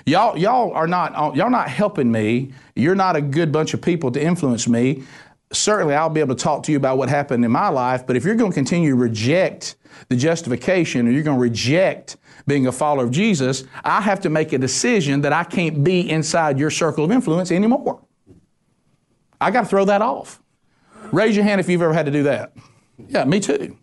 Y'all, 0.05 0.37
y'all 0.37 0.73
are 0.73 0.87
not, 0.87 1.37
y'all 1.37 1.51
not 1.51 1.69
helping 1.69 2.11
me. 2.11 2.53
You're 2.75 2.95
not 2.95 3.15
a 3.17 3.21
good 3.21 3.53
bunch 3.53 3.75
of 3.75 3.83
people 3.83 4.11
to 4.13 4.23
influence 4.23 4.67
me. 4.67 5.05
Certainly, 5.53 5.95
I'll 5.95 6.11
be 6.11 6.21
able 6.21 6.35
to 6.35 6.43
talk 6.43 6.65
to 6.65 6.73
you 6.73 6.79
about 6.79 6.99
what 6.99 7.09
happened 7.09 7.45
in 7.45 7.53
my 7.53 7.69
life, 7.69 8.07
but 8.07 8.17
if 8.17 8.25
you're 8.25 8.35
going 8.35 8.51
to 8.51 8.55
continue 8.55 8.91
to 8.91 8.97
reject 8.97 9.77
the 10.09 10.17
justification 10.17 11.07
or 11.07 11.13
you're 11.13 11.23
going 11.23 11.37
to 11.37 11.43
reject 11.43 12.17
being 12.47 12.67
a 12.67 12.73
follower 12.73 13.05
of 13.05 13.11
Jesus, 13.11 13.65
I 13.85 14.01
have 14.01 14.21
to 14.21 14.31
make 14.31 14.53
a 14.53 14.59
decision 14.59 15.21
that 15.21 15.33
I 15.33 15.45
can't 15.45 15.85
be 15.85 16.11
inside 16.11 16.59
your 16.59 16.71
circle 16.71 17.05
of 17.05 17.13
influence 17.13 17.53
anymore. 17.53 18.01
I 19.41 19.51
got 19.51 19.63
to 19.63 19.67
throw 19.67 19.85
that 19.87 20.03
off. 20.03 20.41
Raise 21.13 21.37
your 21.37 21.45
hand 21.45 21.61
if 21.61 21.69
you've 21.69 21.83
ever 21.83 21.93
had 21.93 22.07
to 22.07 22.13
do 22.13 22.25
that. 22.25 22.53
Yeah, 23.09 23.25
me 23.25 23.41
too. 23.41 23.77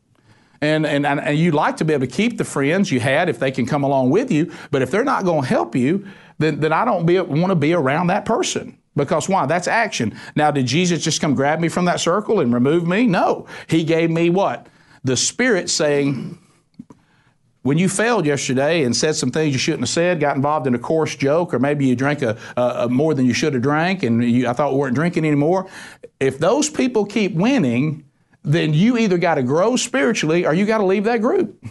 And, 0.61 0.85
and, 0.85 1.05
and 1.05 1.37
you'd 1.37 1.53
like 1.53 1.77
to 1.77 1.85
be 1.85 1.93
able 1.93 2.07
to 2.07 2.11
keep 2.11 2.37
the 2.37 2.45
friends 2.45 2.91
you 2.91 2.99
had 2.99 3.27
if 3.27 3.37
they 3.37 3.51
can 3.51 3.65
come 3.65 3.83
along 3.83 4.11
with 4.11 4.31
you, 4.31 4.51
but 4.71 4.81
if 4.81 4.91
they're 4.91 5.03
not 5.03 5.25
going 5.25 5.41
to 5.41 5.47
help 5.47 5.75
you, 5.75 6.07
then, 6.37 6.59
then 6.61 6.71
I 6.71 6.85
don't 6.85 7.05
want 7.05 7.51
to 7.51 7.55
be 7.55 7.73
around 7.73 8.07
that 8.07 8.25
person. 8.25 8.77
Because 8.95 9.27
why? 9.27 9.45
That's 9.45 9.67
action. 9.67 10.17
Now, 10.35 10.51
did 10.51 10.65
Jesus 10.65 11.03
just 11.03 11.19
come 11.19 11.35
grab 11.35 11.59
me 11.59 11.67
from 11.67 11.85
that 11.85 11.99
circle 11.99 12.39
and 12.39 12.53
remove 12.53 12.87
me? 12.87 13.07
No. 13.07 13.47
He 13.67 13.83
gave 13.83 14.09
me 14.09 14.29
what? 14.29 14.67
The 15.03 15.17
Spirit 15.17 15.69
saying, 15.69 16.37
when 17.63 17.77
you 17.77 17.89
failed 17.89 18.25
yesterday 18.25 18.83
and 18.83 18.95
said 18.95 19.15
some 19.15 19.31
things 19.31 19.53
you 19.53 19.59
shouldn't 19.59 19.83
have 19.83 19.89
said, 19.89 20.19
got 20.19 20.35
involved 20.35 20.67
in 20.67 20.75
a 20.75 20.79
coarse 20.79 21.15
joke, 21.15 21.53
or 21.53 21.59
maybe 21.59 21.85
you 21.87 21.95
drank 21.95 22.21
a, 22.21 22.37
a, 22.55 22.61
a 22.61 22.89
more 22.89 23.13
than 23.13 23.25
you 23.25 23.33
should 23.33 23.53
have 23.53 23.63
drank, 23.63 24.03
and 24.03 24.23
you, 24.23 24.47
I 24.47 24.53
thought 24.53 24.73
we 24.73 24.79
weren't 24.79 24.95
drinking 24.95 25.25
anymore. 25.25 25.69
If 26.19 26.39
those 26.39 26.69
people 26.69 27.05
keep 27.05 27.33
winning, 27.33 28.05
then 28.43 28.73
you 28.73 28.97
either 28.97 29.17
got 29.17 29.35
to 29.35 29.43
grow 29.43 29.77
spiritually 29.77 30.45
or 30.45 30.53
you 30.53 30.65
got 30.65 30.79
to 30.79 30.85
leave 30.85 31.05
that 31.05 31.21
group. 31.21 31.65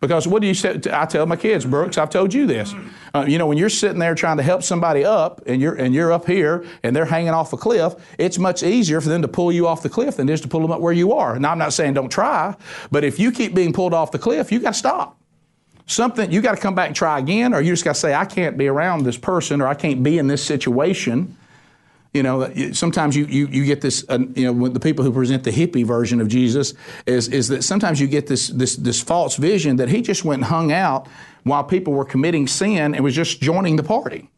Because 0.00 0.28
what 0.28 0.42
do 0.42 0.48
you 0.48 0.54
say? 0.54 0.80
I 0.92 1.06
tell 1.06 1.26
my 1.26 1.34
kids, 1.34 1.64
Brooks, 1.64 1.98
I've 1.98 2.10
told 2.10 2.32
you 2.32 2.46
this. 2.46 2.72
Uh, 3.12 3.24
you 3.26 3.36
know, 3.36 3.48
when 3.48 3.58
you're 3.58 3.68
sitting 3.68 3.98
there 3.98 4.14
trying 4.14 4.36
to 4.36 4.44
help 4.44 4.62
somebody 4.62 5.04
up 5.04 5.42
and 5.46 5.60
you're, 5.60 5.74
and 5.74 5.92
you're 5.92 6.12
up 6.12 6.26
here 6.26 6.64
and 6.84 6.94
they're 6.94 7.04
hanging 7.04 7.30
off 7.30 7.52
a 7.52 7.56
cliff, 7.56 7.94
it's 8.16 8.38
much 8.38 8.62
easier 8.62 9.00
for 9.00 9.08
them 9.08 9.22
to 9.22 9.28
pull 9.28 9.50
you 9.50 9.66
off 9.66 9.82
the 9.82 9.88
cliff 9.88 10.16
than 10.16 10.28
it 10.28 10.32
is 10.32 10.40
to 10.42 10.48
pull 10.48 10.60
them 10.60 10.70
up 10.70 10.80
where 10.80 10.92
you 10.92 11.12
are. 11.14 11.38
Now, 11.40 11.50
I'm 11.50 11.58
not 11.58 11.72
saying 11.72 11.94
don't 11.94 12.10
try, 12.12 12.54
but 12.92 13.02
if 13.02 13.18
you 13.18 13.32
keep 13.32 13.54
being 13.54 13.72
pulled 13.72 13.92
off 13.92 14.12
the 14.12 14.20
cliff, 14.20 14.52
you 14.52 14.60
got 14.60 14.74
to 14.74 14.78
stop. 14.78 15.18
Something, 15.86 16.30
you 16.30 16.42
got 16.42 16.54
to 16.54 16.60
come 16.60 16.74
back 16.74 16.88
and 16.88 16.96
try 16.96 17.18
again, 17.18 17.52
or 17.52 17.60
you 17.60 17.72
just 17.72 17.84
got 17.84 17.94
to 17.94 18.00
say, 18.00 18.14
I 18.14 18.26
can't 18.26 18.56
be 18.56 18.68
around 18.68 19.04
this 19.04 19.16
person 19.16 19.60
or 19.60 19.66
I 19.66 19.74
can't 19.74 20.02
be 20.02 20.18
in 20.18 20.28
this 20.28 20.44
situation. 20.44 21.36
You 22.14 22.22
know, 22.22 22.52
sometimes 22.72 23.14
you, 23.16 23.26
you, 23.26 23.46
you 23.48 23.64
get 23.66 23.82
this, 23.82 24.04
uh, 24.08 24.18
you 24.34 24.52
know, 24.52 24.68
the 24.68 24.80
people 24.80 25.04
who 25.04 25.12
present 25.12 25.44
the 25.44 25.50
hippie 25.50 25.84
version 25.84 26.20
of 26.20 26.28
Jesus 26.28 26.72
is, 27.06 27.28
is 27.28 27.48
that 27.48 27.62
sometimes 27.62 28.00
you 28.00 28.06
get 28.06 28.26
this, 28.26 28.48
this, 28.48 28.76
this 28.76 29.02
false 29.02 29.36
vision 29.36 29.76
that 29.76 29.90
he 29.90 30.00
just 30.00 30.24
went 30.24 30.40
and 30.40 30.46
hung 30.46 30.72
out 30.72 31.06
while 31.44 31.62
people 31.62 31.92
were 31.92 32.06
committing 32.06 32.46
sin 32.46 32.94
and 32.94 33.04
was 33.04 33.14
just 33.14 33.40
joining 33.40 33.76
the 33.76 33.82
party. 33.82 34.30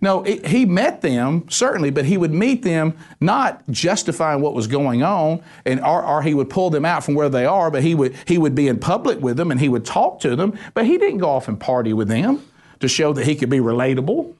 No, 0.00 0.24
it, 0.24 0.46
he 0.46 0.64
met 0.64 1.00
them, 1.00 1.48
certainly, 1.48 1.90
but 1.90 2.04
he 2.04 2.16
would 2.16 2.32
meet 2.32 2.62
them 2.62 2.96
not 3.20 3.62
justifying 3.70 4.40
what 4.40 4.52
was 4.52 4.66
going 4.66 5.04
on, 5.04 5.42
and 5.64 5.80
or, 5.80 6.04
or, 6.04 6.22
he 6.22 6.34
would 6.34 6.50
pull 6.50 6.70
them 6.70 6.84
out 6.84 7.04
from 7.04 7.14
where 7.14 7.28
they 7.28 7.46
are, 7.46 7.70
but 7.70 7.84
he 7.84 7.94
would, 7.94 8.16
he 8.26 8.36
would 8.36 8.56
be 8.56 8.66
in 8.66 8.80
public 8.80 9.20
with 9.20 9.36
them 9.36 9.52
and 9.52 9.60
he 9.60 9.68
would 9.68 9.84
talk 9.84 10.18
to 10.20 10.34
them, 10.34 10.58
but 10.74 10.86
he 10.86 10.98
didn't 10.98 11.18
go 11.18 11.30
off 11.30 11.46
and 11.46 11.60
party 11.60 11.92
with 11.92 12.08
them 12.08 12.42
to 12.80 12.88
show 12.88 13.12
that 13.12 13.24
he 13.24 13.36
could 13.36 13.48
be 13.48 13.58
relatable. 13.58 14.34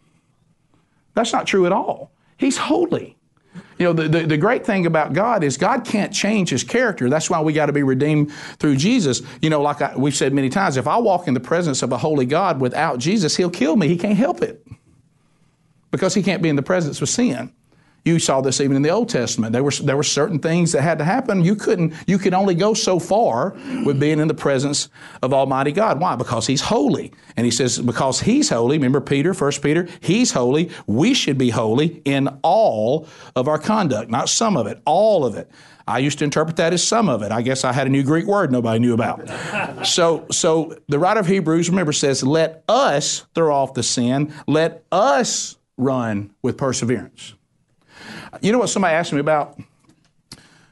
That's 1.14 1.32
not 1.32 1.46
true 1.46 1.64
at 1.64 1.72
all. 1.72 2.10
He's 2.42 2.58
holy. 2.58 3.16
You 3.78 3.86
know, 3.86 3.92
the, 3.92 4.08
the, 4.08 4.26
the, 4.26 4.36
great 4.36 4.66
thing 4.66 4.84
about 4.84 5.12
God 5.12 5.44
is 5.44 5.56
God 5.56 5.84
can't 5.84 6.12
change 6.12 6.50
his 6.50 6.64
character. 6.64 7.08
That's 7.08 7.30
why 7.30 7.40
we 7.40 7.52
got 7.52 7.66
to 7.66 7.72
be 7.72 7.84
redeemed 7.84 8.32
through 8.58 8.76
Jesus. 8.76 9.22
You 9.40 9.48
know, 9.48 9.62
like 9.62 9.80
I, 9.80 9.96
we've 9.96 10.14
said 10.14 10.32
many 10.32 10.48
times, 10.48 10.76
if 10.76 10.88
I 10.88 10.96
walk 10.96 11.28
in 11.28 11.34
the 11.34 11.40
presence 11.40 11.82
of 11.82 11.92
a 11.92 11.98
holy 11.98 12.26
God 12.26 12.60
without 12.60 12.98
Jesus, 12.98 13.36
he'll 13.36 13.50
kill 13.50 13.76
me. 13.76 13.86
He 13.86 13.96
can't 13.96 14.16
help 14.16 14.42
it 14.42 14.66
because 15.92 16.14
he 16.14 16.22
can't 16.22 16.42
be 16.42 16.48
in 16.48 16.56
the 16.56 16.62
presence 16.62 17.00
of 17.00 17.08
sin. 17.08 17.52
You 18.04 18.18
saw 18.18 18.40
this 18.40 18.60
even 18.60 18.76
in 18.76 18.82
the 18.82 18.90
Old 18.90 19.08
Testament. 19.08 19.52
There 19.52 19.62
were, 19.62 19.70
there 19.70 19.96
were 19.96 20.02
certain 20.02 20.40
things 20.40 20.72
that 20.72 20.82
had 20.82 20.98
to 20.98 21.04
happen. 21.04 21.44
You 21.44 21.54
couldn't, 21.54 21.94
you 22.06 22.18
could 22.18 22.34
only 22.34 22.54
go 22.54 22.74
so 22.74 22.98
far 22.98 23.56
with 23.84 24.00
being 24.00 24.18
in 24.18 24.26
the 24.26 24.34
presence 24.34 24.88
of 25.22 25.32
Almighty 25.32 25.70
God. 25.70 26.00
Why? 26.00 26.16
Because 26.16 26.46
He's 26.46 26.62
holy. 26.62 27.12
And 27.36 27.44
He 27.44 27.52
says, 27.52 27.78
because 27.78 28.20
He's 28.20 28.48
holy, 28.48 28.76
remember 28.76 29.00
Peter, 29.00 29.34
First 29.34 29.62
Peter, 29.62 29.88
He's 30.00 30.32
holy, 30.32 30.70
we 30.86 31.14
should 31.14 31.38
be 31.38 31.50
holy 31.50 32.02
in 32.04 32.28
all 32.42 33.06
of 33.36 33.46
our 33.46 33.58
conduct, 33.58 34.10
not 34.10 34.28
some 34.28 34.56
of 34.56 34.66
it, 34.66 34.80
all 34.84 35.24
of 35.24 35.36
it. 35.36 35.48
I 35.86 35.98
used 35.98 36.18
to 36.18 36.24
interpret 36.24 36.56
that 36.56 36.72
as 36.72 36.82
some 36.82 37.08
of 37.08 37.22
it. 37.22 37.32
I 37.32 37.42
guess 37.42 37.64
I 37.64 37.72
had 37.72 37.86
a 37.86 37.90
new 37.90 38.02
Greek 38.02 38.26
word 38.26 38.50
nobody 38.52 38.78
knew 38.78 38.94
about. 38.94 39.86
so, 39.86 40.26
so 40.30 40.76
the 40.88 40.98
writer 40.98 41.20
of 41.20 41.26
Hebrews, 41.26 41.68
remember, 41.70 41.92
says, 41.92 42.22
let 42.22 42.64
us 42.68 43.26
throw 43.34 43.54
off 43.54 43.74
the 43.74 43.82
sin, 43.82 44.32
let 44.46 44.84
us 44.90 45.56
run 45.76 46.30
with 46.42 46.56
perseverance. 46.56 47.34
You 48.40 48.52
know 48.52 48.58
what 48.58 48.68
somebody 48.68 48.94
asked 48.94 49.12
me 49.12 49.20
about? 49.20 49.58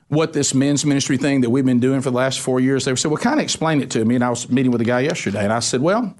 What 0.09 0.33
this 0.33 0.55
men's 0.55 0.85
ministry 0.85 1.19
thing 1.19 1.43
that 1.43 1.51
we've 1.51 1.65
been 1.65 1.79
doing 1.79 2.01
for 2.01 2.11
the 2.11 2.17
last 2.17 2.41
four 2.41 2.59
years? 2.59 2.85
They 2.85 2.95
said, 2.97 3.11
Well, 3.11 3.21
kind 3.21 3.39
of 3.39 3.45
explain 3.45 3.81
it 3.81 3.91
to 3.91 4.05
me. 4.05 4.15
And 4.15 4.25
I 4.25 4.31
was 4.31 4.51
meeting 4.51 4.73
with 4.73 4.81
a 4.81 4.85
guy 4.85 5.01
yesterday, 5.01 5.45
and 5.45 5.53
I 5.53 5.61
said, 5.61 5.81
Well, 5.81 6.15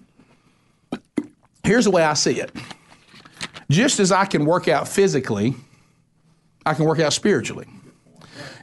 here's 1.65 1.85
the 1.85 1.91
way 1.91 2.03
I 2.03 2.15
see 2.15 2.41
it. 2.41 2.53
Just 3.69 3.99
as 4.01 4.13
I 4.13 4.27
can 4.27 4.45
work 4.45 4.69
out 4.69 4.87
physically, 4.87 5.55
I 6.67 6.75
can 6.75 6.85
work 6.85 7.01
out 7.01 7.13
spiritually. 7.13 7.67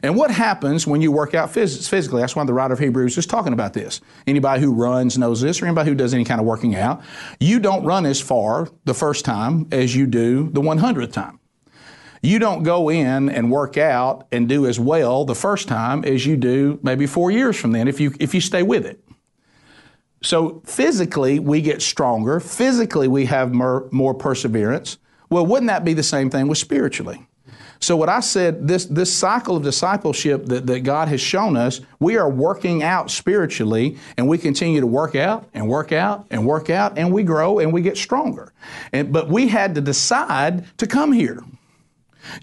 And 0.02 0.16
what 0.16 0.30
happens 0.30 0.86
when 0.86 1.00
you 1.00 1.10
work 1.10 1.34
out 1.34 1.50
phys- 1.50 1.88
physically? 1.88 2.20
That's 2.20 2.36
why 2.36 2.44
the 2.44 2.54
writer 2.54 2.74
of 2.74 2.78
Hebrews 2.78 3.18
is 3.18 3.26
talking 3.26 3.52
about 3.52 3.72
this. 3.72 4.00
Anybody 4.26 4.62
who 4.62 4.72
runs 4.72 5.18
knows 5.18 5.40
this, 5.40 5.60
or 5.60 5.66
anybody 5.66 5.90
who 5.90 5.96
does 5.96 6.14
any 6.14 6.24
kind 6.24 6.40
of 6.40 6.46
working 6.46 6.76
out. 6.76 7.02
You 7.40 7.58
don't 7.58 7.84
run 7.84 8.06
as 8.06 8.20
far 8.20 8.68
the 8.84 8.94
first 8.94 9.24
time 9.24 9.66
as 9.72 9.96
you 9.96 10.06
do 10.06 10.50
the 10.50 10.60
100th 10.60 11.12
time. 11.12 11.37
You 12.22 12.38
don't 12.38 12.62
go 12.62 12.88
in 12.88 13.28
and 13.28 13.50
work 13.50 13.76
out 13.76 14.26
and 14.32 14.48
do 14.48 14.66
as 14.66 14.80
well 14.80 15.24
the 15.24 15.34
first 15.34 15.68
time 15.68 16.04
as 16.04 16.26
you 16.26 16.36
do 16.36 16.78
maybe 16.82 17.06
four 17.06 17.30
years 17.30 17.56
from 17.56 17.72
then 17.72 17.88
if 17.88 18.00
you, 18.00 18.14
if 18.18 18.34
you 18.34 18.40
stay 18.40 18.62
with 18.62 18.84
it. 18.84 19.02
So 20.22 20.62
physically, 20.64 21.38
we 21.38 21.60
get 21.60 21.80
stronger. 21.80 22.40
Physically, 22.40 23.06
we 23.06 23.26
have 23.26 23.52
more, 23.52 23.88
more 23.92 24.14
perseverance. 24.14 24.98
Well, 25.30 25.46
wouldn't 25.46 25.68
that 25.68 25.84
be 25.84 25.94
the 25.94 26.02
same 26.02 26.28
thing 26.30 26.48
with 26.48 26.58
spiritually? 26.58 27.28
So 27.80 27.96
what 27.96 28.08
I 28.08 28.20
said, 28.20 28.66
this, 28.66 28.86
this 28.86 29.14
cycle 29.14 29.56
of 29.56 29.62
discipleship 29.62 30.46
that, 30.46 30.66
that 30.66 30.80
God 30.80 31.06
has 31.08 31.20
shown 31.20 31.56
us, 31.56 31.80
we 32.00 32.16
are 32.16 32.28
working 32.28 32.82
out 32.82 33.10
spiritually 33.10 33.98
and 34.16 34.26
we 34.26 34.36
continue 34.36 34.80
to 34.80 34.86
work 34.86 35.14
out 35.14 35.48
and 35.54 35.68
work 35.68 35.92
out 35.92 36.26
and 36.30 36.44
work 36.44 36.70
out 36.70 36.98
and 36.98 37.12
we 37.12 37.22
grow 37.22 37.60
and 37.60 37.72
we 37.72 37.80
get 37.80 37.96
stronger. 37.96 38.52
And, 38.92 39.12
but 39.12 39.28
we 39.28 39.46
had 39.46 39.76
to 39.76 39.80
decide 39.80 40.76
to 40.78 40.88
come 40.88 41.12
here. 41.12 41.40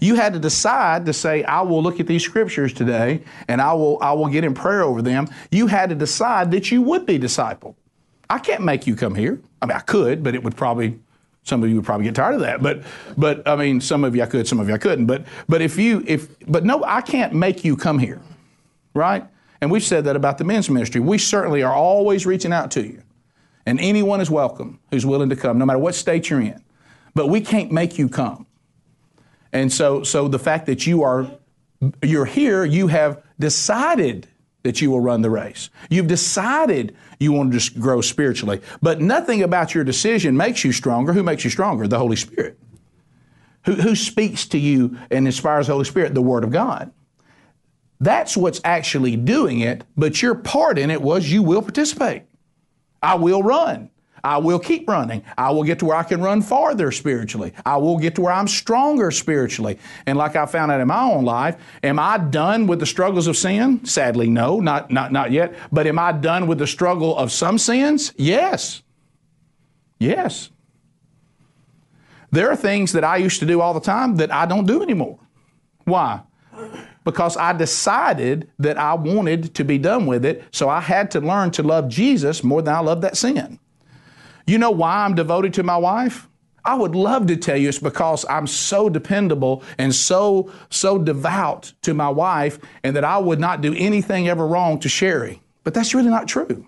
You 0.00 0.14
had 0.14 0.32
to 0.32 0.38
decide 0.38 1.06
to 1.06 1.12
say, 1.12 1.44
I 1.44 1.62
will 1.62 1.82
look 1.82 2.00
at 2.00 2.06
these 2.06 2.24
scriptures 2.24 2.72
today 2.72 3.22
and 3.48 3.60
I 3.60 3.72
will, 3.72 3.98
I 4.00 4.12
will 4.12 4.28
get 4.28 4.44
in 4.44 4.54
prayer 4.54 4.82
over 4.82 5.02
them. 5.02 5.28
You 5.50 5.66
had 5.66 5.88
to 5.90 5.94
decide 5.94 6.50
that 6.52 6.70
you 6.70 6.82
would 6.82 7.06
be 7.06 7.18
discipled. 7.18 7.74
I 8.28 8.38
can't 8.38 8.62
make 8.62 8.86
you 8.86 8.96
come 8.96 9.14
here. 9.14 9.40
I 9.62 9.66
mean, 9.66 9.76
I 9.76 9.80
could, 9.80 10.22
but 10.22 10.34
it 10.34 10.42
would 10.42 10.56
probably, 10.56 10.98
some 11.44 11.62
of 11.62 11.68
you 11.68 11.76
would 11.76 11.84
probably 11.84 12.04
get 12.04 12.14
tired 12.14 12.34
of 12.34 12.40
that. 12.40 12.62
But, 12.62 12.82
but 13.16 13.46
I 13.46 13.56
mean, 13.56 13.80
some 13.80 14.04
of 14.04 14.16
you 14.16 14.22
I 14.22 14.26
could, 14.26 14.48
some 14.48 14.58
of 14.58 14.68
you 14.68 14.74
I 14.74 14.78
couldn't. 14.78 15.06
But, 15.06 15.26
but 15.48 15.62
if 15.62 15.78
you, 15.78 16.02
if, 16.06 16.28
but 16.48 16.64
no, 16.64 16.82
I 16.84 17.00
can't 17.00 17.32
make 17.32 17.64
you 17.64 17.76
come 17.76 17.98
here, 17.98 18.20
right? 18.94 19.24
And 19.60 19.70
we've 19.70 19.84
said 19.84 20.04
that 20.04 20.16
about 20.16 20.38
the 20.38 20.44
men's 20.44 20.68
ministry. 20.68 21.00
We 21.00 21.18
certainly 21.18 21.62
are 21.62 21.74
always 21.74 22.26
reaching 22.26 22.52
out 22.52 22.70
to 22.72 22.82
you. 22.82 23.02
And 23.64 23.80
anyone 23.80 24.20
is 24.20 24.30
welcome 24.30 24.78
who's 24.90 25.04
willing 25.04 25.28
to 25.30 25.36
come, 25.36 25.58
no 25.58 25.66
matter 25.66 25.78
what 25.78 25.94
state 25.94 26.30
you're 26.30 26.40
in. 26.40 26.62
But 27.14 27.28
we 27.28 27.40
can't 27.40 27.72
make 27.72 27.98
you 27.98 28.08
come. 28.08 28.45
And 29.56 29.72
so, 29.72 30.02
so 30.02 30.28
the 30.28 30.38
fact 30.38 30.66
that 30.66 30.86
you 30.86 31.02
are, 31.02 31.30
you're 32.02 32.26
here, 32.26 32.66
you 32.66 32.88
have 32.88 33.22
decided 33.38 34.28
that 34.64 34.82
you 34.82 34.90
will 34.90 35.00
run 35.00 35.22
the 35.22 35.30
race. 35.30 35.70
You've 35.88 36.08
decided 36.08 36.94
you 37.18 37.32
want 37.32 37.52
to 37.52 37.58
just 37.58 37.80
grow 37.80 38.02
spiritually. 38.02 38.60
But 38.82 39.00
nothing 39.00 39.42
about 39.42 39.74
your 39.74 39.82
decision 39.82 40.36
makes 40.36 40.62
you 40.62 40.72
stronger. 40.72 41.14
Who 41.14 41.22
makes 41.22 41.42
you 41.42 41.48
stronger? 41.48 41.88
The 41.88 41.96
Holy 41.96 42.16
Spirit. 42.16 42.58
Who, 43.64 43.76
who 43.76 43.96
speaks 43.96 44.46
to 44.48 44.58
you 44.58 44.98
and 45.10 45.24
inspires 45.24 45.68
the 45.68 45.72
Holy 45.72 45.86
Spirit? 45.86 46.12
The 46.12 46.20
Word 46.20 46.44
of 46.44 46.50
God. 46.50 46.92
That's 47.98 48.36
what's 48.36 48.60
actually 48.62 49.16
doing 49.16 49.60
it, 49.60 49.84
but 49.96 50.20
your 50.20 50.34
part 50.34 50.78
in 50.78 50.90
it 50.90 51.00
was 51.00 51.32
you 51.32 51.42
will 51.42 51.62
participate. 51.62 52.24
I 53.02 53.14
will 53.14 53.42
run. 53.42 53.88
I 54.26 54.38
will 54.38 54.58
keep 54.58 54.88
running. 54.88 55.22
I 55.38 55.52
will 55.52 55.62
get 55.62 55.78
to 55.78 55.84
where 55.84 55.96
I 55.96 56.02
can 56.02 56.20
run 56.20 56.42
farther 56.42 56.90
spiritually. 56.90 57.52
I 57.64 57.76
will 57.76 57.96
get 57.96 58.16
to 58.16 58.22
where 58.22 58.32
I'm 58.32 58.48
stronger 58.48 59.12
spiritually. 59.12 59.78
And 60.04 60.18
like 60.18 60.34
I 60.34 60.46
found 60.46 60.72
out 60.72 60.80
in 60.80 60.88
my 60.88 61.00
own 61.00 61.24
life, 61.24 61.56
am 61.84 62.00
I 62.00 62.18
done 62.18 62.66
with 62.66 62.80
the 62.80 62.86
struggles 62.86 63.28
of 63.28 63.36
sin? 63.36 63.84
Sadly, 63.84 64.28
no, 64.28 64.58
not, 64.58 64.90
not, 64.90 65.12
not 65.12 65.30
yet. 65.30 65.54
But 65.70 65.86
am 65.86 66.00
I 66.00 66.10
done 66.10 66.48
with 66.48 66.58
the 66.58 66.66
struggle 66.66 67.16
of 67.16 67.30
some 67.30 67.56
sins? 67.56 68.12
Yes. 68.16 68.82
Yes. 70.00 70.50
There 72.32 72.50
are 72.50 72.56
things 72.56 72.94
that 72.94 73.04
I 73.04 73.18
used 73.18 73.38
to 73.38 73.46
do 73.46 73.60
all 73.60 73.74
the 73.74 73.80
time 73.80 74.16
that 74.16 74.32
I 74.32 74.44
don't 74.44 74.66
do 74.66 74.82
anymore. 74.82 75.20
Why? 75.84 76.22
Because 77.04 77.36
I 77.36 77.52
decided 77.52 78.50
that 78.58 78.76
I 78.76 78.94
wanted 78.94 79.54
to 79.54 79.64
be 79.64 79.78
done 79.78 80.04
with 80.04 80.24
it, 80.24 80.42
so 80.50 80.68
I 80.68 80.80
had 80.80 81.12
to 81.12 81.20
learn 81.20 81.52
to 81.52 81.62
love 81.62 81.88
Jesus 81.88 82.42
more 82.42 82.60
than 82.60 82.74
I 82.74 82.80
love 82.80 83.02
that 83.02 83.16
sin. 83.16 83.60
You 84.46 84.58
know 84.58 84.70
why 84.70 85.04
I'm 85.04 85.14
devoted 85.14 85.54
to 85.54 85.62
my 85.62 85.76
wife? 85.76 86.28
I 86.64 86.74
would 86.74 86.96
love 86.96 87.26
to 87.28 87.36
tell 87.36 87.56
you 87.56 87.68
it's 87.68 87.78
because 87.78 88.24
I'm 88.28 88.46
so 88.46 88.88
dependable 88.88 89.62
and 89.78 89.94
so 89.94 90.52
so 90.68 90.98
devout 90.98 91.72
to 91.82 91.94
my 91.94 92.08
wife 92.08 92.58
and 92.82 92.96
that 92.96 93.04
I 93.04 93.18
would 93.18 93.38
not 93.38 93.60
do 93.60 93.72
anything 93.76 94.28
ever 94.28 94.46
wrong 94.46 94.80
to 94.80 94.88
Sherry. 94.88 95.40
But 95.62 95.74
that's 95.74 95.94
really 95.94 96.10
not 96.10 96.28
true. 96.28 96.66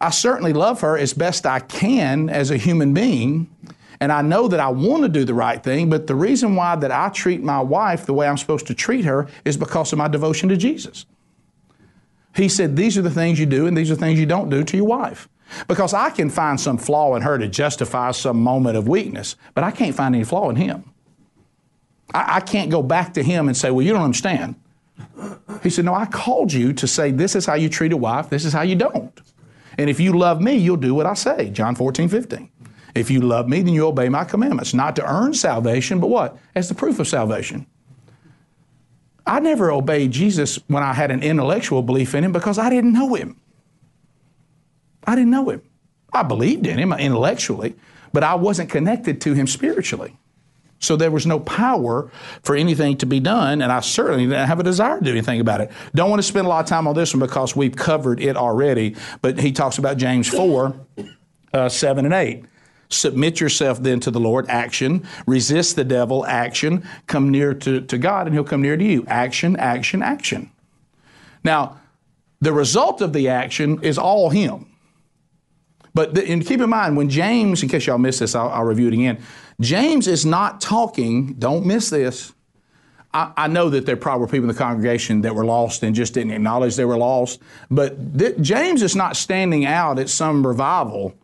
I 0.00 0.10
certainly 0.10 0.52
love 0.52 0.82
her 0.82 0.98
as 0.98 1.14
best 1.14 1.46
I 1.46 1.60
can 1.60 2.28
as 2.28 2.50
a 2.50 2.58
human 2.58 2.92
being, 2.92 3.48
and 3.98 4.12
I 4.12 4.20
know 4.20 4.46
that 4.48 4.60
I 4.60 4.68
want 4.68 5.04
to 5.04 5.08
do 5.08 5.24
the 5.24 5.32
right 5.32 5.62
thing, 5.62 5.88
but 5.88 6.06
the 6.06 6.14
reason 6.14 6.54
why 6.54 6.76
that 6.76 6.92
I 6.92 7.08
treat 7.08 7.42
my 7.42 7.60
wife 7.60 8.04
the 8.04 8.12
way 8.12 8.28
I'm 8.28 8.36
supposed 8.36 8.66
to 8.66 8.74
treat 8.74 9.06
her 9.06 9.26
is 9.46 9.56
because 9.56 9.92
of 9.92 9.98
my 9.98 10.08
devotion 10.08 10.50
to 10.50 10.56
Jesus. 10.58 11.06
He 12.34 12.50
said, 12.50 12.76
These 12.76 12.98
are 12.98 13.02
the 13.02 13.10
things 13.10 13.40
you 13.40 13.46
do, 13.46 13.66
and 13.66 13.74
these 13.74 13.90
are 13.90 13.94
the 13.94 14.00
things 14.00 14.20
you 14.20 14.26
don't 14.26 14.50
do 14.50 14.62
to 14.62 14.76
your 14.76 14.86
wife. 14.86 15.30
Because 15.68 15.94
I 15.94 16.10
can 16.10 16.30
find 16.30 16.60
some 16.60 16.78
flaw 16.78 17.14
in 17.14 17.22
her 17.22 17.38
to 17.38 17.48
justify 17.48 18.10
some 18.10 18.42
moment 18.42 18.76
of 18.76 18.88
weakness, 18.88 19.36
but 19.54 19.64
I 19.64 19.70
can't 19.70 19.94
find 19.94 20.14
any 20.14 20.24
flaw 20.24 20.50
in 20.50 20.56
him. 20.56 20.92
I, 22.12 22.36
I 22.36 22.40
can't 22.40 22.70
go 22.70 22.82
back 22.82 23.14
to 23.14 23.22
him 23.22 23.48
and 23.48 23.56
say, 23.56 23.70
Well, 23.70 23.84
you 23.84 23.92
don't 23.92 24.02
understand. 24.02 24.56
He 25.62 25.70
said, 25.70 25.84
No, 25.84 25.94
I 25.94 26.06
called 26.06 26.52
you 26.52 26.72
to 26.74 26.86
say 26.86 27.10
this 27.10 27.34
is 27.34 27.46
how 27.46 27.54
you 27.54 27.68
treat 27.68 27.92
a 27.92 27.96
wife, 27.96 28.30
this 28.30 28.44
is 28.44 28.52
how 28.52 28.62
you 28.62 28.74
don't. 28.74 29.20
And 29.78 29.90
if 29.90 30.00
you 30.00 30.12
love 30.12 30.40
me, 30.40 30.56
you'll 30.56 30.76
do 30.76 30.94
what 30.94 31.06
I 31.06 31.14
say. 31.14 31.50
John 31.50 31.74
14, 31.74 32.08
15. 32.08 32.50
If 32.94 33.10
you 33.10 33.20
love 33.20 33.46
me, 33.46 33.60
then 33.60 33.74
you 33.74 33.86
obey 33.86 34.08
my 34.08 34.24
commandments. 34.24 34.72
Not 34.72 34.96
to 34.96 35.04
earn 35.06 35.34
salvation, 35.34 36.00
but 36.00 36.08
what? 36.08 36.38
As 36.54 36.70
the 36.70 36.74
proof 36.74 36.98
of 36.98 37.06
salvation. 37.06 37.66
I 39.26 39.40
never 39.40 39.70
obeyed 39.70 40.12
Jesus 40.12 40.58
when 40.68 40.82
I 40.82 40.94
had 40.94 41.10
an 41.10 41.22
intellectual 41.22 41.82
belief 41.82 42.14
in 42.14 42.24
him 42.24 42.32
because 42.32 42.58
I 42.58 42.70
didn't 42.70 42.92
know 42.92 43.14
him. 43.14 43.38
I 45.06 45.14
didn't 45.14 45.30
know 45.30 45.50
him. 45.50 45.62
I 46.12 46.22
believed 46.22 46.66
in 46.66 46.78
him 46.78 46.92
intellectually, 46.92 47.74
but 48.12 48.24
I 48.24 48.34
wasn't 48.34 48.70
connected 48.70 49.20
to 49.22 49.34
him 49.34 49.46
spiritually. 49.46 50.16
So 50.78 50.96
there 50.96 51.10
was 51.10 51.26
no 51.26 51.40
power 51.40 52.10
for 52.42 52.54
anything 52.54 52.98
to 52.98 53.06
be 53.06 53.18
done, 53.18 53.62
and 53.62 53.72
I 53.72 53.80
certainly 53.80 54.26
didn't 54.26 54.46
have 54.46 54.60
a 54.60 54.62
desire 54.62 54.98
to 54.98 55.04
do 55.04 55.10
anything 55.10 55.40
about 55.40 55.60
it. 55.60 55.70
Don't 55.94 56.10
want 56.10 56.20
to 56.20 56.26
spend 56.26 56.46
a 56.46 56.50
lot 56.50 56.60
of 56.60 56.66
time 56.68 56.86
on 56.86 56.94
this 56.94 57.14
one 57.14 57.20
because 57.20 57.56
we've 57.56 57.74
covered 57.74 58.20
it 58.20 58.36
already, 58.36 58.94
but 59.22 59.38
he 59.38 59.52
talks 59.52 59.78
about 59.78 59.96
James 59.96 60.28
4 60.28 60.74
uh, 61.54 61.68
7 61.68 62.04
and 62.04 62.14
8. 62.14 62.44
Submit 62.88 63.40
yourself 63.40 63.82
then 63.82 64.00
to 64.00 64.10
the 64.10 64.20
Lord, 64.20 64.46
action. 64.48 65.06
Resist 65.26 65.76
the 65.76 65.84
devil, 65.84 66.24
action. 66.26 66.86
Come 67.06 67.30
near 67.30 67.54
to, 67.54 67.80
to 67.80 67.98
God, 67.98 68.26
and 68.26 68.34
he'll 68.34 68.44
come 68.44 68.62
near 68.62 68.76
to 68.76 68.84
you. 68.84 69.04
Action, 69.08 69.56
action, 69.56 70.02
action. 70.02 70.50
Now, 71.42 71.80
the 72.40 72.52
result 72.52 73.00
of 73.00 73.12
the 73.12 73.28
action 73.28 73.82
is 73.82 73.98
all 73.98 74.30
him. 74.30 74.66
But 75.96 76.12
the, 76.12 76.30
and 76.30 76.46
keep 76.46 76.60
in 76.60 76.68
mind, 76.68 76.94
when 76.94 77.08
James, 77.08 77.62
in 77.62 77.70
case 77.70 77.86
y'all 77.86 77.96
missed 77.96 78.20
this, 78.20 78.34
I'll, 78.34 78.50
I'll 78.50 78.64
review 78.64 78.88
it 78.88 78.92
again. 78.92 79.18
James 79.62 80.06
is 80.06 80.26
not 80.26 80.60
talking, 80.60 81.32
don't 81.38 81.64
miss 81.64 81.88
this. 81.88 82.34
I, 83.14 83.32
I, 83.34 83.48
know 83.48 83.70
that 83.70 83.86
there 83.86 83.96
probably 83.96 84.20
were 84.20 84.26
people 84.26 84.50
in 84.50 84.54
the 84.54 84.58
congregation 84.62 85.22
that 85.22 85.34
were 85.34 85.46
lost 85.46 85.82
and 85.82 85.96
just 85.96 86.12
didn't 86.12 86.32
acknowledge 86.32 86.76
they 86.76 86.84
were 86.84 86.98
lost. 86.98 87.40
But 87.70 88.18
th- 88.18 88.38
James 88.42 88.82
is 88.82 88.94
not 88.94 89.16
standing 89.16 89.64
out 89.64 89.98
at 89.98 90.10
some 90.10 90.46
revival 90.46 91.14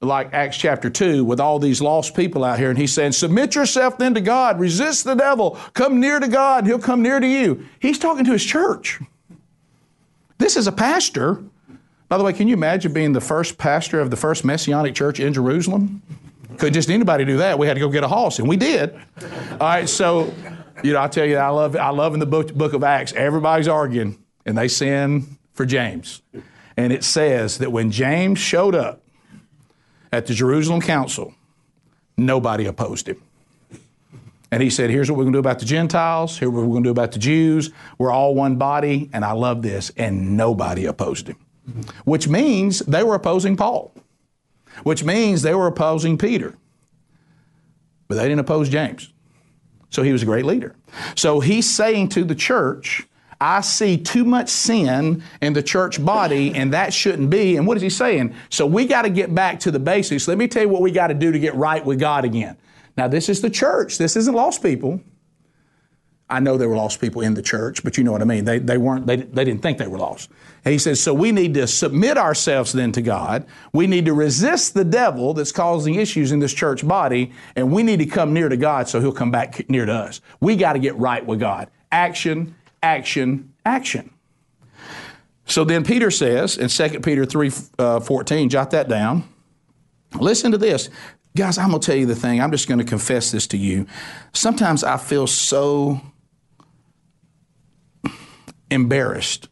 like 0.00 0.34
Acts 0.34 0.56
chapter 0.56 0.90
2 0.90 1.24
with 1.24 1.38
all 1.38 1.60
these 1.60 1.80
lost 1.80 2.16
people 2.16 2.42
out 2.42 2.58
here. 2.58 2.70
And 2.70 2.78
he's 2.78 2.92
saying, 2.92 3.12
Submit 3.12 3.54
yourself 3.54 3.98
then 3.98 4.14
to 4.14 4.20
God, 4.20 4.58
resist 4.58 5.04
the 5.04 5.14
devil, 5.14 5.56
come 5.74 6.00
near 6.00 6.18
to 6.18 6.26
God, 6.26 6.66
he'll 6.66 6.80
come 6.80 7.02
near 7.02 7.20
to 7.20 7.28
you. 7.28 7.68
He's 7.78 8.00
talking 8.00 8.24
to 8.24 8.32
his 8.32 8.44
church. 8.44 8.98
This 10.38 10.56
is 10.56 10.66
a 10.66 10.72
pastor. 10.72 11.44
By 12.12 12.18
the 12.18 12.24
way, 12.24 12.34
can 12.34 12.46
you 12.46 12.52
imagine 12.52 12.92
being 12.92 13.14
the 13.14 13.22
first 13.22 13.56
pastor 13.56 13.98
of 13.98 14.10
the 14.10 14.18
first 14.18 14.44
Messianic 14.44 14.94
church 14.94 15.18
in 15.18 15.32
Jerusalem? 15.32 16.02
Could 16.58 16.74
just 16.74 16.90
anybody 16.90 17.24
do 17.24 17.38
that? 17.38 17.58
We 17.58 17.66
had 17.66 17.72
to 17.72 17.80
go 17.80 17.88
get 17.88 18.04
a 18.04 18.08
horse, 18.08 18.38
and 18.38 18.46
we 18.46 18.58
did. 18.58 18.94
All 19.52 19.58
right, 19.60 19.88
so 19.88 20.30
you 20.84 20.92
know, 20.92 21.00
I 21.00 21.08
tell 21.08 21.24
you, 21.24 21.38
I 21.38 21.48
love 21.48 21.74
I 21.74 21.88
love 21.88 22.12
in 22.12 22.20
the 22.20 22.26
book, 22.26 22.52
book 22.52 22.74
of 22.74 22.84
Acts, 22.84 23.14
everybody's 23.14 23.66
arguing, 23.66 24.22
and 24.44 24.58
they 24.58 24.68
send 24.68 25.38
for 25.54 25.64
James. 25.64 26.20
And 26.76 26.92
it 26.92 27.02
says 27.02 27.56
that 27.56 27.72
when 27.72 27.90
James 27.90 28.38
showed 28.38 28.74
up, 28.74 29.00
at 30.12 30.26
the 30.26 30.34
Jerusalem 30.34 30.82
Council, 30.82 31.32
nobody 32.18 32.66
opposed 32.66 33.08
him. 33.08 33.22
And 34.50 34.62
he 34.62 34.68
said, 34.68 34.90
Here's 34.90 35.10
what 35.10 35.16
we're 35.16 35.24
going 35.24 35.32
to 35.32 35.36
do 35.38 35.40
about 35.40 35.60
the 35.60 35.64
Gentiles. 35.64 36.36
Here's 36.36 36.52
what 36.52 36.60
we're 36.60 36.72
going 36.72 36.84
to 36.84 36.88
do 36.88 36.92
about 36.92 37.12
the 37.12 37.18
Jews. 37.18 37.70
We're 37.96 38.12
all 38.12 38.34
one 38.34 38.56
body, 38.56 39.08
and 39.14 39.24
I 39.24 39.32
love 39.32 39.62
this. 39.62 39.90
And 39.96 40.36
nobody 40.36 40.84
opposed 40.84 41.26
him, 41.26 41.38
which 42.04 42.28
means 42.28 42.80
they 42.80 43.02
were 43.02 43.14
opposing 43.14 43.56
Paul, 43.56 43.94
which 44.82 45.04
means 45.04 45.42
they 45.42 45.54
were 45.54 45.66
opposing 45.66 46.18
Peter. 46.18 46.56
But 48.08 48.16
they 48.16 48.24
didn't 48.24 48.40
oppose 48.40 48.68
James. 48.68 49.12
So 49.90 50.02
he 50.02 50.12
was 50.12 50.22
a 50.22 50.26
great 50.26 50.44
leader. 50.44 50.74
So 51.14 51.40
he's 51.40 51.70
saying 51.70 52.10
to 52.10 52.24
the 52.24 52.34
church, 52.34 53.06
I 53.40 53.60
see 53.60 53.96
too 53.98 54.24
much 54.24 54.48
sin 54.48 55.22
in 55.40 55.52
the 55.52 55.62
church 55.62 56.02
body, 56.02 56.54
and 56.54 56.72
that 56.72 56.94
shouldn't 56.94 57.28
be. 57.28 57.56
And 57.56 57.66
what 57.66 57.76
is 57.76 57.82
he 57.82 57.90
saying? 57.90 58.34
So 58.50 58.66
we 58.66 58.86
got 58.86 59.02
to 59.02 59.10
get 59.10 59.34
back 59.34 59.60
to 59.60 59.70
the 59.70 59.80
basics. 59.80 60.28
Let 60.28 60.38
me 60.38 60.46
tell 60.46 60.62
you 60.62 60.68
what 60.68 60.80
we 60.80 60.92
got 60.92 61.08
to 61.08 61.14
do 61.14 61.32
to 61.32 61.38
get 61.38 61.54
right 61.54 61.84
with 61.84 61.98
God 61.98 62.24
again. 62.24 62.56
Now, 62.96 63.08
this 63.08 63.28
is 63.28 63.40
the 63.40 63.50
church. 63.50 63.98
This 63.98 64.16
isn't 64.16 64.34
lost 64.34 64.62
people. 64.62 65.00
I 66.32 66.40
know 66.40 66.56
there 66.56 66.68
were 66.68 66.76
lost 66.76 67.00
people 67.00 67.22
in 67.22 67.34
the 67.34 67.42
church, 67.42 67.84
but 67.84 67.96
you 67.96 68.04
know 68.04 68.12
what 68.12 68.22
I 68.22 68.24
mean. 68.24 68.44
They, 68.44 68.58
they 68.58 68.78
weren't, 68.78 69.06
they, 69.06 69.16
they 69.16 69.44
didn't 69.44 69.62
think 69.62 69.78
they 69.78 69.86
were 69.86 69.98
lost. 69.98 70.30
And 70.64 70.72
he 70.72 70.78
says, 70.78 71.00
so 71.00 71.12
we 71.12 71.32
need 71.32 71.54
to 71.54 71.66
submit 71.66 72.16
ourselves 72.18 72.72
then 72.72 72.92
to 72.92 73.02
God. 73.02 73.46
We 73.72 73.86
need 73.86 74.06
to 74.06 74.14
resist 74.14 74.74
the 74.74 74.84
devil 74.84 75.34
that's 75.34 75.52
causing 75.52 75.96
issues 75.96 76.32
in 76.32 76.40
this 76.40 76.54
church 76.54 76.86
body, 76.86 77.32
and 77.56 77.72
we 77.72 77.82
need 77.82 77.98
to 77.98 78.06
come 78.06 78.32
near 78.32 78.48
to 78.48 78.56
God 78.56 78.88
so 78.88 79.00
he'll 79.00 79.12
come 79.12 79.30
back 79.30 79.68
near 79.68 79.86
to 79.86 79.92
us. 79.92 80.20
We 80.40 80.56
got 80.56 80.72
to 80.72 80.78
get 80.78 80.96
right 80.96 81.24
with 81.24 81.40
God. 81.40 81.68
Action 81.90 82.54
action, 82.82 83.52
action. 83.64 84.10
So 85.46 85.64
then 85.64 85.84
Peter 85.84 86.10
says 86.10 86.56
in 86.56 86.68
2 86.68 87.00
Peter 87.00 87.24
3 87.24 87.50
uh, 87.78 88.00
14, 88.00 88.48
jot 88.48 88.70
that 88.70 88.88
down. 88.88 89.24
Listen 90.18 90.52
to 90.52 90.58
this. 90.58 90.90
Guys, 91.36 91.56
I'm 91.56 91.70
going 91.70 91.80
to 91.80 91.86
tell 91.86 91.96
you 91.96 92.06
the 92.06 92.14
thing. 92.14 92.40
I'm 92.40 92.50
just 92.50 92.68
going 92.68 92.78
to 92.78 92.84
confess 92.84 93.30
this 93.30 93.46
to 93.48 93.56
you. 93.56 93.86
Sometimes 94.34 94.84
I 94.84 94.98
feel 94.98 95.26
so 95.26 96.00
embarrassed 98.72 99.48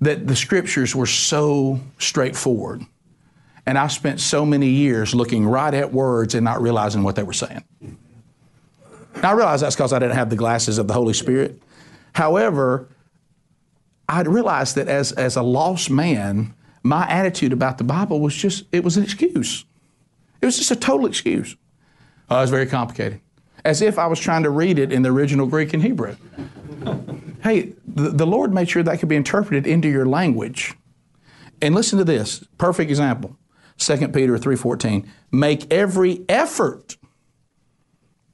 that 0.00 0.26
the 0.26 0.36
scriptures 0.36 0.94
were 0.94 1.06
so 1.06 1.80
straightforward. 1.98 2.84
And 3.66 3.78
I 3.78 3.86
spent 3.86 4.20
so 4.20 4.44
many 4.44 4.68
years 4.68 5.14
looking 5.14 5.46
right 5.46 5.72
at 5.72 5.92
words 5.92 6.34
and 6.34 6.44
not 6.44 6.60
realizing 6.60 7.02
what 7.02 7.16
they 7.16 7.22
were 7.22 7.32
saying. 7.32 7.64
Now, 9.22 9.30
I 9.30 9.32
realize 9.32 9.62
that's 9.62 9.74
because 9.74 9.92
I 9.92 9.98
didn't 9.98 10.16
have 10.16 10.28
the 10.28 10.36
glasses 10.36 10.76
of 10.78 10.88
the 10.88 10.94
Holy 10.94 11.14
Spirit. 11.14 11.62
However, 12.14 12.88
I 14.08 14.20
realized 14.22 14.74
that 14.74 14.88
as, 14.88 15.12
as 15.12 15.36
a 15.36 15.42
lost 15.42 15.88
man, 15.88 16.54
my 16.82 17.08
attitude 17.08 17.52
about 17.52 17.78
the 17.78 17.84
Bible 17.84 18.20
was 18.20 18.34
just, 18.34 18.64
it 18.70 18.84
was 18.84 18.98
an 18.98 19.02
excuse. 19.02 19.64
It 20.42 20.46
was 20.46 20.58
just 20.58 20.70
a 20.70 20.76
total 20.76 21.06
excuse. 21.06 21.56
Oh, 22.28 22.38
it 22.38 22.42
was 22.42 22.50
very 22.50 22.66
complicated. 22.66 23.20
As 23.64 23.80
if 23.80 23.98
I 23.98 24.06
was 24.06 24.20
trying 24.20 24.42
to 24.42 24.50
read 24.50 24.78
it 24.78 24.92
in 24.92 25.00
the 25.00 25.10
original 25.10 25.46
Greek 25.46 25.72
and 25.72 25.82
Hebrew. 25.82 26.16
Hey, 27.44 27.74
the, 27.86 28.08
the 28.08 28.26
Lord 28.26 28.52
made 28.52 28.68
sure 28.68 28.82
that 28.82 28.98
could 28.98 29.08
be 29.08 29.16
interpreted 29.16 29.66
into 29.66 29.88
your 29.88 30.06
language. 30.06 30.74
And 31.62 31.74
listen 31.74 31.98
to 31.98 32.04
this, 32.04 32.42
perfect 32.58 32.90
example. 32.90 33.36
2 33.78 34.08
Peter 34.08 34.38
3:14. 34.38 35.06
Make 35.30 35.72
every 35.72 36.24
effort 36.28 36.96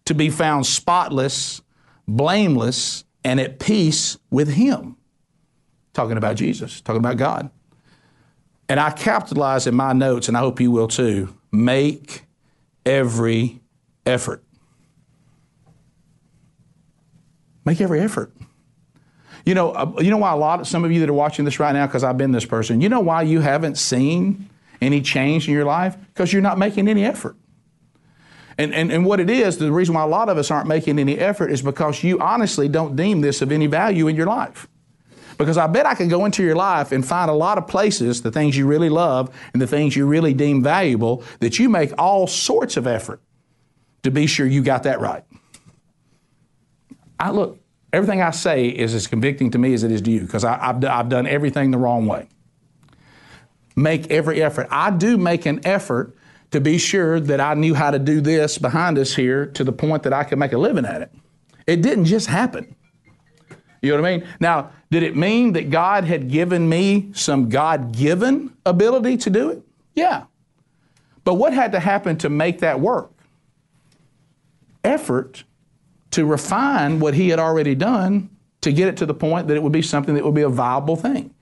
to 0.04 0.14
be 0.14 0.30
found 0.30 0.66
spotless, 0.66 1.60
blameless, 2.06 3.04
and 3.24 3.40
at 3.40 3.58
peace 3.58 4.16
with 4.30 4.52
Him. 4.54 4.96
Talking 5.92 6.16
about 6.16 6.36
Jesus, 6.36 6.80
talking 6.80 7.00
about 7.00 7.16
God. 7.16 7.50
And 8.68 8.78
I 8.78 8.90
capitalize 8.90 9.66
in 9.66 9.74
my 9.74 9.92
notes, 9.92 10.28
and 10.28 10.36
I 10.36 10.40
hope 10.40 10.60
you 10.60 10.70
will 10.70 10.88
too 10.88 11.34
make 11.50 12.26
every 12.86 13.60
effort. 14.06 14.44
Make 17.64 17.80
every 17.80 18.00
effort. 18.00 18.32
You 19.44 19.54
know, 19.54 19.72
uh, 19.72 19.92
you 20.00 20.10
know 20.10 20.18
why 20.18 20.32
a 20.32 20.36
lot 20.36 20.60
of 20.60 20.68
some 20.68 20.84
of 20.84 20.92
you 20.92 21.00
that 21.00 21.08
are 21.08 21.14
watching 21.14 21.44
this 21.44 21.58
right 21.58 21.72
now, 21.72 21.86
because 21.86 22.04
I've 22.04 22.18
been 22.18 22.32
this 22.32 22.44
person, 22.44 22.80
you 22.80 22.88
know 22.88 23.00
why 23.00 23.22
you 23.22 23.40
haven't 23.40 23.78
seen 23.78 24.48
any 24.80 25.00
change 25.00 25.48
in 25.48 25.54
your 25.54 25.64
life? 25.64 25.96
Because 26.12 26.32
you're 26.32 26.42
not 26.42 26.58
making 26.58 26.88
any 26.88 27.04
effort. 27.04 27.36
And, 28.58 28.74
and, 28.74 28.92
and 28.92 29.06
what 29.06 29.20
it 29.20 29.30
is, 29.30 29.56
the 29.56 29.72
reason 29.72 29.94
why 29.94 30.02
a 30.02 30.06
lot 30.06 30.28
of 30.28 30.36
us 30.36 30.50
aren't 30.50 30.68
making 30.68 30.98
any 30.98 31.18
effort 31.18 31.50
is 31.50 31.62
because 31.62 32.04
you 32.04 32.20
honestly 32.20 32.68
don't 32.68 32.94
deem 32.94 33.22
this 33.22 33.40
of 33.40 33.50
any 33.52 33.66
value 33.66 34.06
in 34.06 34.16
your 34.16 34.26
life. 34.26 34.68
Because 35.38 35.56
I 35.56 35.66
bet 35.66 35.86
I 35.86 35.94
could 35.94 36.10
go 36.10 36.26
into 36.26 36.42
your 36.42 36.56
life 36.56 36.92
and 36.92 37.06
find 37.06 37.30
a 37.30 37.34
lot 37.34 37.56
of 37.56 37.66
places, 37.66 38.20
the 38.20 38.30
things 38.30 38.58
you 38.58 38.66
really 38.66 38.90
love 38.90 39.34
and 39.54 39.62
the 39.62 39.66
things 39.66 39.96
you 39.96 40.04
really 40.04 40.34
deem 40.34 40.62
valuable, 40.62 41.24
that 41.38 41.58
you 41.58 41.70
make 41.70 41.94
all 41.96 42.26
sorts 42.26 42.76
of 42.76 42.86
effort 42.86 43.22
to 44.02 44.10
be 44.10 44.26
sure 44.26 44.46
you 44.46 44.62
got 44.62 44.82
that 44.82 45.00
right. 45.00 45.24
I 47.18 47.30
look, 47.30 47.58
everything 47.92 48.22
I 48.22 48.30
say 48.30 48.68
is 48.68 48.94
as 48.94 49.06
convicting 49.06 49.50
to 49.52 49.58
me 49.58 49.74
as 49.74 49.82
it 49.84 49.90
is 49.92 50.02
to 50.02 50.10
you 50.10 50.20
because 50.22 50.44
I've, 50.44 50.84
I've 50.84 51.08
done 51.08 51.26
everything 51.26 51.70
the 51.70 51.78
wrong 51.78 52.06
way. 52.06 52.28
make 53.76 54.10
every 54.10 54.42
effort. 54.42 54.68
I 54.70 54.90
do 54.90 55.16
make 55.16 55.46
an 55.46 55.60
effort 55.64 56.16
to 56.50 56.60
be 56.60 56.78
sure 56.78 57.20
that 57.20 57.40
I 57.40 57.54
knew 57.54 57.74
how 57.74 57.90
to 57.90 57.98
do 57.98 58.20
this 58.20 58.58
behind 58.58 58.98
us 58.98 59.14
here 59.14 59.46
to 59.46 59.64
the 59.64 59.72
point 59.72 60.02
that 60.04 60.12
I 60.12 60.24
could 60.24 60.38
make 60.38 60.52
a 60.52 60.58
living 60.58 60.84
at 60.84 61.02
it. 61.02 61.12
It 61.66 61.82
didn't 61.82 62.06
just 62.06 62.26
happen. 62.26 62.74
You 63.82 63.92
know 63.92 64.02
what 64.02 64.08
I 64.08 64.16
mean? 64.18 64.28
Now, 64.40 64.72
did 64.90 65.02
it 65.02 65.16
mean 65.16 65.52
that 65.54 65.70
God 65.70 66.04
had 66.04 66.28
given 66.28 66.68
me 66.68 67.10
some 67.14 67.48
God 67.48 67.92
given 67.92 68.54
ability 68.66 69.16
to 69.18 69.30
do 69.30 69.50
it? 69.50 69.62
Yeah. 69.94 70.24
But 71.24 71.34
what 71.34 71.52
had 71.52 71.72
to 71.72 71.80
happen 71.80 72.18
to 72.18 72.28
make 72.28 72.60
that 72.60 72.80
work? 72.80 73.12
Effort 74.84 75.44
to 76.12 76.24
refine 76.24 77.00
what 77.00 77.14
He 77.14 77.28
had 77.28 77.38
already 77.38 77.74
done 77.74 78.30
to 78.62 78.72
get 78.72 78.88
it 78.88 78.96
to 78.98 79.06
the 79.06 79.14
point 79.14 79.48
that 79.48 79.56
it 79.56 79.62
would 79.62 79.72
be 79.72 79.82
something 79.82 80.14
that 80.14 80.24
would 80.24 80.34
be 80.34 80.42
a 80.42 80.48
viable 80.48 80.96
thing. 80.96 81.34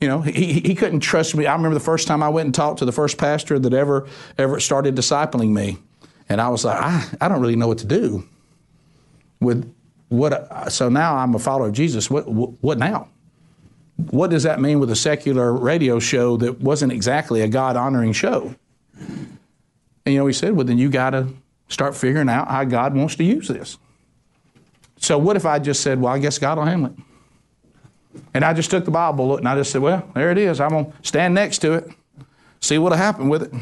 You 0.00 0.08
know, 0.08 0.20
he, 0.22 0.60
he 0.60 0.74
couldn't 0.74 1.00
trust 1.00 1.34
me. 1.34 1.46
I 1.46 1.54
remember 1.54 1.74
the 1.74 1.80
first 1.84 2.06
time 2.06 2.22
I 2.22 2.28
went 2.28 2.46
and 2.46 2.54
talked 2.54 2.78
to 2.78 2.84
the 2.84 2.92
first 2.92 3.18
pastor 3.18 3.58
that 3.58 3.72
ever 3.72 4.06
ever 4.36 4.60
started 4.60 4.94
discipling 4.94 5.50
me, 5.50 5.78
and 6.28 6.40
I 6.40 6.48
was 6.48 6.64
like, 6.64 6.80
I, 6.80 7.04
I 7.20 7.28
don't 7.28 7.40
really 7.40 7.56
know 7.56 7.68
what 7.68 7.78
to 7.78 7.86
do 7.86 8.24
with 9.40 9.72
what. 10.08 10.70
So 10.72 10.88
now 10.88 11.16
I'm 11.16 11.34
a 11.34 11.38
follower 11.38 11.66
of 11.66 11.72
Jesus. 11.72 12.08
What 12.08 12.28
what 12.28 12.78
now? 12.78 13.08
What 14.10 14.30
does 14.30 14.44
that 14.44 14.60
mean 14.60 14.78
with 14.78 14.92
a 14.92 14.96
secular 14.96 15.52
radio 15.52 15.98
show 15.98 16.36
that 16.36 16.60
wasn't 16.60 16.92
exactly 16.92 17.40
a 17.40 17.48
God 17.48 17.74
honoring 17.74 18.12
show? 18.12 18.54
And 18.96 20.14
you 20.14 20.18
know, 20.18 20.26
he 20.28 20.32
said, 20.32 20.54
well, 20.54 20.64
then 20.64 20.78
you 20.78 20.88
got 20.88 21.10
to 21.10 21.28
start 21.68 21.96
figuring 21.96 22.28
out 22.28 22.46
how 22.46 22.62
God 22.62 22.94
wants 22.94 23.16
to 23.16 23.24
use 23.24 23.48
this. 23.48 23.76
So 24.98 25.18
what 25.18 25.36
if 25.36 25.46
I 25.46 25.58
just 25.58 25.82
said, 25.82 26.00
well, 26.00 26.12
I 26.12 26.18
guess 26.18 26.38
God 26.38 26.58
will 26.58 26.64
handle 26.64 26.92
it? 26.92 28.22
And 28.34 28.44
I 28.44 28.52
just 28.52 28.70
took 28.70 28.84
the 28.84 28.90
Bible 28.90 29.36
and 29.36 29.48
I 29.48 29.54
just 29.56 29.70
said, 29.70 29.80
well, 29.80 30.08
there 30.14 30.30
it 30.30 30.38
is. 30.38 30.60
I'm 30.60 30.70
going 30.70 30.90
to 30.90 30.92
stand 31.02 31.34
next 31.34 31.58
to 31.58 31.72
it, 31.74 31.90
see 32.60 32.78
what'll 32.78 32.98
happen 32.98 33.28
with 33.28 33.42
it. 33.42 33.52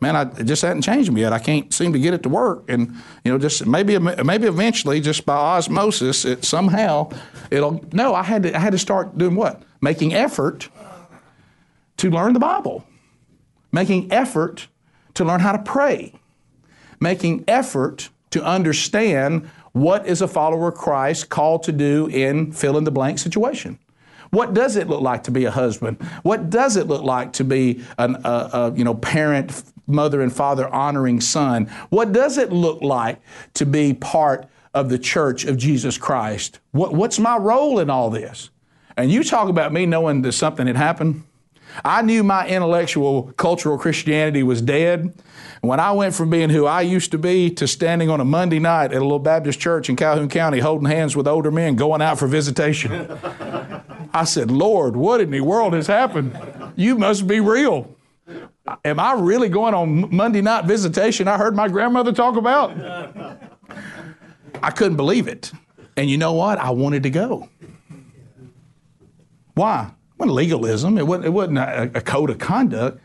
Man, 0.00 0.16
I, 0.16 0.22
it 0.22 0.44
just 0.44 0.62
hadn't 0.62 0.82
changed 0.82 1.12
me 1.12 1.20
yet. 1.20 1.32
I 1.32 1.38
can't 1.38 1.72
seem 1.74 1.92
to 1.92 1.98
get 1.98 2.14
it 2.14 2.22
to 2.22 2.30
work. 2.30 2.64
And, 2.68 2.96
you 3.22 3.32
know, 3.32 3.38
just 3.38 3.66
maybe, 3.66 3.98
maybe 3.98 4.46
eventually, 4.46 4.98
just 5.00 5.26
by 5.26 5.36
osmosis, 5.36 6.24
it 6.24 6.44
somehow, 6.44 7.10
it'll, 7.50 7.84
no, 7.92 8.14
I 8.14 8.22
had 8.22 8.44
to, 8.44 8.56
I 8.56 8.60
had 8.60 8.72
to 8.72 8.78
start 8.78 9.18
doing 9.18 9.34
what? 9.34 9.62
Making 9.82 10.14
effort 10.14 10.70
to 11.98 12.10
learn 12.10 12.32
the 12.32 12.40
Bible, 12.40 12.86
making 13.72 14.10
effort 14.10 14.68
to 15.14 15.24
learn 15.24 15.40
how 15.40 15.52
to 15.52 15.58
pray, 15.58 16.14
making 16.98 17.44
effort 17.46 18.08
to 18.30 18.42
understand 18.42 19.50
what 19.72 20.06
is 20.06 20.20
a 20.20 20.28
follower 20.28 20.68
of 20.68 20.74
Christ 20.74 21.28
called 21.28 21.62
to 21.64 21.72
do 21.72 22.06
in 22.08 22.52
fill 22.52 22.76
in 22.76 22.84
the 22.84 22.90
blank 22.90 23.18
situation? 23.18 23.78
What 24.30 24.54
does 24.54 24.76
it 24.76 24.88
look 24.88 25.00
like 25.00 25.24
to 25.24 25.30
be 25.30 25.44
a 25.44 25.50
husband? 25.50 26.00
What 26.22 26.50
does 26.50 26.76
it 26.76 26.86
look 26.86 27.02
like 27.02 27.32
to 27.34 27.44
be 27.44 27.84
an, 27.98 28.16
a, 28.24 28.50
a 28.52 28.72
you 28.76 28.84
know 28.84 28.94
parent, 28.94 29.62
mother 29.86 30.20
and 30.22 30.32
father 30.32 30.68
honoring 30.68 31.20
son? 31.20 31.66
What 31.90 32.12
does 32.12 32.38
it 32.38 32.52
look 32.52 32.80
like 32.82 33.20
to 33.54 33.66
be 33.66 33.94
part 33.94 34.46
of 34.72 34.88
the 34.88 34.98
church 34.98 35.44
of 35.44 35.56
Jesus 35.56 35.98
Christ? 35.98 36.60
What, 36.70 36.94
what's 36.94 37.18
my 37.18 37.36
role 37.36 37.80
in 37.80 37.90
all 37.90 38.10
this? 38.10 38.50
And 38.96 39.10
you 39.10 39.24
talk 39.24 39.48
about 39.48 39.72
me 39.72 39.86
knowing 39.86 40.22
that 40.22 40.32
something 40.32 40.66
had 40.66 40.76
happened. 40.76 41.24
I 41.84 42.02
knew 42.02 42.22
my 42.22 42.46
intellectual 42.46 43.32
cultural 43.36 43.78
Christianity 43.78 44.42
was 44.42 44.60
dead. 44.60 45.14
When 45.60 45.78
I 45.78 45.92
went 45.92 46.14
from 46.14 46.30
being 46.30 46.50
who 46.50 46.66
I 46.66 46.82
used 46.82 47.10
to 47.12 47.18
be 47.18 47.50
to 47.50 47.66
standing 47.66 48.08
on 48.08 48.20
a 48.20 48.24
Monday 48.24 48.58
night 48.58 48.92
at 48.92 48.98
a 48.98 49.04
little 49.04 49.18
Baptist 49.18 49.60
church 49.60 49.88
in 49.88 49.96
Calhoun 49.96 50.28
County 50.28 50.58
holding 50.60 50.88
hands 50.88 51.16
with 51.16 51.28
older 51.28 51.50
men 51.50 51.76
going 51.76 52.00
out 52.00 52.18
for 52.18 52.26
visitation, 52.26 53.10
I 54.12 54.24
said, 54.24 54.50
Lord, 54.50 54.96
what 54.96 55.20
in 55.20 55.30
the 55.30 55.40
world 55.40 55.74
has 55.74 55.86
happened? 55.86 56.36
You 56.76 56.96
must 56.96 57.26
be 57.26 57.40
real. 57.40 57.94
Am 58.84 59.00
I 59.00 59.14
really 59.14 59.48
going 59.48 59.74
on 59.74 60.14
Monday 60.14 60.40
night 60.40 60.64
visitation 60.64 61.28
I 61.28 61.36
heard 61.36 61.54
my 61.54 61.68
grandmother 61.68 62.12
talk 62.12 62.36
about? 62.36 62.70
I 64.62 64.70
couldn't 64.70 64.96
believe 64.96 65.28
it. 65.28 65.52
And 65.96 66.08
you 66.08 66.16
know 66.16 66.32
what? 66.32 66.58
I 66.58 66.70
wanted 66.70 67.02
to 67.02 67.10
go. 67.10 67.48
Why? 69.54 69.90
Wasn't 70.20 70.34
legalism, 70.34 70.98
it 70.98 71.06
wasn't, 71.06 71.24
it 71.24 71.30
wasn't 71.30 71.58
a, 71.58 71.90
a 71.94 72.00
code 72.02 72.28
of 72.28 72.36
conduct. 72.36 73.00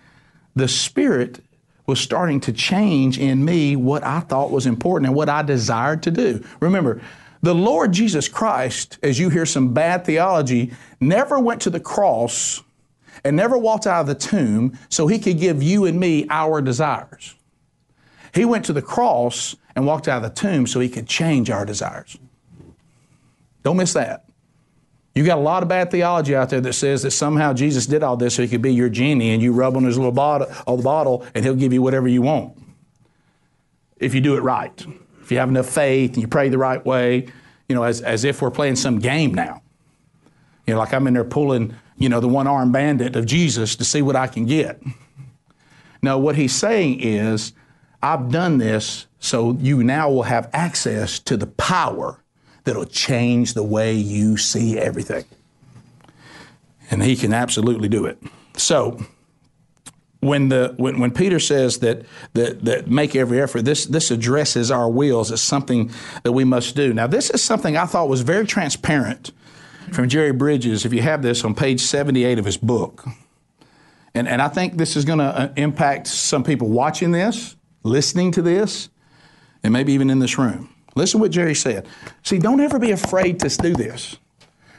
The 0.54 0.68
Spirit 0.68 1.40
was 1.86 1.98
starting 1.98 2.42
to 2.42 2.52
change 2.52 3.18
in 3.18 3.46
me 3.46 3.78
what 3.78 4.04
I 4.04 4.20
thought 4.20 4.52
was 4.52 4.66
important 4.66 5.08
and 5.08 5.16
what 5.16 5.30
I 5.30 5.42
desired 5.42 6.04
to 6.04 6.12
do. 6.12 6.44
Remember, 6.60 7.02
the 7.42 7.56
Lord 7.56 7.94
Jesus 7.94 8.28
Christ, 8.28 9.00
as 9.02 9.18
you 9.18 9.30
hear 9.30 9.46
some 9.46 9.74
bad 9.74 10.04
theology, 10.04 10.74
never 11.00 11.40
went 11.40 11.62
to 11.62 11.70
the 11.70 11.80
cross 11.80 12.62
and 13.24 13.38
never 13.38 13.58
walked 13.58 13.88
out 13.88 14.02
of 14.02 14.08
the 14.08 14.16
tomb 14.16 14.78
so 14.90 15.08
he 15.08 15.18
could 15.18 15.40
give 15.40 15.64
you 15.64 15.86
and 15.86 15.98
me 15.98 16.28
our 16.30 16.62
desires. 16.62 17.36
He 18.34 18.44
went 18.44 18.66
to 18.66 18.74
the 18.74 18.82
cross 18.82 19.56
and 19.74 19.88
walked 19.88 20.10
out 20.10 20.22
of 20.22 20.36
the 20.36 20.42
tomb 20.42 20.68
so 20.68 20.82
he 20.82 20.90
could 20.90 21.08
change 21.08 21.50
our 21.50 21.66
desires. 21.66 22.18
Don't 23.64 23.78
miss 23.78 23.94
that. 23.94 24.25
You 25.16 25.24
got 25.24 25.38
a 25.38 25.42
lot 25.42 25.64
of 25.64 25.70
bad 25.70 25.92
theology 25.92 26.36
out 26.36 26.50
there 26.50 26.60
that 26.60 26.74
says 26.74 27.04
that 27.04 27.12
somehow 27.12 27.54
Jesus 27.54 27.86
did 27.86 28.04
all 28.04 28.18
this 28.18 28.36
so 28.36 28.42
he 28.42 28.50
could 28.50 28.62
be 28.62 28.74
your 28.74 28.90
genie 28.90 29.32
and 29.32 29.42
you 29.42 29.54
rub 29.54 29.78
on 29.78 29.86
his 29.86 29.98
little 29.98 30.12
bottle, 30.12 30.48
on 30.68 30.78
the 30.78 30.84
bottle 30.84 31.26
and 31.34 31.46
he'll 31.46 31.56
give 31.56 31.72
you 31.72 31.82
whatever 31.82 32.10
you 32.10 32.22
want. 32.22 32.58
If 33.98 34.14
you 34.14 34.20
do 34.20 34.36
it 34.36 34.42
right. 34.42 34.86
If 35.22 35.32
you 35.32 35.38
have 35.38 35.48
enough 35.48 35.70
faith 35.70 36.14
and 36.14 36.22
you 36.22 36.28
pray 36.28 36.50
the 36.50 36.58
right 36.58 36.86
way, 36.86 37.28
you 37.70 37.76
know, 37.76 37.84
as, 37.84 38.02
as 38.02 38.26
if 38.26 38.42
we're 38.42 38.52
playing 38.52 38.76
some 38.76 39.00
game 39.00 39.34
now. 39.34 39.62
You 40.68 40.74
know, 40.74 40.80
like 40.80 40.94
I'm 40.94 41.08
in 41.08 41.14
there 41.14 41.24
pulling, 41.24 41.76
you 41.98 42.10
know, 42.10 42.20
the 42.20 42.28
one 42.28 42.46
armed 42.46 42.74
bandit 42.74 43.16
of 43.16 43.26
Jesus 43.26 43.78
to 43.78 43.86
see 43.86 44.02
what 44.02 44.18
I 44.18 44.28
can 44.28 44.46
get. 44.46 44.82
No, 46.02 46.18
what 46.20 46.36
he's 46.36 46.54
saying 46.54 47.00
is, 47.00 47.54
I've 48.04 48.30
done 48.30 48.58
this 48.58 49.08
so 49.20 49.54
you 49.54 49.82
now 49.84 50.10
will 50.12 50.24
have 50.24 50.50
access 50.54 51.18
to 51.20 51.38
the 51.38 51.48
power 51.48 52.20
that'll 52.66 52.86
change 52.86 53.54
the 53.54 53.64
way 53.64 53.94
you 53.94 54.38
see 54.38 54.78
everything. 54.78 55.26
And 56.92 57.02
he 57.02 57.16
can 57.16 57.34
absolutely 57.34 57.88
do 57.88 58.06
it. 58.06 58.22
So, 58.58 59.00
when 60.20 60.50
the 60.50 60.74
when, 60.78 61.00
when 61.00 61.12
Peter 61.12 61.40
says 61.40 61.80
that, 61.80 62.06
that 62.34 62.66
that 62.66 62.88
make 62.90 63.16
every 63.16 63.42
effort, 63.42 63.64
this 63.64 63.86
this 63.86 64.12
addresses 64.12 64.72
our 64.72 64.90
wills 64.90 65.32
as 65.32 65.42
something 65.42 65.92
that 66.24 66.32
we 66.32 66.44
must 66.44 66.76
do. 66.76 66.94
Now, 66.94 67.08
this 67.08 67.30
is 67.30 67.42
something 67.42 67.78
I 67.78 67.86
thought 67.86 68.10
was 68.10 68.22
very 68.22 68.46
transparent 68.46 69.32
from 69.92 70.10
Jerry 70.10 70.32
Bridges. 70.32 70.86
If 70.86 70.94
you 70.94 71.02
have 71.02 71.22
this 71.22 71.44
on 71.44 71.54
page 71.54 71.82
78 71.82 72.40
of 72.40 72.46
his 72.46 72.58
book, 72.58 73.06
and 74.14 74.28
and 74.28 74.42
I 74.42 74.48
think 74.48 74.78
this 74.78 74.96
is 74.96 75.06
going 75.06 75.20
to 75.20 75.26
uh, 75.26 75.54
impact 75.58 76.08
some 76.08 76.44
people 76.44 76.70
watching 76.70 77.12
this, 77.12 77.56
listening 77.84 78.32
to 78.32 78.42
this, 78.42 78.90
and 79.64 79.72
maybe 79.74 79.94
even 79.94 80.10
in 80.10 80.20
this 80.20 80.38
room. 80.38 80.75
Listen 80.96 81.20
what 81.20 81.32
Jerry 81.32 81.56
said. 81.56 81.88
See, 82.24 82.40
don't 82.40 82.62
ever 82.62 82.80
be 82.80 82.92
afraid 82.92 83.40
to 83.42 83.50
do 83.50 83.74
this. 83.74 84.18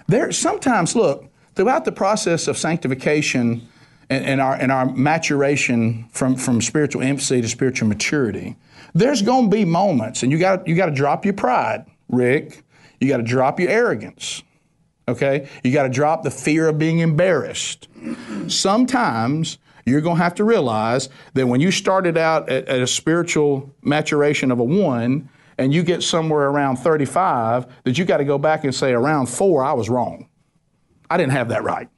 There, 0.09 0.33
sometimes, 0.33 0.97
look, 0.97 1.27
throughout 1.55 1.85
the 1.85 1.93
process 1.93 2.49
of 2.49 2.57
sanctification 2.57 3.69
and, 4.09 4.25
and, 4.25 4.41
our, 4.41 4.55
and 4.55 4.73
our 4.73 4.87
maturation 4.95 6.09
from, 6.11 6.37
from 6.37 6.61
spiritual 6.61 7.03
infancy 7.03 7.43
to 7.43 7.49
spiritual 7.49 7.89
maturity, 7.89 8.57
there's 8.95 9.21
going 9.21 9.51
to 9.51 9.55
be 9.55 9.65
moments, 9.65 10.23
and 10.23 10.33
you 10.33 10.39
got 10.39 10.67
you 10.67 10.75
got 10.75 10.87
to 10.87 10.93
drop 10.93 11.27
your 11.27 11.35
pride, 11.35 11.85
Rick. 12.09 12.63
You 12.99 13.09
got 13.09 13.19
to 13.19 13.23
drop 13.23 13.61
your 13.61 13.69
arrogance. 13.69 14.43
Okay? 15.07 15.49
You 15.63 15.73
got 15.73 15.83
to 15.83 15.91
drop 15.91 16.23
the 16.23 16.31
fear 16.31 16.69
of 16.69 16.79
being 16.79 17.01
embarrassed. 17.01 17.89
Sometimes 18.49 19.59
you're 19.85 20.01
going 20.01 20.17
to 20.17 20.23
have 20.23 20.35
to 20.37 20.45
realize 20.45 21.09
that 21.35 21.47
when 21.47 21.61
you 21.61 21.71
started 21.71 22.17
out 22.17 22.49
at, 22.49 22.67
at 22.69 22.81
a 22.81 22.87
spiritual 22.87 23.71
maturation 23.83 24.51
of 24.51 24.59
a 24.59 24.65
one, 24.65 25.29
and 25.59 25.73
you 25.73 25.83
get 25.83 26.03
somewhere 26.03 26.49
around 26.49 26.77
35, 26.77 27.67
that 27.85 27.99
you 27.99 28.05
got 28.05 28.19
to 28.19 28.25
go 28.25 28.39
back 28.39 28.65
and 28.65 28.75
say, 28.75 28.93
around 28.93 29.27
four, 29.27 29.65
I 29.65 29.73
was 29.73 29.89
wrong. 29.89 30.29
I 31.09 31.17
didn't 31.17 31.33
have 31.33 31.49
that 31.49 31.63
right. 31.63 31.89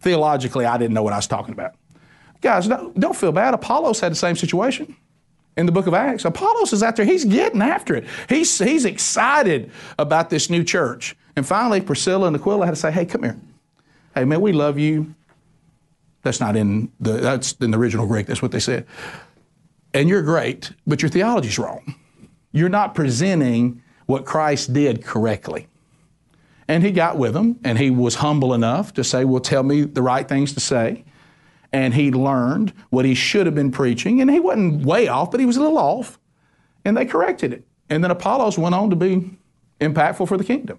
Theologically, 0.00 0.64
I 0.64 0.78
didn't 0.78 0.94
know 0.94 1.02
what 1.02 1.12
I 1.12 1.16
was 1.16 1.26
talking 1.26 1.52
about. 1.52 1.74
Guys, 2.40 2.68
don't, 2.68 2.98
don't 2.98 3.16
feel 3.16 3.32
bad. 3.32 3.52
Apollos 3.52 4.00
had 4.00 4.12
the 4.12 4.16
same 4.16 4.36
situation 4.36 4.96
in 5.56 5.66
the 5.66 5.72
book 5.72 5.86
of 5.86 5.94
Acts. 5.94 6.24
Apollos 6.24 6.72
is 6.72 6.82
out 6.82 6.96
there, 6.96 7.04
he's 7.04 7.24
getting 7.24 7.60
after 7.60 7.94
it. 7.94 8.06
He's, 8.28 8.56
he's 8.58 8.84
excited 8.84 9.70
about 9.98 10.30
this 10.30 10.48
new 10.48 10.62
church. 10.62 11.16
And 11.36 11.46
finally, 11.46 11.80
Priscilla 11.80 12.28
and 12.28 12.36
Aquila 12.36 12.64
had 12.64 12.72
to 12.72 12.80
say, 12.80 12.90
hey, 12.90 13.04
come 13.04 13.24
here. 13.24 13.38
Hey, 14.14 14.24
man, 14.24 14.40
we 14.40 14.52
love 14.52 14.78
you. 14.78 15.14
That's 16.22 16.40
not 16.40 16.56
in 16.56 16.90
the, 17.00 17.12
that's 17.12 17.52
in 17.54 17.70
the 17.70 17.78
original 17.78 18.06
Greek. 18.06 18.26
That's 18.26 18.42
what 18.42 18.52
they 18.52 18.60
said. 18.60 18.86
And 19.94 20.08
you're 20.08 20.22
great, 20.22 20.72
but 20.86 21.02
your 21.02 21.08
theology's 21.08 21.58
wrong 21.58 21.94
you're 22.52 22.68
not 22.68 22.94
presenting 22.94 23.82
what 24.06 24.24
Christ 24.24 24.72
did 24.72 25.04
correctly. 25.04 25.68
And 26.66 26.82
he 26.82 26.90
got 26.90 27.16
with 27.16 27.32
them, 27.32 27.58
and 27.64 27.78
he 27.78 27.90
was 27.90 28.16
humble 28.16 28.52
enough 28.52 28.92
to 28.94 29.04
say, 29.04 29.24
Well, 29.24 29.40
tell 29.40 29.62
me 29.62 29.82
the 29.82 30.02
right 30.02 30.28
things 30.28 30.52
to 30.52 30.60
say. 30.60 31.04
And 31.72 31.94
he 31.94 32.10
learned 32.10 32.72
what 32.90 33.04
he 33.04 33.14
should 33.14 33.46
have 33.46 33.54
been 33.54 33.70
preaching, 33.70 34.20
and 34.20 34.30
he 34.30 34.40
wasn't 34.40 34.84
way 34.84 35.08
off, 35.08 35.30
but 35.30 35.40
he 35.40 35.46
was 35.46 35.56
a 35.56 35.60
little 35.60 35.78
off. 35.78 36.18
And 36.84 36.96
they 36.96 37.04
corrected 37.04 37.52
it. 37.52 37.64
And 37.90 38.02
then 38.02 38.10
Apollos 38.10 38.58
went 38.58 38.74
on 38.74 38.90
to 38.90 38.96
be 38.96 39.30
impactful 39.80 40.28
for 40.28 40.36
the 40.36 40.44
kingdom. 40.44 40.78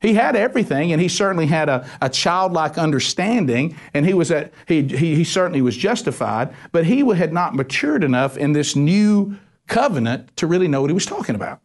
He 0.00 0.14
had 0.14 0.36
everything, 0.36 0.92
and 0.92 1.02
he 1.02 1.08
certainly 1.08 1.46
had 1.46 1.68
a, 1.68 1.88
a 2.00 2.08
childlike 2.08 2.78
understanding, 2.78 3.76
and 3.94 4.06
he 4.06 4.14
was 4.14 4.30
at 4.30 4.52
he, 4.66 4.82
he, 4.82 5.16
he 5.16 5.24
certainly 5.24 5.60
was 5.60 5.76
justified, 5.76 6.54
but 6.70 6.86
he 6.86 7.00
had 7.14 7.32
not 7.32 7.54
matured 7.54 8.04
enough 8.04 8.36
in 8.36 8.52
this 8.52 8.76
new 8.76 9.36
covenant 9.68 10.36
to 10.36 10.46
really 10.46 10.68
know 10.68 10.80
what 10.80 10.90
he 10.90 10.94
was 10.94 11.06
talking 11.06 11.34
about. 11.34 11.60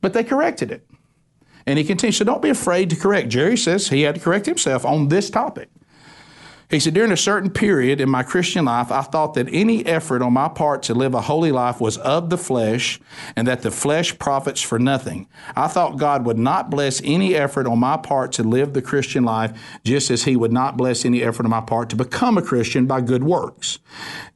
But 0.00 0.12
they 0.12 0.24
corrected 0.24 0.70
it. 0.70 0.86
And 1.66 1.78
he 1.78 1.84
continues, 1.84 2.16
so 2.16 2.24
don't 2.24 2.42
be 2.42 2.48
afraid 2.48 2.90
to 2.90 2.96
correct. 2.96 3.28
Jerry 3.28 3.56
says 3.56 3.88
he 3.88 4.02
had 4.02 4.14
to 4.14 4.20
correct 4.20 4.46
himself 4.46 4.84
on 4.84 5.08
this 5.08 5.28
topic. 5.30 5.68
He 6.70 6.78
said, 6.78 6.94
During 6.94 7.10
a 7.10 7.16
certain 7.16 7.50
period 7.50 8.00
in 8.00 8.08
my 8.08 8.22
Christian 8.22 8.66
life, 8.66 8.92
I 8.92 9.02
thought 9.02 9.34
that 9.34 9.48
any 9.52 9.84
effort 9.84 10.22
on 10.22 10.32
my 10.32 10.48
part 10.48 10.84
to 10.84 10.94
live 10.94 11.14
a 11.14 11.22
holy 11.22 11.50
life 11.50 11.80
was 11.80 11.98
of 11.98 12.30
the 12.30 12.38
flesh 12.38 13.00
and 13.34 13.48
that 13.48 13.62
the 13.62 13.72
flesh 13.72 14.16
profits 14.18 14.60
for 14.62 14.78
nothing. 14.78 15.26
I 15.56 15.66
thought 15.66 15.98
God 15.98 16.24
would 16.24 16.38
not 16.38 16.70
bless 16.70 17.02
any 17.02 17.34
effort 17.34 17.66
on 17.66 17.80
my 17.80 17.96
part 17.96 18.30
to 18.32 18.44
live 18.44 18.72
the 18.72 18.82
Christian 18.82 19.24
life, 19.24 19.52
just 19.82 20.12
as 20.12 20.24
He 20.24 20.36
would 20.36 20.52
not 20.52 20.76
bless 20.76 21.04
any 21.04 21.24
effort 21.24 21.44
on 21.44 21.50
my 21.50 21.60
part 21.60 21.90
to 21.90 21.96
become 21.96 22.38
a 22.38 22.42
Christian 22.42 22.86
by 22.86 23.00
good 23.00 23.24
works. 23.24 23.80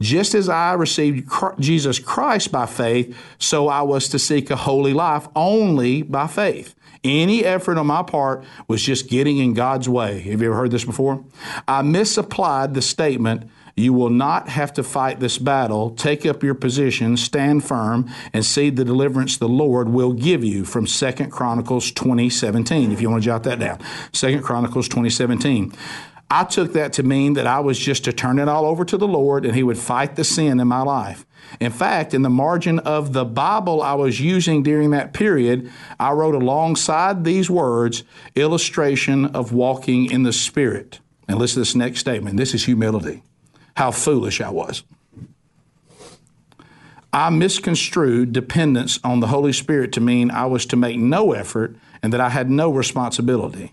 Just 0.01 0.35
as 0.35 0.49
I 0.49 0.73
received 0.73 1.31
Jesus 1.61 2.01
Christ 2.01 2.51
by 2.51 2.67
faith, 2.67 3.17
so 3.39 3.69
I 3.69 3.83
was 3.83 4.09
to 4.09 4.19
seek 4.19 4.51
a 4.51 4.57
holy 4.57 4.93
life 4.93 5.29
only 5.37 6.03
by 6.03 6.27
faith. 6.27 6.75
Any 7.05 7.45
effort 7.45 7.77
on 7.77 7.87
my 7.87 8.03
part 8.03 8.45
was 8.67 8.83
just 8.83 9.11
getting 9.11 9.37
in 9.37 9.53
God's 9.53 9.89
way. 9.89 10.21
Have 10.23 10.41
you 10.41 10.49
ever 10.49 10.57
heard 10.57 10.71
this 10.71 10.85
before? 10.85 11.23
I 11.69 11.83
misapplied 11.83 12.73
the 12.73 12.81
statement, 12.81 13.51
you 13.77 13.93
will 13.93 14.11
not 14.11 14.49
have 14.49 14.73
to 14.75 14.83
fight 14.83 15.21
this 15.21 15.37
battle. 15.37 15.91
Take 15.91 16.25
up 16.25 16.43
your 16.43 16.55
position, 16.55 17.17
stand 17.17 17.65
firm, 17.65 18.09
and 18.33 18.45
see 18.45 18.71
the 18.71 18.85
deliverance 18.85 19.37
the 19.37 19.49
Lord 19.49 19.89
will 19.89 20.13
give 20.13 20.45
you 20.45 20.65
from 20.65 20.87
2 20.87 21.13
Chronicles 21.29 21.91
2017, 21.91 22.93
if 22.93 23.01
you 23.01 23.11
want 23.11 23.23
to 23.23 23.27
jot 23.27 23.43
that 23.43 23.59
down. 23.59 23.81
2 24.13 24.41
Chronicles 24.41 24.89
2017. 24.89 25.73
I 26.31 26.45
took 26.45 26.73
that 26.73 26.93
to 26.95 27.03
mean 27.03 27.35
that 27.35 27.47
I 27.47 27.61
was 27.61 27.79
just 27.79 28.05
to 28.05 28.13
turn 28.13 28.39
it 28.39 28.49
all 28.49 28.65
over 28.65 28.85
to 28.85 28.97
the 28.97 29.09
Lord 29.09 29.45
and 29.45 29.55
He 29.55 29.63
would 29.63 29.79
fight 29.79 30.17
the 30.17 30.25
sin 30.25 30.59
in 30.59 30.69
my 30.69 30.83
life. 30.83 31.27
In 31.61 31.71
fact, 31.71 32.15
in 32.15 32.23
the 32.23 32.31
margin 32.31 32.79
of 32.81 33.13
the 33.13 33.25
Bible 33.25 33.83
I 33.83 33.95
was 33.95 34.21
using 34.21 34.63
during 34.63 34.91
that 34.91 35.13
period, 35.13 35.71
I 35.99 36.13
wrote 36.13 36.35
alongside 36.35 37.25
these 37.25 37.49
words, 37.49 38.03
illustration 38.35 39.27
of 39.27 39.53
walking 39.53 40.11
in 40.11 40.23
the 40.25 40.33
Spirit. 40.33 41.01
And 41.29 41.39
listen 41.39 41.55
to 41.55 41.61
this 41.61 41.75
next 41.75 42.01
statement. 42.01 42.37
This 42.37 42.55
is 42.55 42.65
humility. 42.65 43.23
How 43.77 43.91
foolish 43.91 44.41
I 44.41 44.51
was. 44.51 44.83
I 47.13 47.31
misconstrued 47.31 48.33
dependence 48.33 48.99
on 49.05 49.21
the 49.21 49.29
Holy 49.29 49.53
Spirit 49.53 49.93
to 49.93 50.01
mean 50.01 50.33
I 50.33 50.47
was 50.47 50.67
to 50.67 50.77
make 50.77 50.99
no 50.99 51.33
effort 51.33 51.77
and 52.03 52.13
that 52.13 52.21
I 52.21 52.29
had 52.29 52.51
no 52.51 52.73
responsibility. 52.73 53.73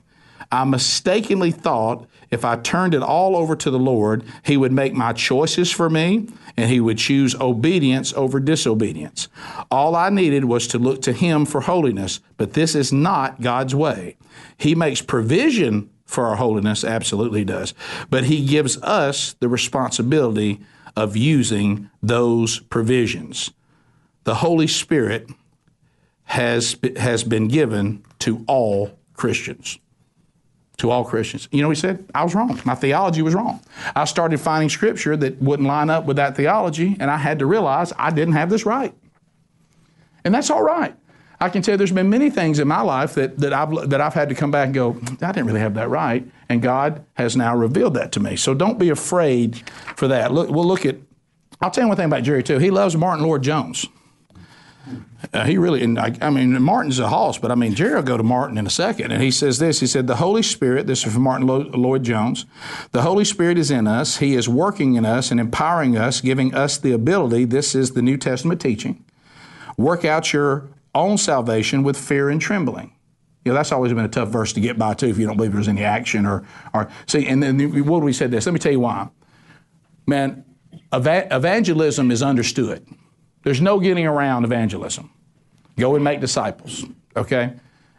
I 0.52 0.64
mistakenly 0.64 1.52
thought 1.52 2.08
if 2.32 2.46
I 2.46 2.56
turned 2.56 2.94
it 2.94 3.04
all 3.04 3.36
over 3.36 3.56
to 3.58 3.70
the 3.70 3.78
Lord, 3.78 4.24
He 4.44 4.56
would 4.56 4.72
make 4.72 4.94
my 4.94 5.12
choices 5.12 5.70
for 5.70 5.90
me 5.90 6.30
and 6.56 6.70
He 6.70 6.80
would 6.80 6.98
choose 6.98 7.36
obedience 7.36 8.14
over 8.14 8.40
disobedience. 8.40 9.28
All 9.70 9.96
I 9.96 10.10
needed 10.10 10.46
was 10.46 10.66
to 10.68 10.80
look 10.80 11.02
to 11.04 11.12
Him 11.12 11.46
for 11.46 11.62
holiness, 11.62 12.22
but 12.38 12.54
this 12.54 12.74
is 12.74 12.94
not 12.94 13.42
God's 13.42 13.76
way. 13.76 14.16
He 14.58 14.74
makes 14.74 15.02
provision 15.02 15.90
for 16.06 16.28
our 16.28 16.38
holiness, 16.38 16.84
absolutely 16.84 17.44
does, 17.44 17.74
but 18.10 18.26
He 18.26 18.46
gives 18.46 18.82
us 18.82 19.34
the 19.40 19.50
responsibility 19.50 20.62
of 20.96 21.18
using 21.18 21.90
those 22.02 22.60
provisions. 22.60 23.52
The 24.24 24.36
Holy 24.36 24.68
Spirit 24.68 25.30
has, 26.26 26.78
has 26.98 27.24
been 27.24 27.48
given 27.48 28.04
to 28.20 28.44
all 28.48 28.98
Christians 29.14 29.80
to 30.78 30.90
all 30.90 31.04
Christians. 31.06 31.48
You 31.52 31.62
know, 31.62 31.70
he 31.70 31.76
said, 31.76 32.06
I 32.16 32.24
was 32.24 32.34
wrong. 32.34 32.60
My 32.66 32.76
theology 32.76 33.22
was 33.22 33.36
wrong. 33.36 33.62
I 33.96 34.06
started 34.06 34.40
finding 34.40 34.70
scripture 34.70 35.16
that 35.18 35.42
wouldn't 35.42 35.68
line 35.68 35.90
up 35.90 36.06
with 36.06 36.18
that 36.18 36.36
theology, 36.36 36.98
and 37.00 37.12
I 37.12 37.18
had 37.18 37.40
to 37.40 37.46
realize 37.46 37.94
I 37.98 38.10
didn't 38.10 38.34
have 38.34 38.50
this 38.50 38.66
right. 38.66 38.94
And 40.24 40.34
that's 40.34 40.50
all 40.50 40.64
right. 40.64 40.96
I 41.40 41.50
can 41.50 41.64
tell 41.64 41.74
you 41.74 41.78
there's 41.78 41.92
been 41.92 42.10
many 42.10 42.30
things 42.30 42.60
in 42.60 42.68
my 42.68 42.82
life 42.82 43.16
that, 43.16 43.40
that, 43.40 43.52
I've, 43.52 43.90
that 43.90 44.00
I've 44.00 44.14
had 44.14 44.30
to 44.30 44.36
come 44.36 44.52
back 44.52 44.66
and 44.66 44.76
go, 44.76 45.00
I 45.22 45.32
didn't 45.32 45.48
really 45.48 45.60
have 45.60 45.74
that 45.74 45.90
right. 45.90 46.24
And 46.50 46.62
God 46.62 47.04
has 47.16 47.36
now 47.36 47.56
revealed 47.56 47.96
that 47.96 48.12
to 48.12 48.20
me. 48.20 48.36
So 48.36 48.54
don't 48.54 48.78
be 48.78 48.90
afraid 48.90 49.58
for 49.96 50.08
that. 50.08 50.32
Look, 50.32 50.50
we'll 50.50 50.68
look 50.68 50.86
at, 50.86 50.98
I'll 51.60 51.72
tell 51.72 51.84
you 51.84 51.88
one 51.88 51.98
thing 51.98 52.06
about 52.06 52.22
Jerry, 52.24 52.44
too. 52.44 52.60
He 52.60 52.70
loves 52.70 52.96
Martyn 52.96 53.26
Lloyd-Jones. 53.26 53.88
Uh, 55.34 55.46
he 55.46 55.58
really, 55.58 55.84
and 55.84 56.00
I, 56.00 56.16
I, 56.22 56.30
mean, 56.30 56.60
Martyn's 56.62 57.00
a 57.00 57.08
hoss, 57.08 57.38
but 57.38 57.52
I 57.52 57.56
mean, 57.56 57.76
Jerry 57.76 57.96
will 57.96 58.02
go 58.02 58.18
to 58.18 58.24
Martin 58.24 58.58
in 58.58 58.66
a 58.66 58.72
second. 58.72 59.12
And 59.12 59.22
he 59.22 59.32
says 59.32 59.60
this 59.60 59.80
He 59.80 59.88
said, 59.88 60.08
The 60.08 60.16
Holy 60.16 60.42
Spirit, 60.42 60.88
this 60.88 61.06
is 61.06 61.14
from 61.14 61.24
Martyn 61.24 61.48
Lloyd-Jones, 61.48 62.46
the 62.92 63.04
Holy 63.04 63.24
Spirit 63.24 63.58
is 63.58 63.72
in 63.72 63.88
us. 63.88 64.18
He 64.18 64.36
is 64.36 64.50
working 64.50 64.96
in 64.96 65.06
us 65.06 65.32
and 65.32 65.40
empowering 65.40 65.98
us, 65.98 66.22
giving 66.22 66.54
us 66.54 66.78
the 66.78 66.92
ability. 66.92 67.46
This 67.46 67.76
is 67.76 67.92
the 67.92 68.02
New 68.02 68.18
Testament 68.18 68.60
teaching. 68.60 69.06
Work 69.78 70.04
out 70.04 70.34
your 70.34 70.70
own 70.94 71.18
salvation 71.18 71.84
with 71.84 71.98
fear 71.98 72.30
and 72.30 72.42
trembling. 72.42 72.94
You 73.46 73.52
know, 73.52 73.56
that's 73.56 73.72
always 73.72 73.94
been 73.94 74.06
a 74.06 74.10
tough 74.10 74.30
verse 74.30 74.54
to 74.54 74.60
get 74.60 74.78
by, 74.78 74.94
too, 74.94 75.08
if 75.08 75.18
you 75.18 75.26
don't 75.26 75.38
believe 75.38 75.54
there's 75.54 75.68
any 75.68 75.84
action 75.84 76.26
or, 76.26 76.46
or 76.74 76.90
see, 77.08 77.26
and 77.28 77.42
then 77.42 77.86
what 77.86 78.04
we 78.04 78.14
said 78.14 78.30
this? 78.30 78.46
Let 78.46 78.54
me 78.54 78.60
tell 78.60 78.72
you 78.72 78.82
why. 78.82 79.10
Man, 80.06 80.46
evangelism 80.94 82.12
is 82.12 82.22
understood. 82.22 82.86
There's 83.44 83.62
no 83.62 83.80
getting 83.80 84.06
around 84.06 84.46
evangelism. 84.46 85.10
Go 85.78 85.96
and 85.96 86.04
make 86.04 86.20
disciples, 86.20 86.86
okay? 87.16 87.54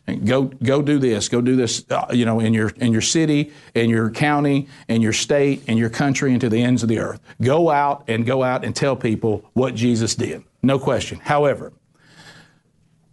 And 0.07 0.27
go 0.27 0.45
go 0.45 0.83
do 0.83 0.99
this. 0.99 1.29
Go 1.29 1.41
do 1.41 1.57
this. 1.57 1.85
Uh, 1.91 2.07
you 2.13 2.25
know, 2.25 2.41
in 2.41 2.53
your 2.53 2.71
in 2.71 2.93
your 2.93 3.01
city, 3.01 3.53
in 3.75 3.89
your 3.89 4.11
county, 4.11 4.69
in 4.89 5.01
your 5.01 5.13
state, 5.13 5.69
in 5.69 5.79
your 5.79 5.91
country, 5.91 6.33
and 6.33 6.41
to 6.41 6.49
the 6.49 6.63
ends 6.63 6.83
of 6.83 6.89
the 6.89 6.99
earth. 6.99 7.21
Go 7.41 7.71
out 7.71 8.05
and 8.09 8.27
go 8.27 8.43
out 8.43 8.65
and 8.65 8.75
tell 8.75 8.97
people 8.97 9.49
what 9.53 9.75
Jesus 9.75 10.15
did. 10.15 10.43
No 10.63 10.79
question. 10.79 11.21
However, 11.21 11.73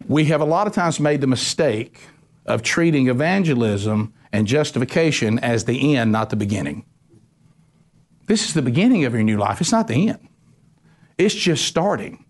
we 0.08 0.24
have 0.26 0.40
a 0.40 0.44
lot 0.44 0.66
of 0.66 0.72
times 0.72 0.98
made 0.98 1.20
the 1.20 1.26
mistake 1.26 2.00
of 2.46 2.62
treating 2.62 3.08
evangelism 3.08 4.12
and 4.32 4.46
justification 4.46 5.38
as 5.38 5.64
the 5.64 5.96
end, 5.96 6.10
not 6.10 6.30
the 6.30 6.36
beginning. 6.36 6.84
This 8.26 8.46
is 8.46 8.54
the 8.54 8.62
beginning 8.62 9.04
of 9.04 9.12
your 9.12 9.22
new 9.22 9.38
life. 9.38 9.60
It's 9.60 9.72
not 9.72 9.88
the 9.88 10.08
end. 10.08 10.28
It's 11.20 11.34
just 11.34 11.66
starting. 11.66 12.24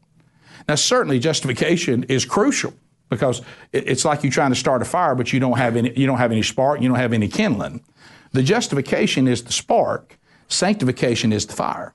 Now, 0.68 0.74
certainly 0.74 1.20
justification 1.20 2.02
is 2.04 2.24
crucial 2.24 2.74
because 3.08 3.40
it's 3.72 4.04
like 4.04 4.24
you're 4.24 4.32
trying 4.32 4.50
to 4.50 4.56
start 4.58 4.82
a 4.82 4.84
fire, 4.84 5.14
but 5.14 5.32
you 5.32 5.38
don't 5.38 5.58
have 5.58 5.76
any, 5.76 5.96
you 5.96 6.06
don't 6.06 6.18
have 6.18 6.32
any 6.32 6.42
spark, 6.42 6.80
you 6.80 6.88
don't 6.88 6.98
have 6.98 7.12
any 7.12 7.28
kindling. 7.28 7.84
The 8.32 8.42
justification 8.42 9.28
is 9.28 9.44
the 9.44 9.52
spark, 9.52 10.18
sanctification 10.48 11.32
is 11.32 11.46
the 11.46 11.52
fire. 11.52 11.94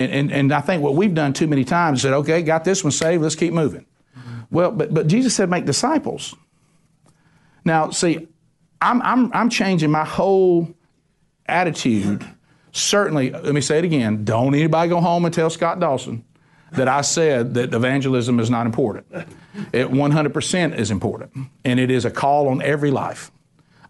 And, 0.00 0.10
and, 0.10 0.32
and 0.32 0.52
I 0.52 0.60
think 0.60 0.82
what 0.82 0.96
we've 0.96 1.14
done 1.14 1.32
too 1.32 1.46
many 1.46 1.64
times 1.64 1.98
is 1.98 2.02
said, 2.02 2.14
okay, 2.14 2.42
got 2.42 2.64
this 2.64 2.82
one 2.82 2.90
saved, 2.90 3.22
let's 3.22 3.36
keep 3.36 3.52
moving. 3.52 3.86
Mm-hmm. 4.18 4.40
Well, 4.50 4.72
but, 4.72 4.92
but 4.92 5.06
Jesus 5.06 5.36
said, 5.36 5.48
make 5.50 5.66
disciples. 5.66 6.34
Now, 7.64 7.90
see, 7.90 8.26
I'm, 8.80 9.00
I'm, 9.02 9.32
I'm 9.32 9.50
changing 9.50 9.92
my 9.92 10.04
whole 10.04 10.74
attitude 11.46 12.26
certainly, 12.74 13.30
let 13.30 13.54
me 13.54 13.60
say 13.60 13.78
it 13.78 13.84
again 13.84 14.24
don't 14.24 14.54
anybody 14.54 14.88
go 14.88 15.00
home 15.00 15.24
and 15.24 15.32
tell 15.32 15.48
Scott 15.48 15.80
Dawson 15.80 16.24
that 16.72 16.88
I 16.88 17.00
said 17.02 17.54
that 17.54 17.72
evangelism 17.72 18.40
is 18.40 18.50
not 18.50 18.66
important. 18.66 19.06
It 19.72 19.88
100% 19.88 20.78
is 20.78 20.90
important, 20.90 21.48
and 21.64 21.78
it 21.78 21.90
is 21.90 22.04
a 22.04 22.10
call 22.10 22.48
on 22.48 22.60
every 22.62 22.90
life. 22.90 23.30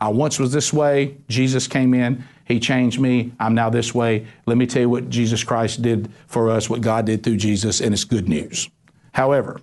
I 0.00 0.08
once 0.08 0.38
was 0.38 0.52
this 0.52 0.72
way. 0.72 1.16
Jesus 1.28 1.66
came 1.66 1.94
in. 1.94 2.24
He 2.44 2.60
changed 2.60 3.00
me. 3.00 3.32
I'm 3.40 3.54
now 3.54 3.70
this 3.70 3.94
way. 3.94 4.26
Let 4.44 4.58
me 4.58 4.66
tell 4.66 4.82
you 4.82 4.90
what 4.90 5.08
Jesus 5.08 5.42
Christ 5.42 5.80
did 5.80 6.12
for 6.26 6.50
us, 6.50 6.68
what 6.68 6.82
God 6.82 7.06
did 7.06 7.22
through 7.22 7.38
Jesus, 7.38 7.80
and 7.80 7.94
it's 7.94 8.04
good 8.04 8.28
news. 8.28 8.68
However, 9.12 9.60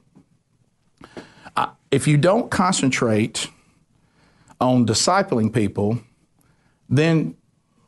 if 1.92 2.08
you 2.08 2.18
don't 2.18 2.50
concentrate 2.50 3.50
on 4.60 4.88
discipling 4.88 5.54
people, 5.54 6.00
then 6.90 7.36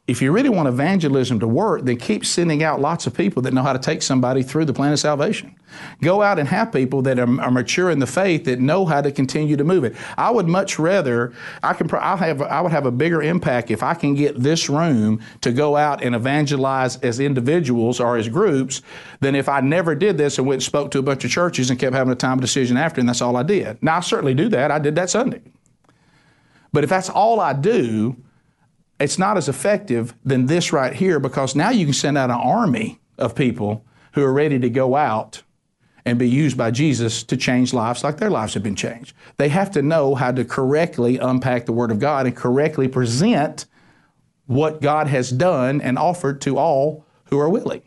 if 0.06 0.22
you 0.22 0.34
really 0.34 0.50
want 0.50 0.68
evangelism 0.68 1.40
to 1.40 1.48
work, 1.48 1.84
then 1.84 1.96
keep 1.96 2.26
sending 2.26 2.62
out 2.62 2.82
lots 2.82 3.08
of 3.08 3.14
people 3.14 3.42
that 3.44 3.54
know 3.54 3.64
how 3.64 3.72
to 3.72 3.80
take 3.80 4.02
somebody 4.02 4.44
through 4.44 4.66
the 4.66 4.74
plan 4.74 4.92
of 4.92 5.00
salvation. 5.00 5.56
Go 6.02 6.22
out 6.22 6.40
and 6.40 6.50
have 6.50 6.74
people 6.74 7.02
that 7.04 7.18
are, 7.18 7.42
are 7.42 7.50
mature 7.50 7.90
in 7.90 8.00
the 8.00 8.06
faith 8.08 8.44
that 8.44 8.60
know 8.60 8.86
how 8.86 9.00
to 9.00 9.14
continue 9.14 9.56
to 9.56 9.64
move 9.64 9.86
it. 9.86 9.96
I 10.18 10.30
would 10.30 10.46
much 10.46 10.78
rather, 10.78 11.32
I 11.64 11.74
can, 11.74 11.90
I 11.92 12.18
have, 12.18 12.42
I 12.42 12.60
would 12.60 12.74
have 12.74 12.86
a 12.86 12.92
bigger 12.92 13.24
impact 13.24 13.72
if 13.72 13.82
I 13.82 13.94
can 13.94 14.14
get 14.14 14.38
this 14.38 14.68
room 14.68 15.22
to 15.40 15.54
go 15.54 15.78
out 15.78 16.04
and 16.04 16.16
evangelize 16.16 16.98
as 16.98 17.22
individuals 17.22 18.02
or 18.02 18.18
as 18.18 18.28
groups 18.28 18.82
than 19.22 19.36
if 19.36 19.48
I 19.48 19.62
never 19.62 19.96
did 19.96 20.18
this 20.18 20.38
and 20.38 20.46
went 20.46 20.58
and 20.58 20.64
spoke 20.64 20.92
to 20.92 21.00
a 21.00 21.04
bunch 21.04 21.24
of 21.24 21.32
churches 21.32 21.70
and 21.70 21.80
kept 21.80 21.96
having 21.96 22.12
a 22.12 22.16
time 22.16 22.40
of 22.40 22.42
decision 22.42 22.76
after, 22.76 23.00
and 23.00 23.08
that's 23.08 23.22
all 23.22 23.38
I 23.38 23.44
did. 23.44 23.82
Now 23.82 23.98
I 23.98 24.00
certainly 24.02 24.34
do 24.34 24.50
that. 24.50 24.70
I 24.70 24.80
did 24.80 24.96
that 24.96 25.10
Sunday. 25.10 25.42
But 26.74 26.84
if 26.84 26.90
that's 26.90 27.10
all 27.10 27.40
I 27.40 27.54
do, 27.54 28.18
it's 29.00 29.20
not 29.20 29.38
as 29.38 29.50
effective 29.50 30.14
than 30.24 30.46
this 30.46 30.72
right 30.72 30.94
here 30.94 31.20
because 31.20 31.56
now 31.56 31.70
you 31.70 31.86
can 31.86 31.94
send 31.94 32.18
out 32.18 32.30
an 32.30 32.38
army 32.38 33.00
of 33.18 33.36
people 33.36 33.86
who 34.14 34.24
are 34.24 34.34
ready 34.34 34.60
to 34.60 34.70
go 34.70 34.96
out 34.96 35.44
and 36.06 36.20
be 36.20 36.30
used 36.30 36.58
by 36.58 36.70
Jesus 36.70 37.24
to 37.24 37.38
change 37.38 37.74
lives 37.74 38.04
like 38.04 38.18
their 38.18 38.30
lives 38.30 38.54
have 38.54 38.64
been 38.64 38.76
changed. 38.76 39.16
They 39.38 39.50
have 39.50 39.72
to 39.72 39.82
know 39.82 40.16
how 40.16 40.32
to 40.32 40.44
correctly 40.44 41.18
unpack 41.18 41.66
the 41.66 41.72
Word 41.72 41.92
of 41.92 42.00
God 42.00 42.26
and 42.26 42.36
correctly 42.36 42.88
present 42.88 43.66
what 44.46 44.82
God 44.82 45.08
has 45.08 45.30
done 45.30 45.82
and 45.82 45.98
offered 45.98 46.42
to 46.42 46.58
all 46.58 47.06
who 47.26 47.40
are 47.40 47.50
willing. 47.50 47.82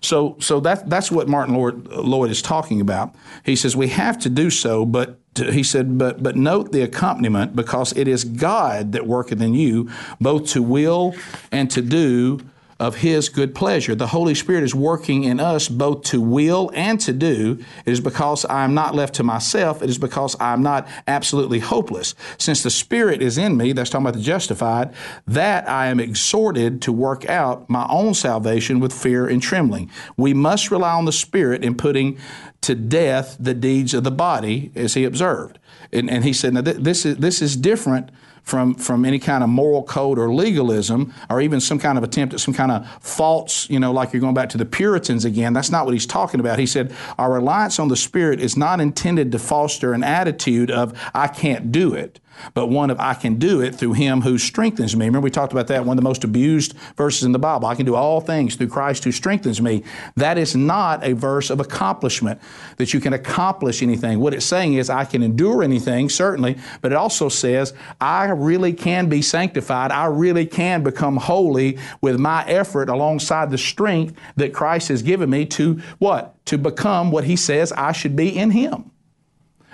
So, 0.00 0.36
so 0.40 0.58
that, 0.60 0.88
that's 0.90 1.12
what 1.12 1.28
Martyn 1.28 1.54
Lloyd, 1.54 1.86
Lloyd 1.88 2.30
is 2.30 2.42
talking 2.42 2.80
about. 2.80 3.14
He 3.44 3.54
says 3.54 3.76
we 3.76 3.88
have 3.88 4.18
to 4.20 4.28
do 4.28 4.50
so, 4.50 4.84
but 4.84 5.20
to, 5.34 5.50
he 5.52 5.62
said, 5.62 5.98
but, 5.98 6.22
but 6.22 6.36
note 6.36 6.72
the 6.72 6.82
accompaniment 6.82 7.56
because 7.56 7.96
it 7.96 8.06
is 8.08 8.24
God 8.24 8.92
that 8.92 9.06
worketh 9.06 9.40
in 9.40 9.54
you 9.54 9.90
both 10.20 10.48
to 10.48 10.62
will 10.62 11.14
and 11.50 11.70
to 11.70 11.82
do 11.82 12.40
of 12.82 12.96
His 12.96 13.28
good 13.28 13.54
pleasure. 13.54 13.94
The 13.94 14.08
Holy 14.08 14.34
Spirit 14.34 14.64
is 14.64 14.74
working 14.74 15.22
in 15.22 15.38
us 15.38 15.68
both 15.68 16.02
to 16.06 16.20
will 16.20 16.68
and 16.74 17.00
to 17.02 17.12
do. 17.12 17.64
It 17.86 17.92
is 17.92 18.00
because 18.00 18.44
I 18.44 18.64
am 18.64 18.74
not 18.74 18.96
left 18.96 19.14
to 19.14 19.22
myself. 19.22 19.82
It 19.82 19.88
is 19.88 19.98
because 19.98 20.34
I 20.40 20.52
am 20.52 20.64
not 20.64 20.88
absolutely 21.06 21.60
hopeless. 21.60 22.16
Since 22.38 22.64
the 22.64 22.70
Spirit 22.70 23.22
is 23.22 23.38
in 23.38 23.56
me, 23.56 23.72
that's 23.72 23.88
talking 23.88 24.04
about 24.04 24.18
the 24.18 24.24
justified, 24.24 24.92
that 25.28 25.68
I 25.68 25.86
am 25.86 26.00
exhorted 26.00 26.82
to 26.82 26.92
work 26.92 27.24
out 27.28 27.70
my 27.70 27.86
own 27.88 28.14
salvation 28.14 28.80
with 28.80 28.92
fear 28.92 29.28
and 29.28 29.40
trembling. 29.40 29.88
We 30.16 30.34
must 30.34 30.72
rely 30.72 30.94
on 30.94 31.04
the 31.04 31.12
Spirit 31.12 31.62
in 31.62 31.76
putting 31.76 32.18
to 32.62 32.74
death 32.74 33.36
the 33.38 33.54
deeds 33.54 33.94
of 33.94 34.04
the 34.04 34.10
body, 34.10 34.72
as 34.74 34.94
he 34.94 35.04
observed. 35.04 35.58
And, 35.92 36.10
and 36.10 36.24
he 36.24 36.32
said, 36.32 36.54
now 36.54 36.62
th- 36.62 36.78
this 36.78 37.04
is, 37.04 37.18
this 37.18 37.42
is 37.42 37.56
different 37.56 38.10
from, 38.42 38.74
from 38.74 39.04
any 39.04 39.18
kind 39.18 39.44
of 39.44 39.50
moral 39.50 39.82
code 39.82 40.18
or 40.18 40.32
legalism 40.32 41.12
or 41.30 41.40
even 41.40 41.60
some 41.60 41.78
kind 41.78 41.96
of 41.96 42.04
attempt 42.04 42.34
at 42.34 42.40
some 42.40 42.54
kind 42.54 42.72
of 42.72 42.88
false, 43.00 43.68
you 43.70 43.78
know, 43.78 43.92
like 43.92 44.12
you're 44.12 44.20
going 44.20 44.34
back 44.34 44.48
to 44.50 44.58
the 44.58 44.64
Puritans 44.64 45.24
again. 45.24 45.52
That's 45.52 45.70
not 45.70 45.84
what 45.84 45.94
he's 45.94 46.06
talking 46.06 46.40
about. 46.40 46.58
He 46.58 46.66
said, 46.66 46.92
Our 47.18 47.34
reliance 47.34 47.78
on 47.78 47.88
the 47.88 47.96
Spirit 47.96 48.40
is 48.40 48.56
not 48.56 48.80
intended 48.80 49.32
to 49.32 49.38
foster 49.38 49.92
an 49.92 50.02
attitude 50.02 50.70
of, 50.70 50.98
I 51.14 51.28
can't 51.28 51.70
do 51.70 51.94
it 51.94 52.18
but 52.54 52.66
one 52.66 52.90
of 52.90 52.98
I 53.00 53.14
can 53.14 53.36
do 53.36 53.60
it 53.60 53.74
through 53.74 53.94
him 53.94 54.20
who 54.20 54.38
strengthens 54.38 54.96
me. 54.96 55.06
Remember, 55.06 55.24
we 55.24 55.30
talked 55.30 55.52
about 55.52 55.68
that, 55.68 55.84
one 55.84 55.96
of 55.96 56.02
the 56.02 56.08
most 56.08 56.24
abused 56.24 56.74
verses 56.96 57.24
in 57.24 57.32
the 57.32 57.38
Bible. 57.38 57.66
I 57.66 57.74
can 57.74 57.86
do 57.86 57.94
all 57.94 58.20
things 58.20 58.54
through 58.56 58.68
Christ 58.68 59.04
who 59.04 59.12
strengthens 59.12 59.60
me. 59.60 59.84
That 60.16 60.38
is 60.38 60.54
not 60.56 61.04
a 61.04 61.12
verse 61.14 61.50
of 61.50 61.60
accomplishment, 61.60 62.40
that 62.76 62.94
you 62.94 63.00
can 63.00 63.12
accomplish 63.12 63.82
anything. 63.82 64.18
What 64.18 64.34
it's 64.34 64.46
saying 64.46 64.74
is, 64.74 64.90
I 64.90 65.04
can 65.04 65.22
endure 65.22 65.62
anything, 65.62 66.08
certainly, 66.08 66.58
but 66.80 66.92
it 66.92 66.96
also 66.96 67.28
says, 67.28 67.74
I 68.00 68.26
really 68.26 68.72
can 68.72 69.08
be 69.08 69.22
sanctified. 69.22 69.90
I 69.90 70.06
really 70.06 70.46
can 70.46 70.82
become 70.82 71.16
holy 71.16 71.78
with 72.00 72.18
my 72.18 72.44
effort 72.46 72.88
alongside 72.88 73.50
the 73.50 73.58
strength 73.58 74.14
that 74.36 74.52
Christ 74.52 74.88
has 74.88 75.02
given 75.02 75.30
me 75.30 75.46
to 75.46 75.80
what? 75.98 76.44
To 76.46 76.58
become 76.58 77.10
what 77.10 77.24
he 77.24 77.36
says 77.36 77.72
I 77.72 77.92
should 77.92 78.16
be 78.16 78.36
in 78.36 78.50
him. 78.50 78.90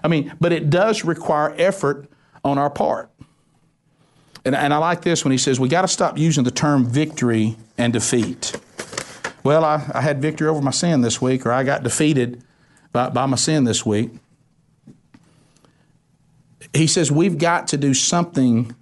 I 0.02 0.08
mean, 0.08 0.32
but 0.40 0.52
it 0.52 0.70
does 0.70 1.04
require 1.04 1.54
effort 1.58 2.08
on 2.48 2.58
our 2.58 2.70
part. 2.70 3.10
And, 4.44 4.54
and 4.54 4.72
I 4.72 4.78
like 4.78 5.02
this 5.02 5.24
when 5.24 5.32
he 5.32 5.38
says, 5.38 5.60
we 5.60 5.68
got 5.68 5.82
to 5.82 5.88
stop 5.88 6.18
using 6.18 6.44
the 6.44 6.50
term 6.50 6.86
victory 6.86 7.56
and 7.76 7.92
defeat. 7.92 8.58
Well, 9.44 9.64
I, 9.64 9.88
I 9.94 10.00
had 10.00 10.20
victory 10.20 10.48
over 10.48 10.60
my 10.60 10.70
sin 10.70 11.00
this 11.00 11.20
week, 11.20 11.46
or 11.46 11.52
I 11.52 11.62
got 11.62 11.82
defeated 11.82 12.42
by, 12.92 13.10
by 13.10 13.26
my 13.26 13.36
sin 13.36 13.64
this 13.64 13.84
week. 13.84 14.10
He 16.74 16.86
says, 16.86 17.10
we've 17.12 17.38
got 17.38 17.68
to 17.68 17.76
do 17.76 17.94
something 17.94 18.74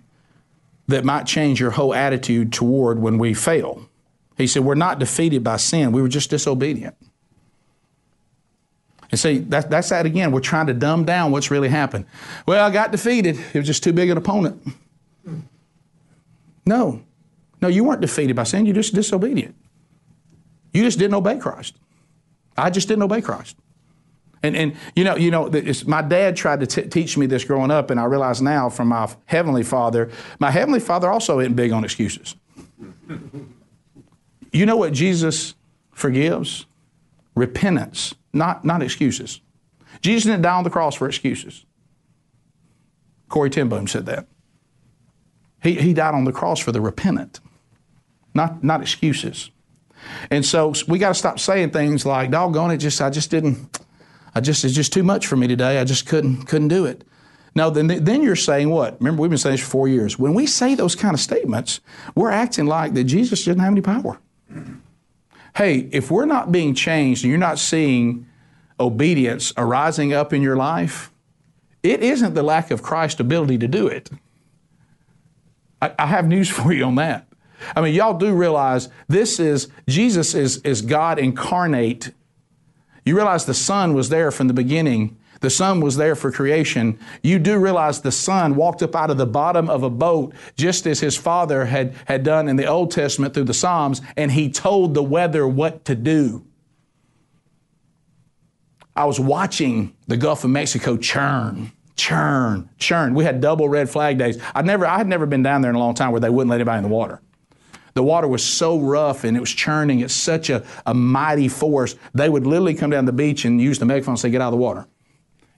that 0.89 1.05
might 1.05 1.27
change 1.27 1.61
your 1.61 1.73
whole 1.73 1.95
attitude 1.95 2.53
toward 2.53 2.99
when 3.01 3.19
we 3.19 3.35
fail. 3.35 3.89
He 4.37 4.47
said, 4.47 4.65
We're 4.65 4.75
not 4.75 4.99
defeated 4.99 5.43
by 5.43 5.57
sin, 5.57 5.93
we 5.93 6.03
were 6.03 6.09
just 6.09 6.31
disobedient. 6.31 6.97
And 9.17 9.21
see, 9.21 9.39
that, 9.49 9.71
that's 9.71 9.89
that 9.89 10.05
again. 10.05 10.31
We're 10.31 10.41
trying 10.41 10.67
to 10.67 10.75
dumb 10.75 11.07
down 11.07 11.33
what's 11.33 11.51
really 11.51 11.71
happened. 11.71 12.05
Well, 12.45 12.63
I 12.63 12.71
got 12.71 12.93
defeated. 12.93 13.39
It 13.55 13.59
was 13.59 13.67
just 13.67 13.83
too 13.83 13.95
big 13.95 14.11
an 14.11 14.19
opponent. 14.19 14.63
No. 16.67 17.01
No, 17.63 17.69
you 17.69 17.83
weren't 17.83 18.03
defeated 18.03 18.37
by 18.37 18.43
sin. 18.43 18.67
You're 18.67 18.75
just 18.75 18.93
disobedient. 18.93 19.55
You 20.75 20.83
just 20.83 20.99
didn't 20.99 21.15
obey 21.15 21.39
Christ. 21.39 21.77
I 22.59 22.69
just 22.69 22.89
didn't 22.89 23.05
obey 23.05 23.23
Christ. 23.23 23.57
And, 24.43 24.55
and 24.55 24.77
you 24.95 25.05
know, 25.05 25.17
you 25.17 25.31
know, 25.31 25.51
my 25.87 26.03
dad 26.03 26.37
tried 26.37 26.61
to 26.61 26.67
t- 26.67 26.87
teach 26.91 27.17
me 27.17 27.25
this 27.25 27.43
growing 27.43 27.71
up, 27.71 27.91
and 27.91 27.99
I 27.99 28.05
realize 28.05 28.43
now 28.43 28.69
from 28.69 28.89
my 28.89 29.09
heavenly 29.25 29.63
father, 29.63 30.11
my 30.41 30.51
heavenly 30.51 30.81
father 30.81 31.09
also 31.09 31.41
isn't 31.41 31.55
big 31.55 31.73
on 31.73 31.85
excuses. 31.85 32.37
you 34.53 34.67
know 34.67 34.77
what 34.77 34.93
Jesus 34.93 35.55
forgives? 35.93 36.67
Repentance 37.37 38.15
not, 38.33 38.65
not 38.65 38.83
excuses. 38.83 39.41
Jesus 40.03 40.25
didn't 40.25 40.43
die 40.43 40.55
on 40.55 40.65
the 40.65 40.71
cross 40.71 40.97
for 40.97 41.07
excuses. 41.07 41.65
Corrie 43.29 43.51
ten 43.51 43.87
said 43.87 44.07
that. 44.07 44.27
He, 45.63 45.75
he 45.75 45.95
died 45.95 46.15
on 46.15 46.25
the 46.25 46.33
cross 46.33 46.61
for 46.61 46.73
the 46.73 46.81
repentant, 46.81 47.41
not, 48.35 48.63
not 48.63 48.83
excuses. 48.83 49.51
And 50.31 50.45
so 50.45 50.75
we 50.87 50.99
got 50.99 51.09
to 51.09 51.15
stop 51.15 51.41
saying 51.41 51.71
things 51.71 52.05
like, 52.05 52.31
doggone 52.31 52.71
it, 52.71 52.77
just 52.79 53.01
I 53.01 53.11
just 53.11 53.31
didn't, 53.31 53.79
I 54.35 54.41
just 54.41 54.65
it's 54.65 54.75
just 54.75 54.93
too 54.93 55.03
much 55.03 55.27
for 55.27 55.37
me 55.37 55.47
today. 55.47 55.79
I 55.79 55.85
just 55.85 56.07
couldn't 56.07 56.45
couldn't 56.45 56.69
do 56.69 56.85
it. 56.85 57.05
No, 57.55 57.71
then 57.71 57.87
then 58.05 58.23
you're 58.23 58.37
saying 58.37 58.69
what? 58.69 59.01
Remember, 59.01 59.23
we've 59.23 59.31
been 59.31 59.39
saying 59.39 59.55
this 59.55 59.63
for 59.63 59.71
four 59.71 59.89
years. 59.89 60.19
When 60.19 60.35
we 60.35 60.47
say 60.47 60.75
those 60.75 60.95
kind 60.95 61.15
of 61.15 61.21
statements, 61.21 61.81
we're 62.15 62.31
acting 62.31 62.67
like 62.67 62.93
that 62.95 63.05
Jesus 63.05 63.45
didn't 63.45 63.61
have 63.61 63.73
any 63.73 63.81
power 63.81 64.21
hey, 65.57 65.89
if 65.91 66.11
we're 66.11 66.27
not 66.27 66.53
being 66.53 66.75
changed 66.75 67.25
and 67.25 67.31
you're 67.31 67.39
not 67.39 67.59
seeing 67.59 68.27
obedience 68.79 69.53
arising 69.57 70.13
up 70.13 70.33
in 70.33 70.43
your 70.43 70.57
life, 70.57 71.11
it 71.83 72.03
isn't 72.03 72.35
the 72.35 72.43
lack 72.43 72.71
of 72.71 72.83
Christ's 72.83 73.21
ability 73.21 73.59
to 73.59 73.69
do 73.69 73.87
it. 73.87 74.11
I, 75.81 75.93
I 75.99 76.07
have 76.07 76.27
news 76.27 76.49
for 76.57 76.73
you 76.73 76.85
on 76.85 76.97
that. 76.97 77.27
I 77.75 77.81
mean, 77.81 77.95
y'all 77.95 78.19
do 78.19 78.35
realize 78.35 78.91
this 79.09 79.41
is, 79.41 79.69
Jesus 79.89 80.35
is, 80.35 80.59
is 80.59 80.83
God 80.83 81.19
incarnate. 81.19 82.13
You 83.07 83.17
realize 83.17 83.47
the 83.47 83.55
Son 83.55 83.95
was 83.95 84.11
there 84.11 84.31
from 84.31 84.49
the 84.49 84.55
beginning 84.55 85.17
the 85.47 85.51
Son 85.51 85.81
was 85.81 85.95
there 85.95 86.17
for 86.17 86.33
creation. 86.33 86.99
You 87.23 87.39
do 87.39 87.57
realize 87.57 88.01
the 88.01 88.11
Son 88.11 88.57
walked 88.57 88.83
up 88.83 88.97
out 88.97 89.11
of 89.11 89.17
the 89.17 89.27
bottom 89.27 89.71
of 89.71 89.85
a 89.85 89.89
boat 89.89 90.35
just 90.57 90.89
as 90.89 90.99
his 90.99 91.17
Father 91.17 91.67
had, 91.67 91.95
had 92.07 92.25
done 92.25 92.49
in 92.49 92.57
the 92.57 92.67
Old 92.67 92.91
Testament 92.91 93.33
through 93.33 93.45
the 93.45 93.55
Psalms, 93.55 94.03
and 94.17 94.33
he 94.33 94.51
told 94.51 94.95
the 94.95 95.05
weather 95.05 95.47
what 95.47 95.85
to 95.85 95.95
do. 95.95 96.45
I 98.97 99.05
was 99.05 99.21
watching 99.21 99.95
the 100.09 100.17
Gulf 100.17 100.43
of 100.43 100.51
Mexico 100.51 100.97
churn, 100.97 101.71
churn, 101.95 102.69
churn. 102.79 103.15
We 103.15 103.23
had 103.23 103.41
double 103.41 103.69
red 103.69 103.89
flag 103.89 104.19
days. 104.19 104.43
I 104.53 104.63
never, 104.63 104.85
I 104.85 104.99
had 104.99 105.07
never 105.07 105.27
been 105.27 105.45
down 105.45 105.63
there 105.63 105.71
in 105.71 105.77
a 105.77 105.79
long 105.79 105.95
time 105.95 106.11
where 106.11 106.21
they 106.21 106.29
wouldn't 106.29 106.51
let 106.51 106.57
anybody 106.57 106.79
in 106.79 106.83
the 106.83 106.89
water. 106.89 107.23
The 107.95 108.03
water 108.03 108.27
was 108.27 108.43
so 108.43 108.81
rough 108.81 109.23
and 109.23 109.37
it 109.37 109.41
was 109.41 109.53
churning 109.53 110.03
at 110.03 110.11
such 110.11 110.51
a, 110.51 110.67
a 110.87 110.93
mighty 110.93 111.47
force, 111.47 111.95
they 112.15 112.29
would 112.29 112.49
literally 112.49 112.75
come 112.75 112.91
down 112.91 113.05
the 113.05 113.13
beach 113.13 113.45
and 113.45 113.61
use 113.61 113.79
the 113.79 113.87
megaphone 113.87 114.15
and 114.15 114.19
say, 114.19 114.29
Get 114.29 114.41
out 114.41 114.49
of 114.49 114.51
the 114.51 114.57
water. 114.57 114.89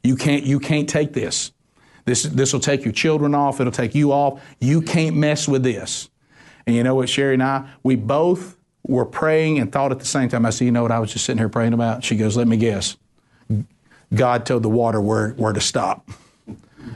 You 0.02 0.16
can't, 0.16 0.44
you 0.44 0.60
can't 0.60 0.88
take 0.88 1.12
this. 1.12 1.52
This, 2.04 2.22
this 2.22 2.52
will 2.52 2.60
take 2.60 2.84
your 2.84 2.92
children 2.92 3.34
off. 3.34 3.60
It'll 3.60 3.72
take 3.72 3.94
you 3.94 4.12
off. 4.12 4.42
You 4.60 4.80
can't 4.80 5.16
mess 5.16 5.46
with 5.46 5.62
this. 5.62 6.08
And 6.66 6.74
you 6.74 6.82
know 6.82 6.94
what, 6.94 7.08
Sherry 7.08 7.34
and 7.34 7.42
I, 7.42 7.68
we 7.82 7.96
both 7.96 8.56
were 8.82 9.04
praying 9.04 9.58
and 9.58 9.70
thought 9.70 9.92
at 9.92 9.98
the 9.98 10.06
same 10.06 10.28
time. 10.28 10.46
I 10.46 10.50
said, 10.50 10.64
you 10.64 10.72
know 10.72 10.82
what 10.82 10.92
I 10.92 11.00
was 11.00 11.12
just 11.12 11.26
sitting 11.26 11.38
here 11.38 11.48
praying 11.48 11.74
about? 11.74 12.04
She 12.04 12.16
goes, 12.16 12.36
let 12.36 12.48
me 12.48 12.56
guess. 12.56 12.96
God 14.14 14.46
told 14.46 14.62
the 14.62 14.70
water 14.70 15.00
where, 15.00 15.30
where 15.30 15.52
to 15.52 15.60
stop. 15.60 16.08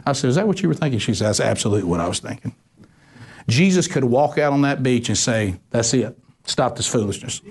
I 0.07 0.13
said, 0.13 0.29
is 0.29 0.37
that 0.37 0.47
what 0.47 0.63
you 0.63 0.69
were 0.69 0.75
thinking? 0.75 0.99
She 0.99 1.13
said, 1.13 1.29
that's 1.29 1.41
absolutely 1.41 1.89
what 1.89 2.01
I 2.01 2.09
was 2.09 2.21
thinking. 2.21 2.55
Jesus 3.49 3.87
could 3.89 4.05
walk 4.05 4.39
out 4.39 4.53
on 4.53 4.63
that 4.63 4.83
beach 4.83 5.09
and 5.09 5.19
say, 5.19 5.57
that's 5.71 5.93
it. 5.93 6.17
Stop 6.45 6.77
this 6.77 6.87
foolishness. 6.87 7.43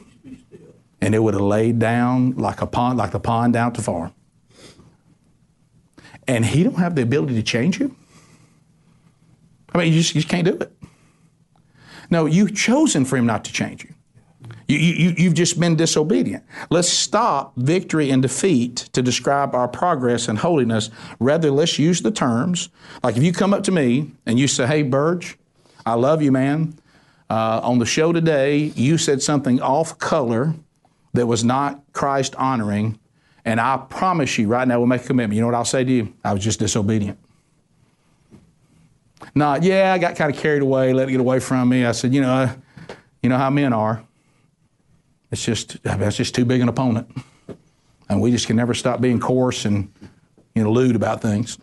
And 0.99 1.13
it 1.13 1.19
would 1.19 1.35
have 1.35 1.43
laid 1.43 1.77
down 1.77 2.31
like 2.37 2.61
a 2.61 2.67
pond, 2.67 2.97
like 2.97 3.11
the 3.11 3.19
pond 3.19 3.53
down 3.53 3.73
the 3.73 3.81
farm 3.81 4.13
and 6.31 6.45
he 6.45 6.63
don't 6.63 6.77
have 6.77 6.95
the 6.95 7.01
ability 7.01 7.35
to 7.35 7.43
change 7.43 7.77
you? 7.77 7.93
I 9.73 9.79
mean, 9.79 9.91
you 9.91 9.99
just, 9.99 10.15
you 10.15 10.21
just 10.21 10.31
can't 10.31 10.45
do 10.45 10.53
it. 10.53 10.71
No, 12.09 12.25
you've 12.25 12.55
chosen 12.55 13.03
for 13.03 13.17
him 13.17 13.25
not 13.25 13.43
to 13.45 13.53
change 13.53 13.83
you. 13.83 13.93
You, 14.67 14.77
you. 14.77 15.15
You've 15.17 15.33
just 15.33 15.59
been 15.59 15.75
disobedient. 15.75 16.45
Let's 16.69 16.87
stop 16.87 17.53
victory 17.57 18.09
and 18.09 18.21
defeat 18.21 18.77
to 18.93 19.01
describe 19.01 19.53
our 19.53 19.67
progress 19.67 20.29
and 20.29 20.37
holiness. 20.39 20.89
Rather, 21.19 21.51
let's 21.51 21.77
use 21.77 22.01
the 22.01 22.11
terms. 22.11 22.69
Like 23.03 23.17
if 23.17 23.23
you 23.23 23.33
come 23.33 23.53
up 23.53 23.63
to 23.63 23.71
me 23.71 24.11
and 24.25 24.39
you 24.39 24.47
say, 24.47 24.65
Hey, 24.67 24.83
Burge, 24.83 25.37
I 25.85 25.95
love 25.95 26.21
you, 26.21 26.31
man. 26.31 26.79
Uh, 27.29 27.59
on 27.63 27.79
the 27.79 27.85
show 27.85 28.13
today, 28.13 28.57
you 28.75 28.97
said 28.97 29.21
something 29.21 29.61
off 29.61 29.99
color 29.99 30.55
that 31.13 31.27
was 31.27 31.43
not 31.43 31.81
Christ 31.91 32.35
honoring. 32.35 32.97
And 33.43 33.59
I 33.59 33.77
promise 33.89 34.37
you 34.37 34.47
right 34.47 34.67
now, 34.67 34.77
we'll 34.79 34.87
make 34.87 35.01
a 35.01 35.07
commitment. 35.07 35.35
You 35.35 35.41
know 35.41 35.47
what 35.47 35.55
I'll 35.55 35.65
say 35.65 35.83
to 35.83 35.91
you? 35.91 36.13
I 36.23 36.33
was 36.33 36.43
just 36.43 36.59
disobedient. 36.59 37.17
Not, 39.33 39.63
yeah, 39.63 39.93
I 39.93 39.97
got 39.97 40.15
kind 40.15 40.33
of 40.33 40.39
carried 40.39 40.61
away, 40.61 40.93
let 40.93 41.07
it 41.07 41.11
get 41.11 41.19
away 41.19 41.39
from 41.39 41.69
me. 41.69 41.85
I 41.85 41.91
said, 41.91 42.13
you 42.13 42.21
know, 42.21 42.53
you 43.23 43.29
know 43.29 43.37
how 43.37 43.49
men 43.49 43.73
are. 43.73 44.03
It's 45.31 45.45
just, 45.45 45.81
that's 45.83 46.17
just 46.17 46.35
too 46.35 46.45
big 46.45 46.61
an 46.61 46.69
opponent. 46.69 47.09
and 48.09 48.19
we 48.21 48.29
just 48.29 48.45
can 48.45 48.57
never 48.57 48.73
stop 48.73 48.99
being 48.99 49.19
coarse 49.19 49.63
and 49.63 49.91
you 50.53 50.63
know 50.63 50.71
lewd 50.71 50.95
about 50.95 51.21
things. 51.21 51.57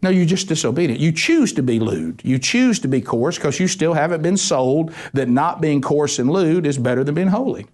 No, 0.00 0.10
you're 0.10 0.24
just 0.24 0.48
disobedient. 0.48 1.00
You 1.00 1.12
choose 1.12 1.52
to 1.54 1.62
be 1.62 1.80
lewd. 1.80 2.22
You 2.24 2.38
choose 2.38 2.78
to 2.80 2.88
be 2.88 3.00
coarse 3.00 3.36
because 3.36 3.60
you 3.60 3.68
still 3.68 3.92
haven't 3.92 4.22
been 4.22 4.36
sold 4.36 4.94
that 5.12 5.28
not 5.28 5.60
being 5.60 5.82
coarse 5.82 6.18
and 6.18 6.30
lewd 6.30 6.66
is 6.66 6.78
better 6.78 7.04
than 7.04 7.14
being 7.14 7.28
holy. 7.28 7.66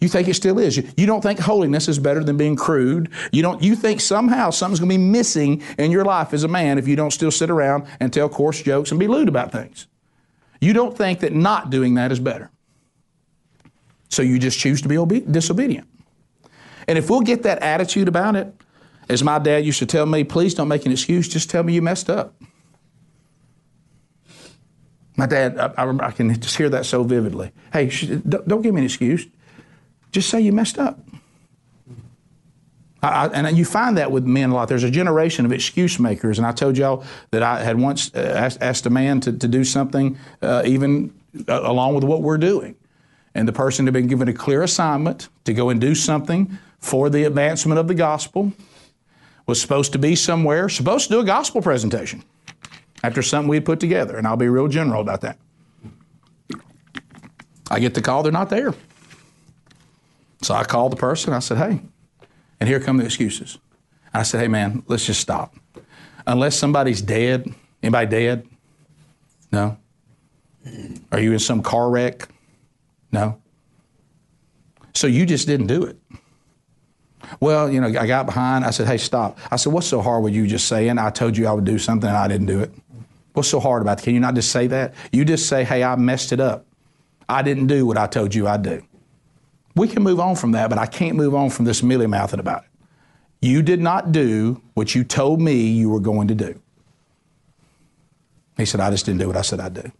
You 0.00 0.08
think 0.08 0.28
it 0.28 0.34
still 0.34 0.58
is. 0.58 0.76
You, 0.76 1.06
don't 1.06 1.22
think 1.22 1.38
holiness 1.38 1.88
is 1.88 1.98
better 1.98 2.22
than 2.22 2.36
being 2.36 2.56
crude. 2.56 3.10
You 3.32 3.42
don't. 3.42 3.62
You 3.62 3.74
think 3.74 4.00
somehow 4.00 4.50
something's 4.50 4.80
going 4.80 4.90
to 4.90 4.98
be 4.98 5.02
missing 5.02 5.62
in 5.78 5.90
your 5.90 6.04
life 6.04 6.34
as 6.34 6.44
a 6.44 6.48
man 6.48 6.78
if 6.78 6.86
you 6.86 6.96
don't 6.96 7.12
still 7.12 7.30
sit 7.30 7.48
around 7.48 7.86
and 8.00 8.12
tell 8.12 8.28
coarse 8.28 8.62
jokes 8.62 8.90
and 8.90 9.00
be 9.00 9.06
lewd 9.06 9.28
about 9.28 9.52
things. 9.52 9.86
You 10.60 10.72
don't 10.72 10.96
think 10.96 11.20
that 11.20 11.32
not 11.32 11.70
doing 11.70 11.94
that 11.94 12.12
is 12.12 12.20
better. 12.20 12.50
So 14.08 14.22
you 14.22 14.38
just 14.38 14.58
choose 14.58 14.82
to 14.82 14.88
be 14.88 14.98
obe- 14.98 15.30
disobedient. 15.30 15.88
And 16.86 16.98
if 16.98 17.08
we'll 17.08 17.22
get 17.22 17.42
that 17.44 17.62
attitude 17.62 18.08
about 18.08 18.36
it, 18.36 18.52
as 19.08 19.22
my 19.22 19.38
dad 19.38 19.64
used 19.64 19.78
to 19.78 19.86
tell 19.86 20.06
me, 20.06 20.24
please 20.24 20.54
don't 20.54 20.68
make 20.68 20.86
an 20.86 20.92
excuse, 20.92 21.28
just 21.28 21.50
tell 21.50 21.62
me 21.62 21.72
you 21.74 21.82
messed 21.82 22.10
up. 22.10 22.34
My 25.16 25.26
dad, 25.26 25.58
I, 25.58 25.84
I, 25.84 26.06
I 26.06 26.10
can 26.10 26.38
just 26.40 26.56
hear 26.56 26.68
that 26.70 26.86
so 26.86 27.04
vividly. 27.04 27.52
Hey, 27.72 27.88
don't, 28.28 28.46
don't 28.48 28.62
give 28.62 28.74
me 28.74 28.80
an 28.80 28.84
excuse. 28.86 29.26
Just 30.14 30.30
say 30.30 30.40
you 30.40 30.52
messed 30.52 30.78
up. 30.78 31.00
I, 33.02 33.26
and 33.26 33.58
you 33.58 33.64
find 33.64 33.98
that 33.98 34.12
with 34.12 34.24
men 34.24 34.50
a 34.50 34.54
lot. 34.54 34.68
There's 34.68 34.84
a 34.84 34.90
generation 34.90 35.44
of 35.44 35.50
excuse 35.50 35.98
makers, 35.98 36.38
and 36.38 36.46
I 36.46 36.52
told 36.52 36.78
y'all 36.78 37.04
that 37.32 37.42
I 37.42 37.64
had 37.64 37.80
once 37.80 38.14
uh, 38.14 38.20
asked, 38.20 38.62
asked 38.62 38.86
a 38.86 38.90
man 38.90 39.18
to, 39.22 39.32
to 39.32 39.48
do 39.48 39.64
something 39.64 40.16
uh, 40.40 40.62
even 40.64 41.12
uh, 41.48 41.62
along 41.64 41.96
with 41.96 42.04
what 42.04 42.22
we're 42.22 42.38
doing. 42.38 42.76
And 43.34 43.48
the 43.48 43.52
person 43.52 43.86
had 43.86 43.92
been 43.92 44.06
given 44.06 44.28
a 44.28 44.32
clear 44.32 44.62
assignment 44.62 45.28
to 45.46 45.52
go 45.52 45.68
and 45.68 45.80
do 45.80 45.96
something 45.96 46.58
for 46.78 47.10
the 47.10 47.24
advancement 47.24 47.80
of 47.80 47.88
the 47.88 47.94
gospel 47.94 48.52
was 49.46 49.60
supposed 49.60 49.92
to 49.94 49.98
be 49.98 50.14
somewhere, 50.14 50.68
supposed 50.68 51.08
to 51.08 51.14
do 51.14 51.20
a 51.20 51.24
gospel 51.24 51.60
presentation 51.60 52.22
after 53.02 53.20
something 53.20 53.48
we'd 53.48 53.64
put 53.64 53.80
together. 53.80 54.16
And 54.16 54.28
I'll 54.28 54.36
be 54.36 54.48
real 54.48 54.68
general 54.68 55.00
about 55.00 55.22
that. 55.22 55.38
I 57.68 57.80
get 57.80 57.94
the 57.94 58.00
call, 58.00 58.22
they're 58.22 58.30
not 58.30 58.48
there. 58.48 58.74
So 60.44 60.52
I 60.52 60.64
called 60.64 60.92
the 60.92 60.96
person. 60.96 61.32
I 61.32 61.38
said, 61.38 61.56
hey, 61.56 61.80
and 62.60 62.68
here 62.68 62.78
come 62.78 62.98
the 62.98 63.04
excuses. 63.04 63.56
I 64.12 64.24
said, 64.24 64.40
hey, 64.40 64.48
man, 64.48 64.82
let's 64.86 65.06
just 65.06 65.20
stop. 65.20 65.54
Unless 66.26 66.56
somebody's 66.56 67.00
dead, 67.00 67.52
anybody 67.82 68.06
dead? 68.06 68.46
No. 69.50 69.78
Are 71.10 71.18
you 71.18 71.32
in 71.32 71.38
some 71.38 71.62
car 71.62 71.88
wreck? 71.88 72.28
No. 73.10 73.40
So 74.92 75.06
you 75.06 75.24
just 75.24 75.46
didn't 75.46 75.66
do 75.66 75.84
it. 75.84 75.98
Well, 77.40 77.70
you 77.72 77.80
know, 77.80 77.88
I 77.98 78.06
got 78.06 78.26
behind. 78.26 78.66
I 78.66 78.70
said, 78.70 78.86
hey, 78.86 78.98
stop. 78.98 79.38
I 79.50 79.56
said, 79.56 79.72
what's 79.72 79.86
so 79.86 80.02
hard 80.02 80.22
with 80.22 80.34
you 80.34 80.46
just 80.46 80.68
saying 80.68 80.98
I 80.98 81.08
told 81.08 81.38
you 81.38 81.46
I 81.46 81.52
would 81.52 81.64
do 81.64 81.78
something 81.78 82.08
and 82.08 82.18
I 82.18 82.28
didn't 82.28 82.48
do 82.48 82.60
it? 82.60 82.70
What's 83.32 83.48
so 83.48 83.60
hard 83.60 83.80
about 83.80 84.00
it? 84.00 84.04
Can 84.04 84.12
you 84.12 84.20
not 84.20 84.34
just 84.34 84.52
say 84.52 84.66
that? 84.66 84.94
You 85.10 85.24
just 85.24 85.48
say, 85.48 85.64
hey, 85.64 85.82
I 85.82 85.96
messed 85.96 86.32
it 86.32 86.40
up. 86.40 86.66
I 87.30 87.40
didn't 87.40 87.66
do 87.66 87.86
what 87.86 87.96
I 87.96 88.06
told 88.06 88.34
you 88.34 88.46
I'd 88.46 88.62
do. 88.62 88.82
We 89.74 89.88
can 89.88 90.02
move 90.02 90.20
on 90.20 90.36
from 90.36 90.52
that, 90.52 90.70
but 90.70 90.78
I 90.78 90.86
can't 90.86 91.16
move 91.16 91.34
on 91.34 91.50
from 91.50 91.64
this 91.64 91.82
mealy 91.82 92.06
mouthing 92.06 92.40
about 92.40 92.64
it. 92.64 92.70
You 93.40 93.62
did 93.62 93.80
not 93.80 94.12
do 94.12 94.62
what 94.74 94.94
you 94.94 95.04
told 95.04 95.40
me 95.40 95.54
you 95.54 95.90
were 95.90 96.00
going 96.00 96.28
to 96.28 96.34
do. 96.34 96.60
He 98.56 98.64
said, 98.64 98.80
I 98.80 98.90
just 98.90 99.04
didn't 99.04 99.20
do 99.20 99.26
what 99.26 99.36
I 99.36 99.42
said 99.42 99.60
I'd 99.60 99.74
do. 99.74 99.90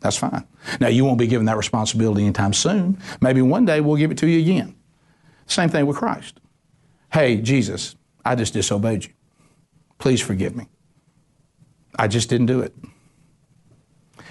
That's 0.00 0.16
fine. 0.16 0.44
Now, 0.80 0.88
you 0.88 1.04
won't 1.04 1.18
be 1.18 1.28
given 1.28 1.46
that 1.46 1.56
responsibility 1.56 2.22
anytime 2.22 2.52
soon. 2.52 2.98
Maybe 3.20 3.40
one 3.40 3.64
day 3.64 3.80
we'll 3.80 3.96
give 3.96 4.10
it 4.10 4.18
to 4.18 4.26
you 4.26 4.40
again. 4.40 4.74
Same 5.46 5.68
thing 5.68 5.86
with 5.86 5.96
Christ. 5.96 6.40
Hey, 7.12 7.36
Jesus, 7.36 7.94
I 8.24 8.34
just 8.34 8.52
disobeyed 8.52 9.04
you. 9.04 9.12
Please 9.98 10.20
forgive 10.20 10.56
me. 10.56 10.66
I 11.96 12.08
just 12.08 12.28
didn't 12.28 12.46
do 12.46 12.60
it. 12.60 12.74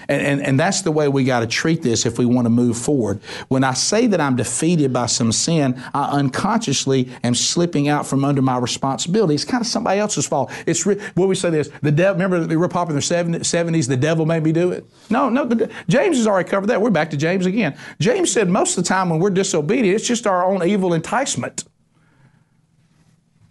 And, 0.08 0.22
and, 0.22 0.42
and 0.42 0.60
that's 0.60 0.82
the 0.82 0.92
way 0.92 1.08
we 1.08 1.24
got 1.24 1.40
to 1.40 1.46
treat 1.46 1.82
this 1.82 2.06
if 2.06 2.18
we 2.18 2.26
want 2.26 2.46
to 2.46 2.50
move 2.50 2.76
forward. 2.76 3.20
When 3.48 3.64
I 3.64 3.74
say 3.74 4.06
that 4.06 4.20
I'm 4.20 4.36
defeated 4.36 4.92
by 4.92 5.06
some 5.06 5.32
sin, 5.32 5.80
I 5.94 6.18
unconsciously 6.18 7.08
am 7.24 7.34
slipping 7.34 7.88
out 7.88 8.06
from 8.06 8.24
under 8.24 8.42
my 8.42 8.58
responsibility. 8.58 9.34
It's 9.34 9.44
kind 9.44 9.60
of 9.60 9.66
somebody 9.66 10.00
else's 10.00 10.26
fault. 10.26 10.50
It's 10.66 10.86
re- 10.86 11.00
what 11.14 11.28
we 11.28 11.34
say 11.34 11.50
this 11.50 11.70
the 11.82 11.92
devil. 11.92 12.14
Remember 12.14 12.44
the 12.44 12.58
real 12.58 12.68
popular 12.68 13.00
in 13.00 13.32
the 13.32 13.44
seventies. 13.44 13.88
The 13.88 13.96
devil 13.96 14.26
made 14.26 14.42
me 14.42 14.52
do 14.52 14.72
it. 14.72 14.86
No, 15.10 15.28
no. 15.28 15.44
The, 15.44 15.70
James 15.88 16.16
has 16.16 16.26
already 16.26 16.48
covered 16.48 16.68
that. 16.68 16.80
We're 16.80 16.90
back 16.90 17.10
to 17.10 17.16
James 17.16 17.46
again. 17.46 17.76
James 18.00 18.32
said 18.32 18.48
most 18.48 18.76
of 18.76 18.84
the 18.84 18.88
time 18.88 19.10
when 19.10 19.20
we're 19.20 19.30
disobedient, 19.30 19.94
it's 19.94 20.06
just 20.06 20.26
our 20.26 20.44
own 20.44 20.66
evil 20.66 20.94
enticement. 20.94 21.64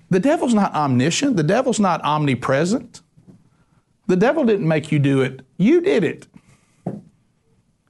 The 0.09 0.19
devil's 0.19 0.53
not 0.53 0.73
omniscient, 0.73 1.37
the 1.37 1.43
devil's 1.43 1.79
not 1.79 2.03
omnipresent. 2.03 3.01
The 4.07 4.17
devil 4.17 4.43
didn't 4.43 4.67
make 4.67 4.91
you 4.91 4.99
do 4.99 5.21
it, 5.21 5.41
you 5.57 5.79
did 5.79 6.03
it. 6.03 6.27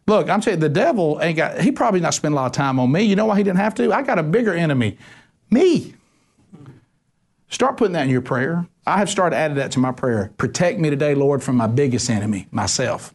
Look, 0.08 0.30
I'm 0.30 0.41
saying 0.41 0.60
the 0.60 0.70
devil 0.70 1.20
ain't 1.22 1.38
got, 1.38 1.62
he 1.62 1.72
probably 1.72 1.99
not 1.99 2.14
spent 2.14 2.34
a 2.34 2.36
lot 2.36 2.47
of 2.47 2.52
time 2.52 2.80
on 2.80 2.91
me. 2.91 3.04
You 3.04 3.16
know 3.16 3.26
why 3.26 3.38
he 3.38 3.43
didn't 3.43 3.60
have 3.60 3.76
to? 3.76 3.93
I 3.93 4.02
got 4.02 4.20
a 4.20 4.24
bigger 4.24 4.54
enemy 4.54 4.97
me. 5.52 5.93
Start 7.49 7.78
putting 7.78 7.93
that 7.93 8.04
in 8.04 8.10
your 8.10 8.22
prayer. 8.22 8.66
I 8.88 8.97
have 8.97 9.10
started 9.10 9.36
adding 9.36 9.58
that 9.58 9.72
to 9.74 9.80
my 9.80 9.91
prayer. 9.91 10.32
Protect 10.38 10.80
me 10.80 10.89
today, 10.89 11.14
Lord, 11.14 11.43
from 11.43 11.58
my 11.58 11.68
biggest 11.68 12.10
enemy, 12.10 12.47
myself. 12.49 13.14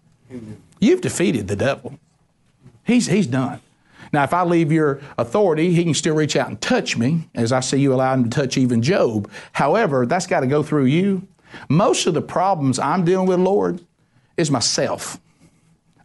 You've 0.79 1.01
defeated 1.01 1.49
the 1.49 1.57
devil. 1.57 1.99
He's, 2.85 3.07
he's 3.07 3.27
done. 3.27 3.61
Now, 4.13 4.23
if 4.23 4.33
I 4.33 4.45
leave 4.45 4.71
your 4.71 5.01
authority, 5.19 5.73
he 5.73 5.83
can 5.83 5.95
still 5.95 6.15
reach 6.15 6.37
out 6.37 6.49
and 6.49 6.61
touch 6.61 6.97
me, 6.97 7.29
as 7.35 7.51
I 7.51 7.61
see 7.61 7.79
you 7.79 7.93
allow 7.93 8.15
him 8.15 8.25
to 8.25 8.31
touch 8.31 8.57
even 8.57 8.83
Job. 8.83 9.29
However, 9.53 10.07
that's 10.07 10.27
got 10.27 10.41
to 10.41 10.47
go 10.47 10.63
through 10.63 10.85
you. 10.85 11.27
Most 11.69 12.07
of 12.07 12.15
the 12.15 12.23
problems 12.23 12.79
I'm 12.79 13.05
dealing 13.05 13.27
with, 13.27 13.41
Lord, 13.41 13.81
is 14.37 14.51
myself. 14.51 15.19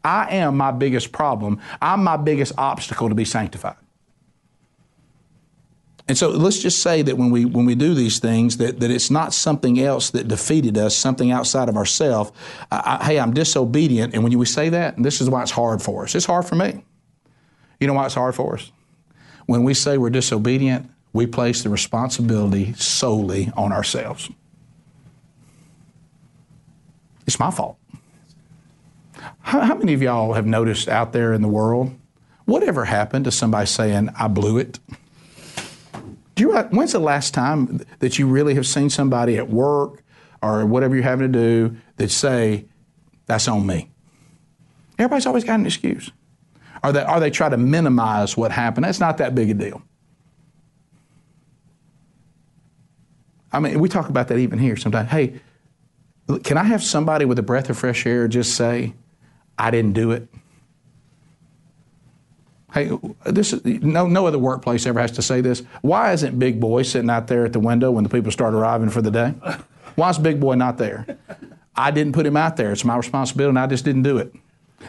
I 0.03 0.35
am 0.35 0.57
my 0.57 0.71
biggest 0.71 1.11
problem. 1.11 1.59
I'm 1.81 2.03
my 2.03 2.17
biggest 2.17 2.53
obstacle 2.57 3.09
to 3.09 3.15
be 3.15 3.25
sanctified. 3.25 3.75
And 6.07 6.17
so 6.17 6.29
let's 6.29 6.59
just 6.59 6.81
say 6.81 7.03
that 7.03 7.17
when 7.17 7.29
we 7.29 7.45
when 7.45 7.65
we 7.65 7.73
do 7.73 7.93
these 7.93 8.19
things, 8.19 8.57
that, 8.57 8.79
that 8.81 8.91
it's 8.91 9.09
not 9.09 9.33
something 9.33 9.79
else 9.79 10.09
that 10.09 10.27
defeated 10.27 10.77
us, 10.77 10.95
something 10.95 11.31
outside 11.31 11.69
of 11.69 11.77
ourselves. 11.77 12.31
hey, 12.69 13.17
I'm 13.17 13.33
disobedient. 13.33 14.13
And 14.13 14.23
when 14.23 14.37
we 14.37 14.45
say 14.45 14.69
that, 14.69 14.97
and 14.97 15.05
this 15.05 15.21
is 15.21 15.29
why 15.29 15.41
it's 15.41 15.51
hard 15.51 15.81
for 15.81 16.03
us. 16.03 16.13
It's 16.13 16.25
hard 16.25 16.45
for 16.45 16.55
me. 16.55 16.83
You 17.79 17.87
know 17.87 17.93
why 17.93 18.05
it's 18.05 18.15
hard 18.15 18.35
for 18.35 18.55
us? 18.55 18.71
When 19.45 19.63
we 19.63 19.73
say 19.73 19.97
we're 19.97 20.09
disobedient, 20.09 20.89
we 21.13 21.27
place 21.27 21.63
the 21.63 21.69
responsibility 21.69 22.73
solely 22.73 23.51
on 23.55 23.71
ourselves. 23.71 24.29
It's 27.25 27.39
my 27.39 27.51
fault. 27.51 27.77
How, 29.41 29.61
how, 29.61 29.75
many 29.75 29.93
of 29.93 30.01
y'all 30.01 30.33
have 30.33 30.45
noticed 30.45 30.87
out 30.87 31.13
there 31.13 31.33
in 31.33 31.41
the 31.41 31.47
world, 31.47 31.93
whatever 32.45 32.85
happened 32.85 33.25
to 33.25 33.31
somebody 33.31 33.65
saying, 33.65 34.09
I 34.17 34.27
blew 34.27 34.57
it? 34.57 34.79
Do 36.35 36.43
you, 36.43 36.57
when's 36.57 36.93
the 36.93 36.99
last 36.99 37.33
time 37.33 37.81
that 37.99 38.17
you 38.17 38.27
really 38.27 38.55
have 38.55 38.65
seen 38.65 38.89
somebody 38.89 39.37
at 39.37 39.49
work 39.49 40.03
or 40.41 40.65
whatever 40.65 40.95
you're 40.95 41.03
having 41.03 41.31
to 41.31 41.39
do 41.39 41.77
that 41.97 42.09
say, 42.09 42.65
that's 43.25 43.47
on 43.47 43.65
me? 43.65 43.89
Everybody's 44.97 45.25
always 45.25 45.43
got 45.43 45.59
an 45.59 45.65
excuse. 45.65 46.11
Or 46.83 46.91
they, 46.91 47.05
or 47.05 47.19
they 47.19 47.29
try 47.29 47.49
to 47.49 47.57
minimize 47.57 48.35
what 48.35 48.51
happened. 48.51 48.85
That's 48.85 48.99
not 48.99 49.17
that 49.19 49.35
big 49.35 49.49
a 49.51 49.53
deal. 49.53 49.81
I 53.51 53.59
mean, 53.59 53.79
we 53.79 53.89
talk 53.89 54.09
about 54.09 54.29
that 54.29 54.37
even 54.37 54.59
here 54.59 54.77
sometimes. 54.77 55.09
Hey, 55.09 55.39
can 56.43 56.57
I 56.57 56.63
have 56.63 56.81
somebody 56.81 57.25
with 57.25 57.37
a 57.39 57.43
breath 57.43 57.69
of 57.69 57.77
fresh 57.77 58.05
air 58.05 58.27
just 58.27 58.55
say, 58.55 58.93
I 59.61 59.69
didn't 59.69 59.93
do 59.93 60.09
it? 60.09 60.27
Hey, 62.73 62.89
this 63.25 63.53
is, 63.53 63.63
no, 63.63 64.07
no 64.07 64.25
other 64.25 64.39
workplace 64.39 64.87
ever 64.87 64.99
has 64.99 65.11
to 65.11 65.21
say 65.21 65.39
this. 65.41 65.61
Why 65.81 66.13
isn't 66.13 66.39
Big 66.39 66.59
Boy 66.59 66.81
sitting 66.81 67.11
out 67.11 67.27
there 67.27 67.45
at 67.45 67.53
the 67.53 67.59
window 67.59 67.91
when 67.91 68.03
the 68.03 68.09
people 68.09 68.31
start 68.31 68.55
arriving 68.55 68.89
for 68.89 69.03
the 69.03 69.11
day? 69.11 69.35
Why 69.95 70.09
is 70.09 70.17
Big 70.17 70.39
Boy 70.39 70.55
not 70.55 70.79
there? 70.79 71.05
I 71.75 71.91
didn't 71.91 72.13
put 72.13 72.25
him 72.25 72.35
out 72.35 72.57
there. 72.57 72.71
It's 72.71 72.83
my 72.83 72.97
responsibility, 72.97 73.49
and 73.49 73.59
I 73.59 73.67
just 73.67 73.85
didn't 73.85 74.01
do 74.01 74.17
it. 74.17 74.33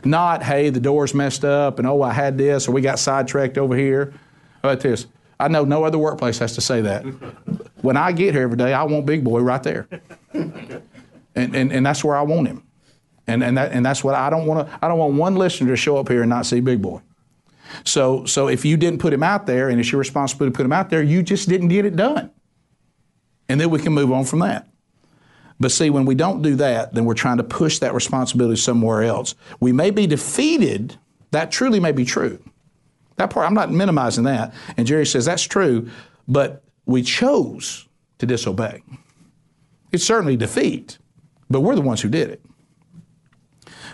Not, 0.07 0.43
hey, 0.43 0.71
the 0.71 0.81
door's 0.81 1.13
messed 1.13 1.45
up 1.45 1.79
and 1.79 1.87
oh, 1.87 2.01
I 2.01 2.15
had 2.15 2.39
this 2.39 2.67
or 2.67 2.73
we 2.73 2.81
got 2.81 2.99
sidetracked 2.99 3.59
over 3.59 3.77
here. 3.77 4.15
About 4.61 4.81
this? 4.81 5.07
I 5.39 5.49
know 5.49 5.67
no 5.67 5.85
other 5.85 5.99
workplace 5.99 6.39
has 6.39 6.55
to 6.55 6.63
say 6.63 6.81
that. 6.81 7.03
When 7.83 7.99
I 7.99 8.13
get 8.13 8.33
here 8.33 8.45
every 8.45 8.57
day, 8.57 8.73
I 8.73 8.85
want 8.85 9.05
Big 9.05 9.23
Boy 9.23 9.41
right 9.41 9.63
there. 9.63 9.87
And, 10.33 10.83
and, 11.35 11.73
and 11.73 11.85
that's 11.85 12.03
where 12.03 12.17
I 12.17 12.23
want 12.23 12.49
him. 12.49 12.63
And, 13.27 13.43
and, 13.43 13.57
that, 13.57 13.73
and 13.73 13.87
that's 13.87 14.03
what 14.03 14.15
I 14.15 14.31
don't 14.31 14.47
want 14.47 14.69
to, 14.69 14.79
I 14.83 14.89
don't 14.89 14.99
want 14.99 15.15
one 15.15 15.37
listener 15.37 15.69
to 15.69 15.77
show 15.77 15.97
up 15.97 16.09
here 16.09 16.23
and 16.23 16.31
not 16.31 16.47
see 16.47 16.61
Big 16.61 16.83
Boy. 16.83 17.01
So, 17.85 18.25
so 18.25 18.49
if 18.49 18.65
you 18.65 18.77
didn't 18.77 18.99
put 18.99 19.13
him 19.13 19.23
out 19.23 19.47
there 19.47 19.69
and 19.69 19.81
it's 19.81 19.93
your 19.93 19.99
responsibility 19.99 20.53
to 20.53 20.57
put 20.57 20.67
him 20.67 20.73
out 20.73 20.91
there, 20.91 21.03
you 21.03 21.23
just 21.23 21.49
didn't 21.49 21.69
get 21.69 21.85
it 21.85 21.97
done. 21.97 22.31
And 23.49 23.61
then 23.61 23.71
we 23.71 23.79
can 23.79 23.93
move 23.93 24.13
on 24.13 24.25
from 24.25 24.41
that. 24.41 24.69
But 25.61 25.71
see, 25.71 25.91
when 25.91 26.05
we 26.05 26.15
don't 26.15 26.43
do 26.43 26.57
that, 26.57 26.93
then 26.95 27.05
we're 27.05 27.15
trying 27.15 27.37
to 27.37 27.45
push 27.45 27.79
that 27.79 27.95
responsibility 27.95 28.61
somewhere 28.61 29.05
else. 29.05 29.35
We 29.61 29.73
may 29.73 29.91
be 29.91 30.07
defeated, 30.07 30.97
that 31.31 31.53
truly 31.53 31.79
may 31.79 31.93
be 31.93 32.05
true. 32.05 32.43
That 33.17 33.31
part, 33.31 33.47
I'm 33.47 33.55
not 33.55 33.71
minimizing 33.71 34.25
that. 34.25 34.53
And 34.77 34.87
Jerry 34.87 35.07
says 35.07 35.25
that's 35.25 35.45
true, 35.45 35.89
but 36.27 36.65
we 36.87 37.03
chose 37.03 37.87
to 38.19 38.27
disobey. 38.27 38.83
It's 39.93 40.05
certainly 40.05 40.37
defeat, 40.37 40.99
but 41.49 41.61
we're 41.61 41.77
the 41.77 41.83
ones 41.83 42.01
who 42.01 42.09
did 42.09 42.31
it. 42.31 42.43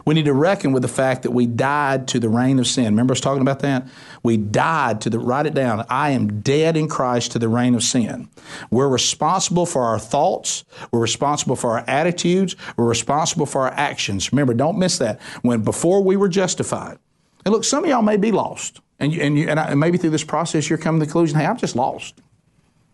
We 0.05 0.14
need 0.14 0.24
to 0.24 0.32
reckon 0.32 0.72
with 0.72 0.82
the 0.82 0.88
fact 0.88 1.22
that 1.22 1.30
we 1.30 1.46
died 1.46 2.09
to 2.09 2.20
the 2.20 2.28
reign 2.28 2.59
of 2.59 2.66
sin. 2.66 2.84
Remember 2.86 3.12
us 3.12 3.20
talking 3.20 3.42
about 3.42 3.61
that? 3.61 3.86
We 4.22 4.36
died 4.36 5.01
to 5.03 5.11
the, 5.11 5.18
write 5.18 5.46
it 5.46 5.55
down. 5.55 5.84
I 5.88 6.11
am 6.11 6.40
dead 6.40 6.76
in 6.76 6.88
Christ 6.88 7.32
to 7.32 7.38
the 7.38 7.49
reign 7.49 7.74
of 7.74 7.82
sin. 7.82 8.28
We're 8.70 8.88
responsible 8.88 9.66
for 9.66 9.84
our 9.84 9.99
thoughts. 9.99 10.64
We're 10.90 11.01
responsible 11.01 11.57
for 11.57 11.78
our 11.78 11.84
attitudes. 11.86 12.57
We're 12.76 12.88
responsible 12.88 13.46
for 13.46 13.62
our 13.62 13.72
actions. 13.72 14.32
Remember, 14.32 14.55
don't 14.55 14.78
miss 14.78 14.99
that. 14.99 15.20
When 15.42 15.62
before 15.62 16.03
we 16.03 16.16
were 16.16 16.28
justified, 16.28 16.99
and 17.44 17.55
look, 17.55 17.64
some 17.64 17.84
of 17.84 17.90
y'all 17.90 18.03
may 18.03 18.16
be 18.16 18.32
lost. 18.32 18.80
And, 18.99 19.12
you, 19.12 19.22
and, 19.22 19.38
you, 19.38 19.49
and, 19.49 19.61
I, 19.61 19.70
and 19.70 19.80
maybe 19.80 19.96
through 19.96 20.11
this 20.11 20.24
process, 20.24 20.68
you're 20.68 20.78
coming 20.78 21.01
to 21.01 21.07
the 21.07 21.12
conclusion, 21.12 21.38
hey, 21.38 21.46
I'm 21.46 21.57
just 21.57 21.76
lost. 21.76 22.20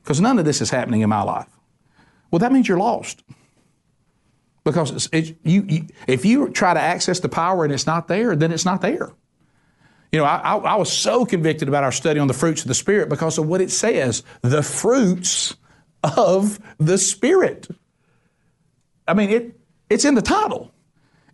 Because 0.03 0.21
none 0.21 0.39
of 0.39 0.45
this 0.45 0.61
is 0.61 0.71
happening 0.71 1.01
in 1.01 1.09
my 1.09 1.23
life. 1.23 1.49
Well, 2.31 2.39
that 2.41 2.53
means 2.53 2.69
you're 2.69 2.79
lost. 2.79 3.23
Because 4.65 4.91
it's, 4.91 5.09
it's, 5.12 5.33
you, 5.43 5.65
you, 5.69 5.87
if 6.07 6.25
you 6.25 6.49
try 6.49 6.73
to 6.73 6.81
access 6.81 7.21
the 7.21 7.29
power 7.29 7.65
and 7.65 7.73
it's 7.73 7.87
not 7.87 8.09
there, 8.09 8.35
then 8.35 8.51
it's 8.51 8.65
not 8.65 8.81
there. 8.81 9.12
You 10.11 10.21
know, 10.21 10.25
I, 10.25 10.37
I, 10.37 10.57
I 10.57 10.77
was 10.77 10.93
so 10.93 11.27
convicted 11.27 11.69
about 11.69 11.85
our 11.85 11.93
study 11.93 12.21
on 12.21 12.29
the 12.29 12.35
fruits 12.35 12.62
of 12.62 12.69
the 12.69 12.75
Spirit 12.75 13.09
because 13.09 13.37
of 13.37 13.47
what 13.47 13.61
it 13.61 13.71
says 13.71 14.23
the 14.43 14.62
fruits 14.62 15.55
of 16.03 16.59
the 16.79 16.99
Spirit. 16.99 17.69
I 19.07 19.15
mean, 19.15 19.31
it, 19.31 19.61
it's 19.91 20.05
in 20.05 20.15
the 20.15 20.23
title. 20.23 20.73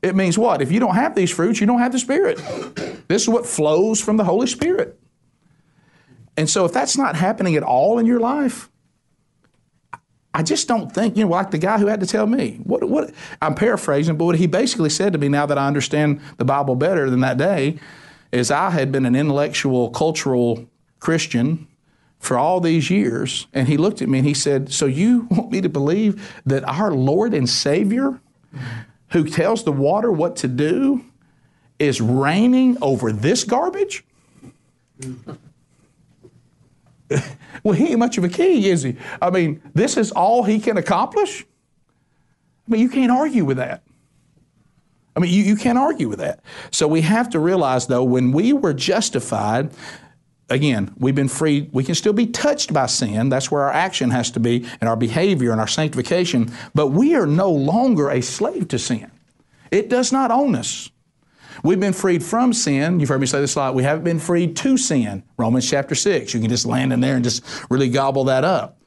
It 0.02 0.16
means 0.16 0.38
what? 0.38 0.62
If 0.62 0.72
you 0.72 0.80
don't 0.80 0.94
have 0.94 1.14
these 1.14 1.30
fruits, 1.30 1.60
you 1.60 1.66
don't 1.66 1.80
have 1.80 1.92
the 1.92 1.98
Spirit. 1.98 2.38
This 3.06 3.22
is 3.22 3.28
what 3.28 3.46
flows 3.46 4.00
from 4.00 4.16
the 4.16 4.24
Holy 4.24 4.46
Spirit. 4.46 4.98
And 6.36 6.48
so, 6.48 6.64
if 6.64 6.72
that's 6.72 6.96
not 6.96 7.16
happening 7.16 7.56
at 7.56 7.62
all 7.62 7.98
in 7.98 8.06
your 8.06 8.20
life, 8.20 8.69
I 10.32 10.42
just 10.42 10.68
don't 10.68 10.92
think, 10.92 11.16
you 11.16 11.24
know, 11.24 11.30
like 11.30 11.50
the 11.50 11.58
guy 11.58 11.78
who 11.78 11.86
had 11.86 12.00
to 12.00 12.06
tell 12.06 12.26
me, 12.26 12.60
what, 12.62 12.88
what, 12.88 13.12
I'm 13.42 13.54
paraphrasing, 13.54 14.16
but 14.16 14.26
what 14.26 14.36
he 14.36 14.46
basically 14.46 14.90
said 14.90 15.12
to 15.12 15.18
me 15.18 15.28
now 15.28 15.46
that 15.46 15.58
I 15.58 15.66
understand 15.66 16.20
the 16.36 16.44
Bible 16.44 16.76
better 16.76 17.10
than 17.10 17.20
that 17.20 17.36
day 17.36 17.78
is 18.30 18.50
I 18.50 18.70
had 18.70 18.92
been 18.92 19.06
an 19.06 19.16
intellectual, 19.16 19.90
cultural 19.90 20.68
Christian 21.00 21.66
for 22.20 22.38
all 22.38 22.60
these 22.60 22.90
years. 22.90 23.48
And 23.52 23.66
he 23.66 23.76
looked 23.76 24.02
at 24.02 24.08
me 24.08 24.18
and 24.18 24.26
he 24.26 24.34
said, 24.34 24.72
So 24.72 24.86
you 24.86 25.26
want 25.30 25.50
me 25.50 25.60
to 25.62 25.68
believe 25.68 26.40
that 26.46 26.62
our 26.68 26.92
Lord 26.92 27.34
and 27.34 27.48
Savior, 27.48 28.20
who 29.08 29.24
tells 29.24 29.64
the 29.64 29.72
water 29.72 30.12
what 30.12 30.36
to 30.36 30.48
do, 30.48 31.04
is 31.80 32.00
reigning 32.00 32.76
over 32.80 33.10
this 33.10 33.42
garbage? 33.42 34.04
well, 37.62 37.74
he 37.74 37.88
ain't 37.88 37.98
much 37.98 38.18
of 38.18 38.24
a 38.24 38.28
king, 38.28 38.62
is 38.62 38.82
he? 38.82 38.96
I 39.20 39.30
mean, 39.30 39.62
this 39.74 39.96
is 39.96 40.10
all 40.12 40.44
he 40.44 40.58
can 40.58 40.76
accomplish? 40.76 41.42
I 42.68 42.72
mean, 42.72 42.80
you 42.80 42.88
can't 42.88 43.10
argue 43.10 43.44
with 43.44 43.56
that. 43.56 43.82
I 45.16 45.20
mean, 45.20 45.32
you, 45.32 45.42
you 45.42 45.56
can't 45.56 45.78
argue 45.78 46.08
with 46.08 46.20
that. 46.20 46.40
So 46.70 46.86
we 46.86 47.00
have 47.00 47.30
to 47.30 47.40
realize, 47.40 47.88
though, 47.88 48.04
when 48.04 48.32
we 48.32 48.52
were 48.52 48.72
justified, 48.72 49.70
again, 50.48 50.94
we've 50.98 51.14
been 51.14 51.28
freed. 51.28 51.70
We 51.72 51.82
can 51.82 51.96
still 51.96 52.12
be 52.12 52.26
touched 52.26 52.72
by 52.72 52.86
sin. 52.86 53.28
That's 53.28 53.50
where 53.50 53.62
our 53.62 53.72
action 53.72 54.10
has 54.10 54.30
to 54.32 54.40
be, 54.40 54.66
and 54.80 54.88
our 54.88 54.96
behavior 54.96 55.50
and 55.50 55.60
our 55.60 55.66
sanctification. 55.66 56.52
But 56.74 56.88
we 56.88 57.14
are 57.16 57.26
no 57.26 57.50
longer 57.50 58.08
a 58.08 58.20
slave 58.20 58.68
to 58.68 58.78
sin. 58.78 59.10
It 59.72 59.88
does 59.88 60.12
not 60.12 60.30
own 60.30 60.54
us. 60.54 60.90
We've 61.62 61.80
been 61.80 61.92
freed 61.92 62.22
from 62.22 62.52
sin. 62.52 63.00
You've 63.00 63.08
heard 63.08 63.20
me 63.20 63.26
say 63.26 63.40
this 63.40 63.54
a 63.56 63.58
lot. 63.58 63.74
We 63.74 63.82
haven't 63.82 64.04
been 64.04 64.18
freed 64.18 64.56
to 64.58 64.76
sin. 64.76 65.22
Romans 65.36 65.68
chapter 65.68 65.94
6. 65.94 66.34
You 66.34 66.40
can 66.40 66.50
just 66.50 66.66
land 66.66 66.92
in 66.92 67.00
there 67.00 67.14
and 67.14 67.24
just 67.24 67.44
really 67.70 67.88
gobble 67.88 68.24
that 68.24 68.44
up. 68.44 68.78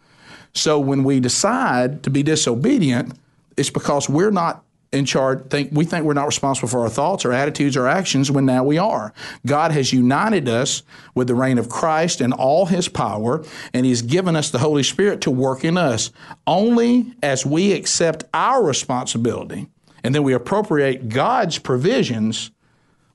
So 0.54 0.80
when 0.80 1.04
we 1.04 1.20
decide 1.20 2.04
to 2.04 2.10
be 2.10 2.24
disobedient, 2.24 3.18
it's 3.58 3.70
because 3.70 4.10
we're 4.10 4.32
not 4.32 4.64
in 4.94 5.06
charge. 5.06 5.50
Think, 5.50 5.70
we 5.72 5.86
think 5.86 6.06
we're 6.06 6.14
not 6.14 6.28
responsible 6.28 6.70
for 6.70 6.82
our 6.82 6.90
thoughts, 6.90 7.26
our 7.26 7.34
attitudes, 7.34 7.76
our 7.76 7.88
actions, 7.88 8.30
when 8.32 8.46
now 8.46 8.64
we 8.64 8.78
are. 8.78 9.14
God 9.46 9.72
has 9.72 9.92
united 9.92 10.48
us 10.48 10.84
with 11.16 11.28
the 11.28 11.36
reign 11.36 11.58
of 11.58 11.68
Christ 11.68 12.22
and 12.22 12.34
all 12.34 12.68
His 12.68 12.88
power, 12.88 13.44
and 13.74 13.86
He's 13.86 14.04
given 14.04 14.36
us 14.36 14.52
the 14.52 14.60
Holy 14.60 14.84
Spirit 14.84 15.22
to 15.22 15.32
work 15.32 15.66
in 15.66 15.78
us. 15.78 16.12
Only 16.46 17.14
as 17.24 17.46
we 17.46 17.74
accept 17.74 18.24
our 18.34 18.64
responsibility 18.64 19.68
and 20.04 20.14
then 20.14 20.24
we 20.24 20.34
appropriate 20.34 21.10
God's 21.10 21.58
provisions 21.58 22.52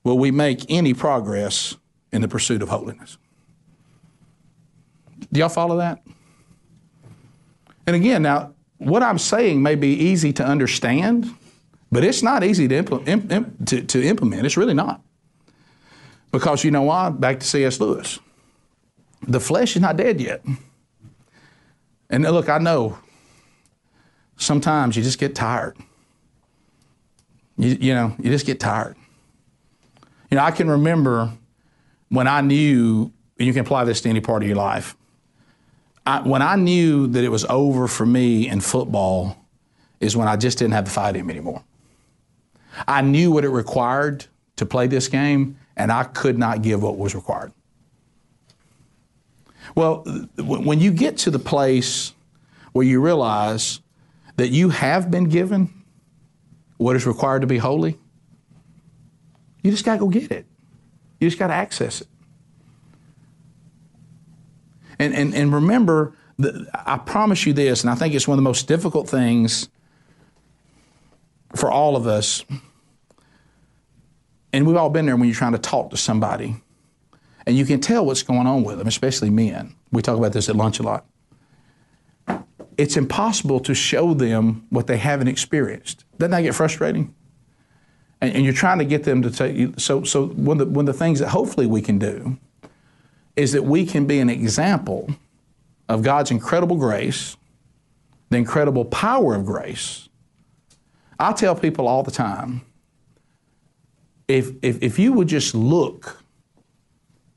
will 0.03 0.17
we 0.17 0.31
make 0.31 0.65
any 0.69 0.93
progress 0.93 1.75
in 2.11 2.21
the 2.21 2.27
pursuit 2.27 2.61
of 2.61 2.69
holiness. 2.69 3.17
Do 5.31 5.39
y'all 5.39 5.49
follow 5.49 5.77
that? 5.77 6.01
And 7.85 7.95
again, 7.95 8.21
now, 8.21 8.53
what 8.77 9.03
I'm 9.03 9.19
saying 9.19 9.61
may 9.61 9.75
be 9.75 9.89
easy 9.89 10.31
to 10.33 10.45
understand, 10.45 11.29
but 11.91 12.03
it's 12.03 12.23
not 12.23 12.43
easy 12.43 12.67
to, 12.67 12.83
impl- 12.83 13.65
to, 13.65 13.81
to 13.81 14.03
implement. 14.03 14.45
It's 14.45 14.57
really 14.57 14.73
not. 14.73 15.01
Because 16.31 16.63
you 16.63 16.71
know 16.71 16.83
why? 16.83 17.09
Back 17.09 17.39
to 17.39 17.45
C.S. 17.45 17.79
Lewis. 17.79 18.19
The 19.27 19.39
flesh 19.39 19.75
is 19.75 19.81
not 19.81 19.97
dead 19.97 20.21
yet. 20.21 20.43
And 22.09 22.23
look, 22.23 22.49
I 22.49 22.57
know 22.57 22.97
sometimes 24.37 24.95
you 24.95 25.03
just 25.03 25.19
get 25.19 25.35
tired. 25.35 25.77
You, 27.59 27.77
you 27.79 27.93
know, 27.93 28.15
you 28.17 28.31
just 28.31 28.45
get 28.45 28.59
tired. 28.59 28.95
You 30.31 30.37
know, 30.37 30.43
I 30.43 30.51
can 30.51 30.69
remember 30.69 31.31
when 32.07 32.25
I 32.25 32.39
knew, 32.39 33.11
and 33.37 33.47
you 33.47 33.53
can 33.53 33.65
apply 33.65 33.83
this 33.83 33.99
to 34.01 34.09
any 34.09 34.21
part 34.21 34.41
of 34.41 34.47
your 34.47 34.57
life. 34.57 34.95
I, 36.05 36.21
when 36.21 36.41
I 36.41 36.55
knew 36.55 37.07
that 37.07 37.23
it 37.23 37.29
was 37.29 37.43
over 37.45 37.89
for 37.89 38.05
me 38.05 38.47
in 38.47 38.61
football, 38.61 39.35
is 39.99 40.15
when 40.15 40.29
I 40.29 40.37
just 40.37 40.57
didn't 40.57 40.73
have 40.73 40.85
the 40.85 40.91
fight 40.91 41.17
in 41.17 41.25
me 41.25 41.33
anymore. 41.33 41.61
I 42.87 43.01
knew 43.01 43.29
what 43.29 43.43
it 43.43 43.49
required 43.49 44.25
to 44.55 44.65
play 44.65 44.87
this 44.87 45.09
game, 45.09 45.57
and 45.75 45.91
I 45.91 46.05
could 46.05 46.39
not 46.39 46.61
give 46.61 46.81
what 46.81 46.97
was 46.97 47.13
required. 47.13 47.51
Well, 49.75 50.03
when 50.37 50.79
you 50.79 50.91
get 50.91 51.17
to 51.19 51.31
the 51.31 51.39
place 51.39 52.13
where 52.71 52.85
you 52.85 53.01
realize 53.01 53.81
that 54.37 54.47
you 54.47 54.69
have 54.69 55.11
been 55.11 55.25
given 55.25 55.78
what 56.79 56.95
is 56.95 57.05
required 57.05 57.41
to 57.41 57.47
be 57.47 57.57
holy, 57.57 57.99
you 59.61 59.69
just 59.69 59.83
got 59.83 59.93
to 59.93 59.99
go 59.99 60.07
get 60.07 60.31
it. 60.31 60.45
You 61.19 61.27
just 61.27 61.37
got 61.37 61.47
to 61.47 61.53
access 61.53 62.01
it. 62.01 62.07
And, 64.97 65.13
and, 65.13 65.35
and 65.35 65.53
remember, 65.53 66.15
the, 66.37 66.69
I 66.73 66.97
promise 66.97 67.45
you 67.45 67.51
this, 67.51 67.81
and 67.81 67.89
I 67.89 67.95
think 67.95 68.15
it's 68.15 68.27
one 68.27 68.35
of 68.35 68.43
the 68.43 68.49
most 68.49 68.67
difficult 68.67 69.09
things 69.09 69.67
for 71.53 71.69
all 71.69 71.97
of 71.97 72.07
us. 72.07 72.45
And 74.53 74.65
we've 74.65 74.77
all 74.77 74.89
been 74.89 75.05
there 75.05 75.17
when 75.17 75.27
you're 75.27 75.35
trying 75.35 75.51
to 75.51 75.59
talk 75.59 75.89
to 75.89 75.97
somebody. 75.97 76.55
And 77.45 77.57
you 77.57 77.65
can 77.65 77.81
tell 77.81 78.05
what's 78.05 78.23
going 78.23 78.47
on 78.47 78.63
with 78.63 78.77
them, 78.77 78.87
especially 78.87 79.29
men. 79.29 79.75
We 79.91 80.01
talk 80.01 80.17
about 80.17 80.31
this 80.31 80.47
at 80.47 80.55
lunch 80.55 80.79
a 80.79 80.83
lot. 80.83 81.05
It's 82.79 82.95
impossible 82.97 83.59
to 83.61 83.73
show 83.73 84.13
them 84.13 84.65
what 84.69 84.87
they 84.87 84.97
haven't 84.97 85.27
experienced. 85.27 86.05
Doesn't 86.17 86.31
that 86.31 86.41
get 86.41 86.55
frustrating? 86.55 87.13
and, 88.21 88.35
and 88.35 88.43
you're 88.43 88.53
trying 88.53 88.79
to 88.79 88.85
get 88.85 89.03
them 89.03 89.21
to 89.21 89.31
take. 89.31 89.79
So, 89.79 90.03
so 90.03 90.27
one 90.27 90.59
of, 90.59 90.67
the, 90.67 90.73
one 90.73 90.87
of 90.87 90.93
the 90.93 90.99
things 90.99 91.19
that 91.19 91.29
hopefully 91.29 91.65
we 91.65 91.81
can 91.81 91.99
do 91.99 92.37
is 93.35 93.53
that 93.53 93.63
we 93.63 93.85
can 93.85 94.05
be 94.05 94.19
an 94.19 94.29
example 94.29 95.09
of 95.87 96.03
God's 96.03 96.31
incredible 96.31 96.75
grace, 96.75 97.37
the 98.29 98.37
incredible 98.37 98.85
power 98.85 99.35
of 99.35 99.45
grace. 99.45 100.09
I 101.19 101.33
tell 101.33 101.55
people 101.55 101.87
all 101.87 102.03
the 102.03 102.11
time 102.11 102.61
if, 104.27 104.51
if, 104.61 104.81
if 104.83 104.99
you 104.99 105.13
would 105.13 105.27
just 105.27 105.55
look 105.55 106.21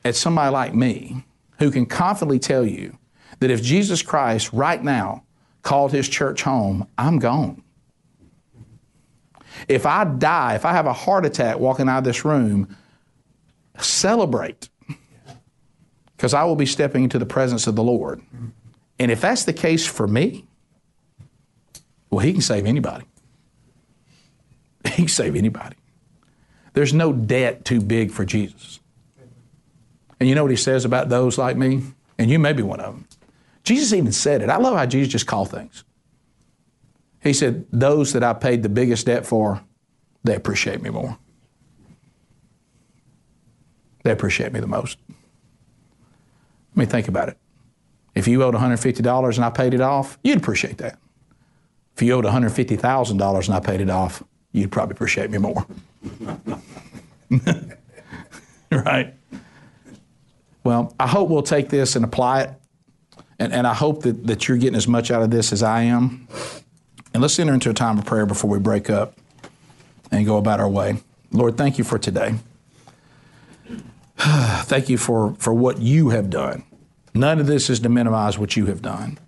at 0.05 0.17
somebody 0.17 0.53
like 0.53 0.75
me 0.75 1.25
who 1.59 1.71
can 1.71 1.87
confidently 1.87 2.39
tell 2.39 2.67
you 2.67 2.99
that 3.39 3.51
if 3.51 3.63
Jesus 3.63 4.03
Christ 4.03 4.53
right 4.53 4.83
now 4.83 5.25
called 5.63 5.93
his 5.93 6.09
church 6.09 6.43
home, 6.43 6.87
I'm 6.99 7.19
gone. 7.19 7.63
If 9.69 9.87
I 9.87 10.05
die, 10.05 10.55
if 10.55 10.65
I 10.65 10.73
have 10.73 10.87
a 10.87 10.93
heart 10.93 11.25
attack 11.25 11.59
walking 11.59 11.89
out 11.89 11.99
of 11.99 12.05
this 12.05 12.25
room, 12.25 12.77
celebrate 13.79 14.69
because 16.17 16.35
I 16.35 16.45
will 16.45 16.55
be 16.55 16.67
stepping 16.67 17.03
into 17.03 17.19
the 17.19 17.27
presence 17.27 17.67
of 17.67 17.75
the 17.75 17.83
Lord. 17.83 18.23
And 18.99 19.11
if 19.11 19.21
that's 19.21 19.45
the 19.45 19.53
case 19.53 19.85
for 19.85 20.07
me, 20.07 20.45
well, 22.11 22.21
He 22.21 22.33
can 22.33 22.43
save 22.43 22.65
anybody. 22.65 23.05
He 24.85 25.03
can 25.03 25.09
save 25.09 25.35
anybody. 25.35 25.77
There's 26.75 26.95
no 26.95 27.13
debt 27.13 27.65
too 27.65 27.81
big 27.81 28.13
for 28.13 28.25
Jesus. 28.25 28.79
And 30.21 30.29
you 30.29 30.37
know 30.37 30.43
what 30.43 30.53
He 30.53 30.57
says 30.57 30.85
about 30.85 31.09
those 31.09 31.39
like 31.39 31.57
me? 31.57 31.83
And 32.19 32.31
you 32.31 32.39
may 32.39 32.53
be 32.53 32.63
one 32.63 32.79
of 32.79 32.95
them. 32.95 33.09
Jesus 33.65 33.93
even 33.93 34.13
said 34.13 34.43
it. 34.43 34.51
I 34.51 34.57
love 34.57 34.77
how 34.77 34.87
Jesus 34.87 35.13
just 35.13 35.27
called 35.27 35.51
things. 35.51 35.85
He 37.23 37.33
said, 37.33 37.67
Those 37.71 38.13
that 38.13 38.25
I 38.25 38.33
paid 38.33 38.63
the 38.63 38.69
biggest 38.69 39.07
debt 39.07 39.25
for, 39.25 39.63
they 40.25 40.35
appreciate 40.35 40.83
me 40.83 40.91
more. 40.91 41.19
They 44.03 44.11
appreciate 44.11 44.53
me 44.53 44.61
the 44.61 44.67
most. 44.67 44.99
I 45.11 45.15
mean, 46.75 46.89
think 46.89 47.09
about 47.09 47.29
it. 47.29 47.39
If 48.15 48.27
you 48.29 48.43
owed 48.43 48.55
$150 48.55 49.37
and 49.37 49.45
I 49.45 49.51
paid 49.51 49.75
it 49.75 49.81
off, 49.81 50.19
you'd 50.23 50.39
appreciate 50.39 50.79
that. 50.79 50.99
If 51.95 52.03
you 52.03 52.13
owed 52.15 52.25
$150,000 52.25 53.47
and 53.47 53.55
I 53.55 53.61
paid 53.61 53.81
it 53.81 53.91
off, 53.91 54.23
you'd 54.53 54.73
probably 54.73 54.93
appreciate 54.93 55.31
me 55.31 55.39
more. 55.39 55.67
right? 58.71 59.15
Well, 60.65 60.95
I 60.99 61.07
hope 61.07 61.29
we'll 61.29 61.43
take 61.43 61.69
this 61.69 61.97
and 61.97 62.05
apply 62.05 62.43
it. 62.43 62.51
And, 63.43 63.53
and 63.53 63.67
I 63.67 63.75
hope 63.75 64.05
that, 64.05 64.29
that 64.29 64.47
you're 64.47 64.57
getting 64.57 64.77
as 64.77 64.87
much 64.87 65.11
out 65.11 65.21
of 65.21 65.33
this 65.33 65.53
as 65.53 65.65
I 65.65 65.83
am. 65.83 66.29
And 67.13 67.21
let's 67.21 67.37
enter 67.41 67.53
into 67.53 67.71
a 67.71 67.75
time 67.75 67.99
of 67.99 68.05
prayer 68.05 68.25
before 68.25 68.49
we 68.49 68.61
break 68.61 68.89
up 68.89 69.19
and 70.13 70.25
go 70.25 70.37
about 70.37 70.61
our 70.61 70.69
way. 70.69 71.03
Lord, 71.33 71.57
thank 71.57 71.77
you 71.77 71.83
for 71.83 71.99
today. 71.99 72.37
thank 74.17 74.89
you 74.89 74.97
for, 74.97 75.35
for 75.41 75.53
what 75.53 75.81
you 75.81 76.11
have 76.11 76.31
done. 76.31 76.63
None 77.15 77.41
of 77.41 77.49
this 77.49 77.69
is 77.69 77.81
to 77.81 77.89
minimize 77.89 78.39
what 78.39 78.57
you 78.57 78.67
have 78.67 78.81
done. 78.81 79.19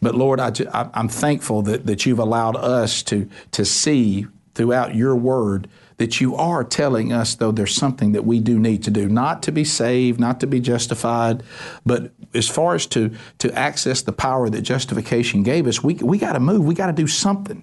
But 0.00 0.14
Lord, 0.14 0.40
I, 0.40 0.50
am 0.94 1.08
thankful 1.08 1.60
that, 1.62 1.84
that 1.84 2.06
you've 2.06 2.18
allowed 2.18 2.56
us 2.56 3.02
to, 3.04 3.28
to 3.50 3.66
see 3.66 4.28
throughout 4.54 4.94
your 4.94 5.14
word 5.14 5.68
that 5.98 6.22
you 6.22 6.34
are 6.36 6.64
telling 6.64 7.12
us, 7.12 7.34
though, 7.34 7.52
there's 7.52 7.74
something 7.74 8.12
that 8.12 8.24
we 8.24 8.40
do 8.40 8.58
need 8.58 8.82
to 8.84 8.90
do, 8.90 9.10
not 9.10 9.42
to 9.42 9.52
be 9.52 9.62
saved, 9.62 10.18
not 10.18 10.40
to 10.40 10.46
be 10.46 10.58
justified, 10.58 11.42
but 11.84 12.12
as 12.34 12.48
far 12.48 12.74
as 12.74 12.86
to, 12.86 13.10
to 13.38 13.52
access 13.58 14.02
the 14.02 14.12
power 14.12 14.48
that 14.50 14.62
justification 14.62 15.42
gave 15.42 15.66
us, 15.66 15.82
we, 15.82 15.94
we 15.94 16.18
got 16.18 16.32
to 16.32 16.40
move, 16.40 16.64
we 16.64 16.74
got 16.74 16.86
to 16.86 16.92
do 16.92 17.06
something. 17.06 17.62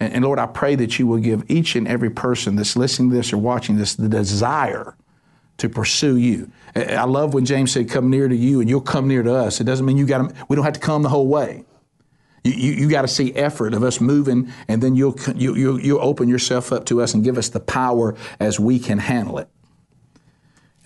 And, 0.00 0.12
and 0.14 0.24
Lord, 0.24 0.38
I 0.38 0.46
pray 0.46 0.74
that 0.76 0.98
you 0.98 1.06
will 1.06 1.18
give 1.18 1.44
each 1.50 1.76
and 1.76 1.88
every 1.88 2.10
person 2.10 2.56
that's 2.56 2.76
listening 2.76 3.10
to 3.10 3.16
this 3.16 3.32
or 3.32 3.38
watching 3.38 3.76
this 3.76 3.94
the 3.94 4.08
desire 4.08 4.96
to 5.58 5.68
pursue 5.68 6.16
you. 6.16 6.50
I 6.74 7.04
love 7.04 7.32
when 7.32 7.46
James 7.46 7.72
said, 7.72 7.88
"Come 7.88 8.10
near 8.10 8.28
to 8.28 8.36
you, 8.36 8.60
and 8.60 8.68
you'll 8.68 8.82
come 8.82 9.08
near 9.08 9.22
to 9.22 9.34
us." 9.34 9.60
It 9.60 9.64
doesn't 9.64 9.86
mean 9.86 9.96
you 9.96 10.06
got 10.06 10.28
to. 10.28 10.34
We 10.48 10.56
don't 10.56 10.64
have 10.66 10.74
to 10.74 10.80
come 10.80 11.02
the 11.02 11.08
whole 11.08 11.26
way. 11.26 11.64
You, 12.44 12.52
you, 12.52 12.72
you 12.72 12.90
got 12.90 13.02
to 13.02 13.08
see 13.08 13.34
effort 13.34 13.72
of 13.72 13.82
us 13.82 13.98
moving, 13.98 14.52
and 14.68 14.82
then 14.82 14.94
you'll 14.94 15.16
you, 15.34 15.54
you 15.54 15.78
you'll 15.78 16.02
open 16.02 16.28
yourself 16.28 16.72
up 16.72 16.84
to 16.86 17.00
us 17.00 17.14
and 17.14 17.24
give 17.24 17.38
us 17.38 17.48
the 17.48 17.60
power 17.60 18.14
as 18.38 18.60
we 18.60 18.78
can 18.78 18.98
handle 18.98 19.38
it. 19.38 19.48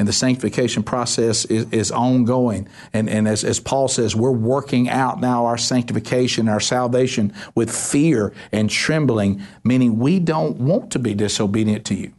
And 0.01 0.09
the 0.09 0.14
sanctification 0.14 0.82
process 0.82 1.44
is, 1.44 1.70
is 1.70 1.92
ongoing. 1.92 2.66
And, 2.94 3.07
and 3.07 3.28
as, 3.28 3.44
as 3.44 3.61
Paul 3.61 3.86
says, 3.86 4.16
we're 4.16 4.30
working 4.30 4.88
out 4.88 5.20
now 5.20 5.44
our 5.44 5.59
sanctification, 5.59 6.48
our 6.48 6.59
salvation 6.59 7.34
with 7.55 7.70
fear 7.70 8.32
and 8.51 8.70
trembling, 8.70 9.42
meaning 9.62 9.98
we 9.98 10.18
don't 10.18 10.57
want 10.57 10.90
to 10.92 10.98
be 10.98 11.12
disobedient 11.12 11.84
to 11.84 11.94
you. 11.94 12.14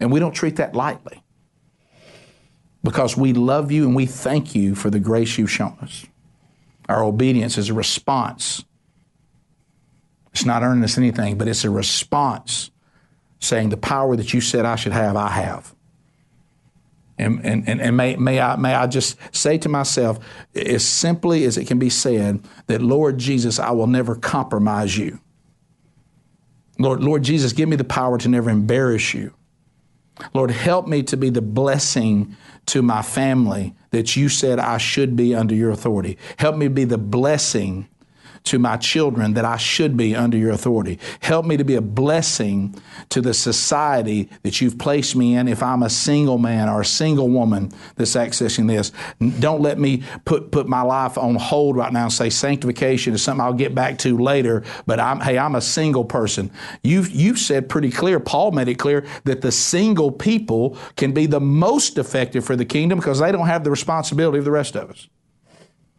And 0.00 0.10
we 0.10 0.20
don't 0.20 0.32
treat 0.32 0.56
that 0.56 0.74
lightly 0.74 1.22
because 2.82 3.14
we 3.14 3.34
love 3.34 3.70
you 3.70 3.84
and 3.84 3.94
we 3.94 4.06
thank 4.06 4.54
you 4.54 4.74
for 4.74 4.88
the 4.88 4.98
grace 4.98 5.36
you've 5.36 5.50
shown 5.50 5.76
us. 5.82 6.06
Our 6.88 7.04
obedience 7.04 7.58
is 7.58 7.68
a 7.68 7.74
response. 7.74 8.64
It's 10.32 10.46
not 10.46 10.62
earning 10.62 10.82
us 10.82 10.96
anything, 10.96 11.36
but 11.36 11.46
it's 11.46 11.64
a 11.64 11.70
response 11.70 12.70
saying, 13.38 13.68
The 13.68 13.76
power 13.76 14.16
that 14.16 14.32
you 14.32 14.40
said 14.40 14.64
I 14.64 14.76
should 14.76 14.92
have, 14.92 15.14
I 15.14 15.28
have. 15.28 15.74
And, 17.22 17.44
and, 17.44 17.68
and, 17.68 17.80
and 17.80 17.96
may, 17.96 18.16
may, 18.16 18.40
I, 18.40 18.56
may 18.56 18.74
I 18.74 18.86
just 18.86 19.16
say 19.34 19.58
to 19.58 19.68
myself, 19.68 20.18
as 20.54 20.84
simply 20.84 21.44
as 21.44 21.56
it 21.56 21.66
can 21.66 21.78
be 21.78 21.90
said, 21.90 22.42
that 22.66 22.82
Lord 22.82 23.18
Jesus, 23.18 23.58
I 23.58 23.70
will 23.70 23.86
never 23.86 24.14
compromise 24.16 24.96
you. 24.96 25.20
Lord, 26.78 27.02
Lord 27.02 27.22
Jesus, 27.22 27.52
give 27.52 27.68
me 27.68 27.76
the 27.76 27.84
power 27.84 28.18
to 28.18 28.28
never 28.28 28.50
embarrass 28.50 29.14
you. 29.14 29.32
Lord, 30.34 30.50
help 30.50 30.86
me 30.86 31.02
to 31.04 31.16
be 31.16 31.30
the 31.30 31.42
blessing 31.42 32.36
to 32.66 32.82
my 32.82 33.02
family 33.02 33.74
that 33.90 34.16
you 34.16 34.28
said 34.28 34.58
I 34.58 34.78
should 34.78 35.16
be 35.16 35.34
under 35.34 35.54
your 35.54 35.70
authority. 35.70 36.18
Help 36.38 36.56
me 36.56 36.68
be 36.68 36.84
the 36.84 36.98
blessing 36.98 37.88
to 38.44 38.58
my 38.58 38.76
children 38.76 39.34
that 39.34 39.44
I 39.44 39.56
should 39.56 39.96
be 39.96 40.14
under 40.14 40.36
your 40.36 40.50
authority. 40.50 40.98
Help 41.20 41.46
me 41.46 41.56
to 41.56 41.64
be 41.64 41.74
a 41.74 41.80
blessing 41.80 42.74
to 43.10 43.20
the 43.20 43.34
society 43.34 44.28
that 44.42 44.60
you've 44.60 44.78
placed 44.78 45.16
me 45.16 45.36
in 45.36 45.48
if 45.48 45.62
I'm 45.62 45.82
a 45.82 45.90
single 45.90 46.38
man 46.38 46.68
or 46.68 46.80
a 46.80 46.84
single 46.84 47.28
woman 47.28 47.72
that's 47.96 48.14
accessing 48.14 48.68
this. 48.68 48.92
Don't 49.38 49.60
let 49.60 49.78
me 49.78 50.02
put, 50.24 50.50
put 50.50 50.68
my 50.68 50.82
life 50.82 51.16
on 51.16 51.36
hold 51.36 51.76
right 51.76 51.92
now 51.92 52.04
and 52.04 52.12
say 52.12 52.30
sanctification 52.30 53.14
is 53.14 53.22
something 53.22 53.44
I'll 53.44 53.52
get 53.52 53.74
back 53.74 53.98
to 53.98 54.16
later, 54.18 54.64
but 54.86 54.98
I'm, 54.98 55.20
hey, 55.20 55.38
I'm 55.38 55.54
a 55.54 55.60
single 55.60 56.04
person. 56.04 56.50
You've, 56.82 57.10
you've 57.10 57.38
said 57.38 57.68
pretty 57.68 57.90
clear, 57.90 58.20
Paul 58.20 58.52
made 58.52 58.68
it 58.68 58.74
clear 58.74 59.06
that 59.24 59.40
the 59.40 59.52
single 59.52 60.10
people 60.10 60.76
can 60.96 61.12
be 61.12 61.26
the 61.26 61.40
most 61.40 61.98
effective 61.98 62.44
for 62.44 62.56
the 62.56 62.64
kingdom 62.64 62.98
because 62.98 63.18
they 63.18 63.32
don't 63.32 63.46
have 63.46 63.64
the 63.64 63.70
responsibility 63.70 64.38
of 64.38 64.44
the 64.44 64.50
rest 64.50 64.76
of 64.76 64.90
us. 64.90 65.08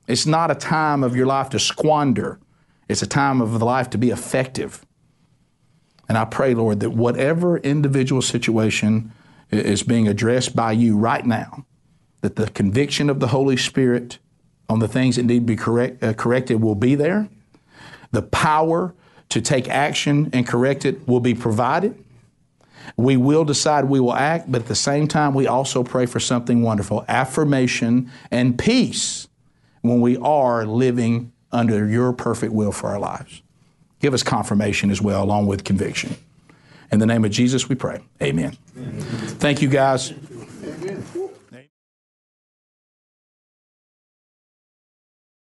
It's 0.08 0.26
not 0.26 0.52
a 0.52 0.56
time 0.56 1.04
of 1.04 1.16
your 1.16 1.26
life 1.26 1.50
to 1.50 1.60
squander. 1.60 2.40
It's 2.90 3.02
a 3.02 3.08
time 3.08 3.42
of 3.42 3.58
the 3.60 3.66
life 3.66 3.90
to 3.92 3.98
be 3.98 4.10
effective. 4.10 4.86
And 6.10 6.18
I 6.18 6.26
pray, 6.26 6.54
Lord, 6.54 6.82
that 6.82 6.92
whatever 6.92 7.58
individual 7.58 8.22
situation 8.22 9.14
is 9.52 9.84
being 9.84 10.08
addressed 10.08 10.56
by 10.56 10.74
you 10.74 10.98
right 10.98 11.26
now, 11.26 11.66
that 12.22 12.36
the 12.36 12.50
conviction 12.50 13.10
of 13.10 13.20
the 13.20 13.28
Holy 13.28 13.58
Spirit 13.58 14.20
on 14.70 14.80
the 14.80 14.88
things 14.88 15.16
that 15.16 15.24
need 15.24 15.40
to 15.40 15.46
be 15.46 15.56
correct, 15.56 16.04
uh, 16.04 16.14
corrected 16.14 16.62
will 16.62 16.76
be 16.76 16.96
there. 16.96 17.30
The 18.12 18.22
power 18.22 18.94
to 19.30 19.42
take 19.42 19.70
action 19.70 20.30
and 20.34 20.48
correct 20.48 20.86
it 20.86 21.08
will 21.08 21.20
be 21.20 21.34
provided. 21.34 22.04
We 22.98 23.18
will 23.18 23.46
decide 23.46 23.86
we 23.86 24.00
will 24.00 24.14
act, 24.14 24.52
but 24.52 24.64
at 24.64 24.68
the 24.68 24.76
same 24.76 25.08
time, 25.08 25.34
we 25.34 25.48
also 25.48 25.84
pray 25.84 26.06
for 26.06 26.20
something 26.20 26.62
wonderful 26.62 27.06
affirmation 27.08 28.12
and 28.30 28.58
peace 28.58 29.28
when 29.84 30.02
we 30.02 30.18
are 30.18 30.66
living 30.66 31.32
under 31.52 31.88
your 31.88 32.12
perfect 32.14 32.52
will 32.52 32.72
for 32.72 32.90
our 32.90 33.00
lives. 33.00 33.44
Give 34.00 34.14
us 34.14 34.24
confirmation 34.24 34.90
as 34.90 35.02
well, 35.02 35.24
along 35.24 35.46
with 35.46 35.64
conviction. 35.64 36.16
In 36.92 37.00
the 37.00 37.06
name 37.06 37.24
of 37.24 37.32
Jesus, 37.32 37.70
we 37.70 37.76
pray. 37.76 38.02
Amen. 38.22 38.58
Amen. 38.78 39.02
Thank 39.40 39.62
you, 39.62 39.70
guys. 39.70 40.14